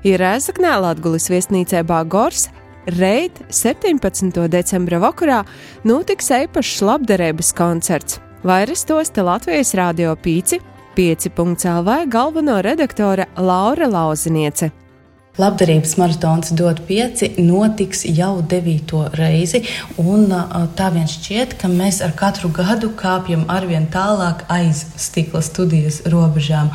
Ir 0.00 0.16
Rēzaknē 0.22 0.78
Latgulis 0.80 1.26
viesnīcē 1.28 1.82
Bāgors, 1.84 2.46
reit 2.96 3.36
17. 3.52 4.32
decembra 4.48 4.96
vakarā 5.02 5.42
notiks 5.84 6.30
īpašs 6.32 6.80
labdarības 6.88 7.52
koncerts. 7.58 8.16
Vairs 8.40 8.86
tos 8.88 9.12
te 9.12 9.20
Latvijas 9.20 9.74
Rādio 9.76 10.14
Pīci 10.16 10.56
5.CLV 10.96 12.06
galveno 12.08 12.62
redaktore 12.64 13.28
Laura 13.36 13.90
Lauziniece. 13.92 14.70
Labdarības 15.38 15.94
maratons 15.96 16.50
dod 16.58 16.80
pieci, 16.88 17.28
notiks 17.38 18.02
jau 18.04 18.40
devīto 18.42 19.04
reizi. 19.14 19.62
Un, 20.02 20.26
tā 20.76 20.88
vien 20.90 21.06
šķiet, 21.08 21.54
ka 21.60 21.70
mēs 21.70 22.00
ar 22.04 22.16
katru 22.18 22.50
gadu 22.54 22.90
kāpjam 22.98 23.46
arvien 23.52 23.86
tālāk 23.94 24.42
aiz 24.50 24.82
stikla 24.98 25.42
studijas 25.46 26.02
robežām. 26.10 26.72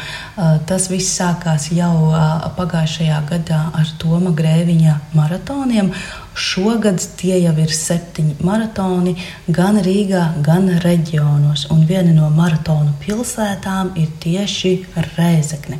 Tas 0.70 0.88
viss 0.90 1.18
sākās 1.20 1.68
jau 1.76 2.14
pagājušajā 2.58 3.24
gadā 3.34 3.66
ar 3.76 3.96
Toma 4.02 4.32
Grēviņa 4.36 5.02
maratoniem. 5.18 5.92
Šogad 6.36 7.00
tie 7.16 7.38
jau 7.40 7.54
ir 7.64 7.72
septiņi 7.72 8.36
maratoni 8.44 9.14
gan 9.56 9.80
Rīgā, 9.84 10.24
gan 10.44 10.68
reģionos. 10.84 11.70
Un 11.72 11.86
viena 11.88 12.12
no 12.16 12.28
maratonu 12.36 12.92
pilsētām 13.04 13.94
ir 14.02 14.12
tieši 14.24 14.74
Rēzekne. 15.16 15.80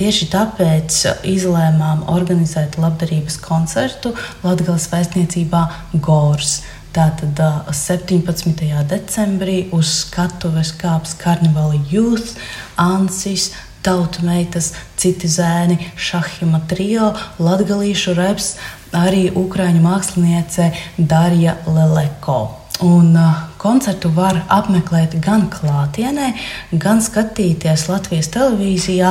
Tieši 0.00 0.28
tāpēc 0.34 0.98
izlēmām 1.30 2.02
organizēt 2.10 2.80
labdarības 2.82 3.38
koncertu 3.46 4.14
Latvijas 4.42 4.90
vēstniecībā 4.90 5.64
Gors. 6.02 6.60
Tātad 6.90 7.38
17. 7.70 8.66
decembrī 8.90 9.60
uz 9.70 9.92
skatuves 10.00 10.72
kāps 10.74 11.14
Karnevāla 11.20 11.78
Youth, 11.92 12.34
Ansis, 12.74 13.52
tautu 13.86 14.24
meitas, 14.26 14.72
citi 15.00 15.30
zēni, 15.30 15.78
šahima 15.94 16.60
trio, 16.68 17.12
latgalīšu 17.40 18.14
reps, 18.18 18.56
arī 18.96 19.28
ukraiņu 19.36 19.82
māksliniece 19.84 20.70
Darija 20.98 21.56
Leleko. 21.66 22.56
Un, 22.80 23.12
uh, 23.12 23.44
koncertu 23.60 24.08
var 24.16 24.38
apmeklēt 24.48 25.18
gan 25.20 25.52
klātienē, 25.52 26.32
gan 26.80 27.04
skatīties 27.04 27.90
Latvijas 27.90 28.30
televīzijā, 28.32 29.10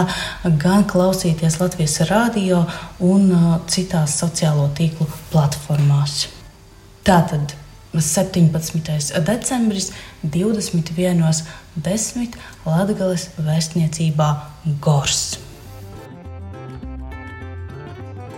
gan 0.57 0.88
klausīties 0.89 1.59
Latvijas 1.61 1.99
radio 2.09 2.65
un 3.05 3.30
uh, 3.30 3.61
citās 3.69 4.17
sociālo 4.23 4.73
tīklu 4.73 5.05
platformās. 5.30 6.34
Tātad 7.05 7.53
17. 7.93 9.21
decembris 9.25 9.91
21.10. 10.25 12.38
Latvijas 12.65 13.30
vēstniecībā 13.38 14.36
Gors. 14.82 15.48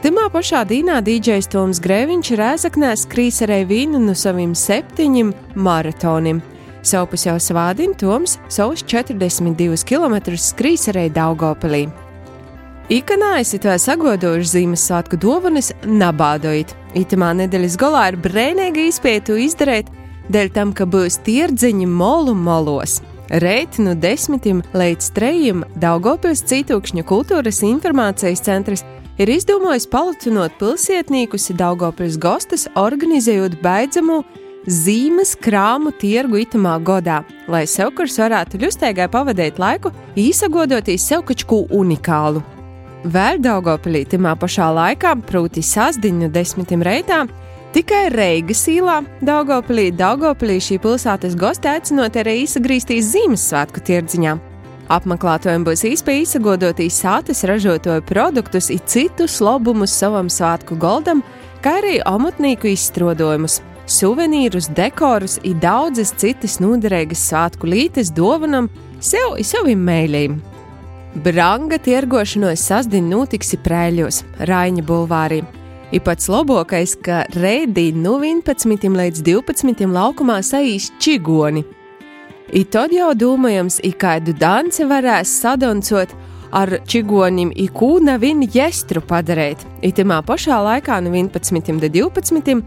Timā 0.01 0.23
pašā 0.33 0.63
dīnā 0.65 0.95
DJs 1.05 1.45
Toms 1.53 1.77
Grēviņš 1.83 2.29
rēzaknē 2.39 2.95
skrīs 2.97 3.35
arī 3.45 3.59
vīnu 3.69 3.99
no 4.01 4.15
saviem 4.17 4.55
septiņiem 4.57 5.27
maratoniem. 5.61 6.39
Saupus 6.81 7.27
jau 7.27 7.35
svādina 7.37 7.93
Toms 8.01 8.39
savus 8.49 8.81
42 8.81 9.83
km 9.85 10.15
skrīs 10.41 10.87
arī 10.89 11.03
Daugopilī. 11.13 11.83
Ikanā 12.89 13.35
esi 13.43 13.59
to 13.61 13.75
sagodojuši 13.77 14.49
Ziemassvētku 14.55 15.19
dāvanas 15.21 15.69
nabādojot. 15.85 16.73
Itamā 16.97 17.29
nedēļas 17.43 17.75
galā 17.77 18.07
ir 18.09 18.17
brēnīgi 18.23 18.87
izpētu 18.89 19.37
izdarīt, 19.43 19.91
dēļ 20.33 20.49
tam, 20.55 20.71
ka 20.73 20.87
būs 20.89 21.19
tirdziņi 21.27 21.85
molu 21.85 22.33
molos. 22.33 23.03
Reit 23.29 23.77
no 23.77 23.93
desmitiem 23.93 24.63
līdz 24.73 25.11
trejiem 25.13 25.61
Daugopils 25.77 26.41
Citūkšņu 26.49 27.05
kultūras 27.05 27.61
informācijas 27.69 28.41
centrs 28.49 28.83
ir 29.19 29.31
izdomājis 29.31 29.87
palucinot 29.91 30.55
pilsētniekus 30.59 31.49
Daugopils 31.57 32.19
gostas, 32.21 32.67
organizējot 32.79 33.57
beidzamu 33.63 34.21
zīmes 34.67 35.33
krāmu 35.41 35.91
tirgu 35.97 36.43
itamā 36.43 36.77
godā, 36.85 37.21
lai 37.49 37.65
sevkurs 37.67 38.19
varētu 38.21 38.61
ļustēgai 38.61 39.09
pavadīt 39.11 39.59
laiku, 39.61 39.91
īsagodotīs 40.15 41.07
sev 41.11 41.25
kačku 41.27 41.65
unikālu. 41.73 42.43
Vēl 43.01 43.41
Daugopilī 43.41 44.03
timā 44.05 44.35
pašā 44.37 44.69
laikā, 44.77 45.15
proti 45.25 45.63
sasdiņu 45.65 46.29
desmitim 46.33 46.85
reitām, 46.85 47.31
Tikai 47.71 48.09
Reigas 48.11 48.65
īlā, 48.67 48.97
Daugopilī, 49.23 49.93
Daugopilī 49.95 50.57
šī 50.59 50.75
pilsētas 50.83 51.37
gosti 51.39 51.71
aicinot 51.71 52.19
arī 52.19 52.41
īsagrīstīs 52.43 53.13
Ziemassvētku 53.13 53.83
tirdziņā. 53.87 54.33
Apmeklētājiem 54.91 55.63
būs 55.63 55.85
iespēja 55.87 56.25
izsagodotīs 56.25 56.97
sātes 56.99 57.45
ražotoju 57.47 58.03
produktus, 58.09 58.67
it 58.73 58.89
citus 58.91 59.37
labumus 59.39 59.93
savam 59.95 60.27
svētku 60.27 60.75
goldam, 60.81 61.21
kā 61.63 61.77
arī 61.79 61.93
amatnieku 62.03 62.67
izstrādājumus, 62.73 63.61
suvenīrus, 63.87 64.67
dekorus 64.75 65.37
un 65.47 65.63
daudzas 65.63 66.11
citas 66.19 66.59
noderīgas 66.59 67.23
svētku 67.29 67.71
lītes 67.71 68.11
dāvanam 68.17 68.67
sev 68.99 69.37
un 69.37 69.47
saviem 69.47 69.87
mēļiem. 69.87 70.37
Branga 71.23 71.79
tirgošanos 71.79 72.67
sasdien 72.67 73.07
notiksi 73.11 73.59
prēļos, 73.63 74.25
Raņa 74.47 74.87
bulvārī. 74.87 75.43
Ir 75.95 76.03
pats 76.03 76.27
labākais, 76.31 76.99
ka 77.03 77.25
reidī 77.39 77.93
no 77.95 78.17
11 78.19 78.91
līdz 78.99 79.23
12 79.27 79.87
laukumā 79.95 80.41
saīs 80.43 80.91
čigoni– 80.99 81.63
I 82.51 82.65
tad 82.67 82.91
jau 82.91 83.13
domājams, 83.15 83.77
i 83.87 83.93
kādu 83.95 84.33
danci 84.35 84.83
varēs 84.83 85.31
sadoncot 85.39 86.11
ar 86.51 86.73
čigonim, 86.83 87.53
i 87.55 87.69
kūna 87.71 88.17
viņa 88.19 88.49
jestru 88.51 88.99
padarīt. 89.07 89.61
Itamā 89.87 90.17
pašā 90.27 90.57
laikā 90.59 90.97
no 90.99 91.13
11. 91.15 91.71
līdz 91.79 91.93
12. 91.95 92.59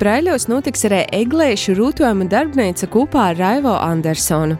Prēļos 0.00 0.44
notiks 0.48 0.84
arī 0.88 1.06
eglēšu 1.22 1.72
rūtojuma 1.78 2.28
darbnīca 2.28 2.88
kopā 2.92 3.30
ar 3.30 3.40
Raivo 3.40 3.72
Andersonu. 3.80 4.58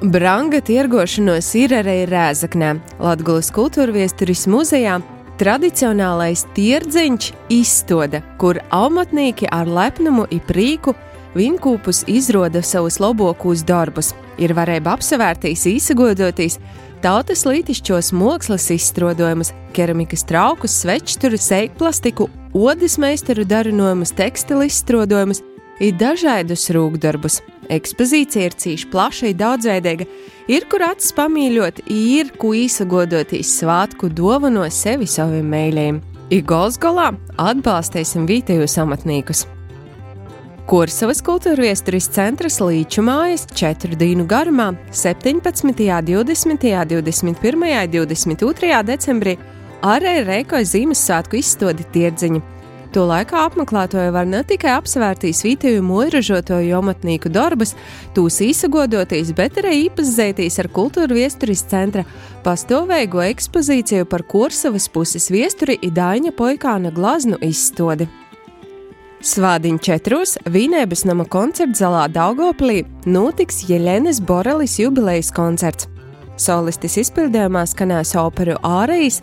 Branga 0.00 0.62
tirgošanos 0.64 1.52
ir 1.60 1.76
arī 1.76 2.06
Rēzaknē, 2.08 2.78
Latvijas 3.04 3.52
kultūra 3.52 3.92
viesturis 3.92 4.46
muzejā. 4.48 4.96
Tradicionālais 5.40 6.46
tirdziņš 6.56 7.30
izstoda, 7.52 8.20
kur 8.40 8.60
amatnieki 8.72 9.48
ar 9.52 9.68
lepnumu 9.68 10.24
un 10.28 10.42
prīku 10.48 10.96
Viņkūpus 11.38 12.04
izrāda 12.10 12.62
savus 12.66 12.98
labākos 12.98 13.62
darbus, 13.66 14.10
ir 14.42 14.54
varēja 14.56 14.82
apsevērtīs, 14.90 15.62
īsagodoties, 15.70 16.58
tautas 17.04 17.44
lītišķos 17.46 18.10
mākslas 18.18 18.66
izstrādājumus, 18.74 19.52
keramikas 19.76 20.26
traukus, 20.26 20.74
svečturu, 20.82 21.38
seikplastiku, 21.38 22.26
odas 22.56 22.98
meistaru 22.98 23.46
darinojumus, 23.46 24.10
tekstilu 24.18 24.66
izstrādājumus, 24.66 25.44
ir 25.80 25.94
dažādus 26.00 26.66
rūkdarbus. 26.74 27.38
Ekspozīcija 27.70 28.50
ir 28.50 28.58
cīši 28.58 28.90
plaša, 28.90 29.30
daudzveidīga, 29.38 30.08
ir 30.50 30.66
kur 30.66 30.82
acis 30.88 31.14
pamīļot, 31.14 31.84
ir 31.86 32.34
ko 32.42 32.50
īsagodoties 32.58 33.54
svātku 33.60 34.10
dāvanos 34.10 34.82
sevi 34.82 35.06
saviem 35.06 35.46
mēļiem. 35.54 36.02
Igolsgolā 36.34 37.12
atbalstīsim 37.38 38.26
vietējos 38.26 38.78
amatniekus! 38.82 39.46
Kursavas 40.70 41.18
kultūra 41.26 41.64
viesturis 41.64 42.06
centrs 42.14 42.60
Līču 42.62 43.02
mājas 43.02 43.42
četru 43.58 43.96
dienu 43.98 44.22
garumā 44.30 44.68
17., 44.94 45.74
20., 45.74 46.66
21., 46.86 47.64
22. 47.90 48.76
decembrī 48.86 49.34
arī 49.82 50.12
reikoja 50.28 50.68
Ziemassvētku 50.70 51.40
izstādi 51.40 51.88
tirdziņu. 51.90 52.44
To 52.94 53.08
laikā 53.10 53.42
apmeklētāji 53.48 54.14
var 54.14 54.30
ne 54.30 54.44
tikai 54.46 54.76
apsvērtīs 54.76 55.42
vietēju 55.48 55.82
mūžražotoju 55.90 56.70
jomatnieku 56.70 57.34
darbus, 57.34 57.74
tūs 58.14 58.38
īsagodoties, 58.46 59.34
bet 59.34 59.58
arī 59.58 59.88
iepazīties 59.88 60.62
ar 60.62 60.70
kultūra 60.70 61.18
viesturis 61.18 61.66
centra 61.66 62.06
pastāvēgo 62.46 63.26
ekspozīciju 63.26 64.06
par 64.06 64.22
Kursavas 64.22 64.86
puses 64.86 65.32
viesturi 65.34 65.80
Idāņa 65.90 66.36
Poikāna 66.38 66.94
glaznu 66.94 67.42
izstādi. 67.42 68.06
Svādiņa 69.20 69.82
četros 69.84 70.38
Vīnēbas 70.48 71.02
nama 71.04 71.26
koncerta 71.28 71.76
zālē 71.76 72.06
Daugoplī 72.08 72.86
notiks 73.04 73.58
Jelenes 73.68 74.16
Borelis 74.24 74.78
jubilejas 74.80 75.28
koncerts. 75.36 75.90
Solistis 76.40 76.96
izpildījumā 77.02 77.66
skanēs 77.68 78.14
operu 78.16 78.54
ārējas, 78.64 79.18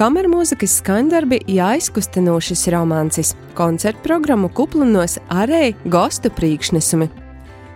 kameru 0.00 0.32
mūzikas 0.32 0.78
skaņdarbi 0.80 1.42
jāizkustinošas 1.52 2.64
romancis, 2.72 3.34
koncertu 3.52 4.00
programmu 4.06 4.48
kuplinos 4.56 5.18
arī 5.28 5.74
gostu 5.84 6.32
priekšnesumi. 6.32 7.10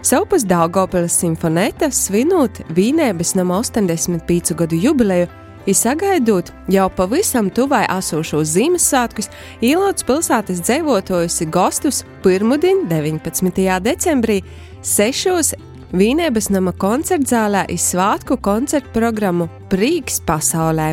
Savpas 0.01 0.49
Daugopilas 0.49 1.20
simfonēta 1.20 1.91
svinot 1.93 2.62
Vīnēbas 2.72 3.37
nama 3.37 3.61
85 3.61 4.57
gadu 4.57 4.81
jubileju 4.81 5.29
Izsagaidot 5.66 6.52
jau 6.70 6.86
pavisam 6.94 7.48
tuvai 7.50 7.82
esošos 7.90 8.52
Ziemassvētkus, 8.54 9.26
Īlots 9.66 10.06
pilsētas 10.06 10.60
dzīvotājus 10.62 11.40
Gostus 11.50 12.04
pirmdien, 12.22 12.84
19. 12.86 13.50
decembrī, 13.82 14.42
6. 14.86 15.56
Vīnēbas 15.96 16.52
nama 16.54 16.70
koncertzālē 16.70 17.64
izsvētku 17.74 18.38
koncertu 18.42 18.94
programmu 18.94 19.48
Prīks 19.72 20.20
pasaulē. 20.26 20.92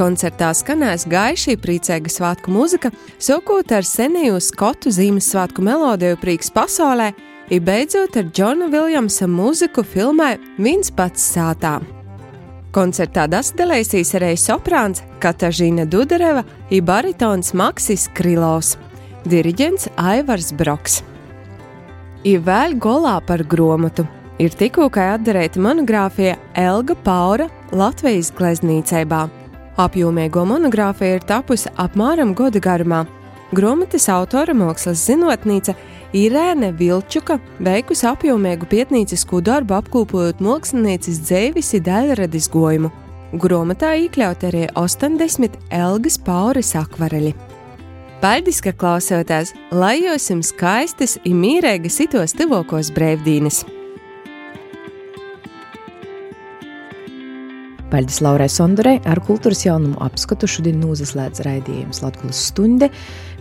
Koncertā 0.00 0.54
skanēs 0.56 1.04
gaiši 1.10 1.58
priecīga 1.60 2.08
svētku 2.08 2.56
mūzika, 2.56 2.94
sokot 3.20 3.68
ar 3.76 3.84
senēju 3.84 4.40
skotu 4.40 4.96
Ziemassvētku 4.96 5.60
melodiju 5.66 6.16
Prīks 6.24 6.48
pasaulē, 6.56 7.12
ir 7.52 7.64
beidzot 7.68 8.16
ar 8.16 8.32
Džona 8.32 8.72
Viljamsa 8.72 9.28
mūziku 9.28 9.84
filmai 9.84 10.38
Viens 10.56 10.88
pats 10.88 11.34
sātā. 11.36 11.82
Koncertā 12.70 13.24
dasdelēsīs 13.26 14.12
arī 14.14 14.36
soprāns 14.38 15.00
Katažīna 15.18 15.88
Dudareva 15.90 16.44
un 16.70 16.84
baritons 16.86 17.50
Maksis 17.58 18.04
Krilovs, 18.14 18.76
diriģents 19.26 19.88
Aivars 19.98 20.52
Broks. 20.54 21.00
Ir 22.22 22.44
vēl 22.46 22.76
golā 22.78 23.16
par 23.26 23.42
grāmatu. 23.42 24.06
Ir 24.38 24.54
tikko 24.54 24.86
atdarēta 24.86 25.58
monogrāfija 25.60 26.36
Elga 26.54 26.94
Paura 26.94 27.48
Latvijas 27.72 28.30
gleznīcībā. 28.38 29.24
Apjomīgo 29.76 30.46
monogrāfija 30.46 31.18
ir 31.18 31.26
tapusi 31.26 31.72
apmēram 31.74 32.36
gada 32.38 32.62
garumā. 32.62 33.02
Grāmatas 33.50 34.06
autora 34.14 34.54
mākslas 34.54 35.02
zinātnīca 35.08 35.74
Irēne 36.10 36.72
Vilčuka 36.74 37.36
veikusi 37.62 38.02
apjomīgu 38.10 38.66
pētniecisku 38.66 39.38
darbu 39.46 39.76
apkopojot 39.76 40.40
mākslinieces 40.42 41.20
dzēvisi 41.22 41.78
daļradas 41.86 42.50
gojumu. 42.50 42.90
Grāmatā 43.38 43.92
iekļaut 44.08 44.42
arī 44.48 44.64
80 44.74 45.54
Elgas 45.70 46.18
Pauris 46.26 46.74
akvareļi. 46.74 47.30
Paldies, 48.20 48.58
ka 48.58 48.74
klausāties, 48.74 49.54
lai 49.70 50.00
jums 50.02 50.50
skaistas 50.50 51.14
un 51.22 51.38
mīrīgas 51.44 52.02
itos 52.02 52.34
tuvākos 52.34 52.90
brīvdienas! 52.96 53.62
Paldies 57.90 58.20
Laurai 58.22 58.46
Sondorei 58.46 59.00
ar 59.10 59.18
kultūras 59.26 59.64
jaunumu 59.64 59.96
apskatu 60.04 60.46
šodien 60.50 60.78
nozaslēdz 60.78 61.42
raidījums 61.42 62.04
Latvijas 62.04 62.44
stunde. 62.50 62.86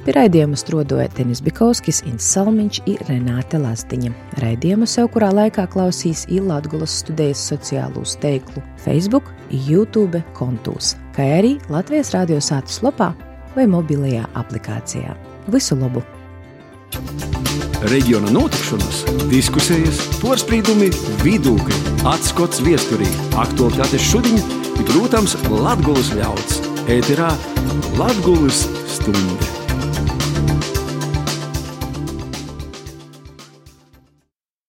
Pie 0.06 0.14
raidījuma 0.16 0.56
strodoja 0.56 1.10
Denis 1.18 1.42
Bikovskis, 1.44 2.00
Inns 2.08 2.28
Salmiņš 2.32 2.80
un 2.88 3.02
Renāte 3.10 3.60
Lazdiņa. 3.60 4.14
Raidījumu 4.40 4.88
sev 4.88 5.10
kurā 5.12 5.32
laikā 5.36 5.66
klausīs 5.74 6.24
Ilātgulas 6.32 7.02
studējas 7.02 7.42
sociālūs 7.52 8.16
teiklu 8.24 8.64
Facebook, 8.80 9.28
YouTube 9.52 10.22
kontūs, 10.38 10.94
kā 11.18 11.28
arī 11.42 11.58
Latvijas 11.74 12.14
radio 12.16 12.40
sātas 12.40 12.80
lapā 12.86 13.12
vai 13.58 13.68
mobilajā 13.68 14.24
aplikācijā. 14.40 15.18
Visu 15.52 15.76
labu! 15.80 16.06
Reģiona 17.92 18.32
notikšanas, 18.36 19.04
diskusijas, 19.32 20.02
porcelāna, 20.24 20.90
vidūkļi, 21.24 21.84
atskats 22.12 22.64
viesturī, 22.64 23.08
aktuālitātes 23.40 24.10
šodien, 24.10 24.44
protams, 24.88 25.36
Latvijas 25.52 26.16
ļauds. 26.20 26.60
Ēterā 26.90 27.32
Latvijas 28.00 28.68
stunde! 28.90 29.59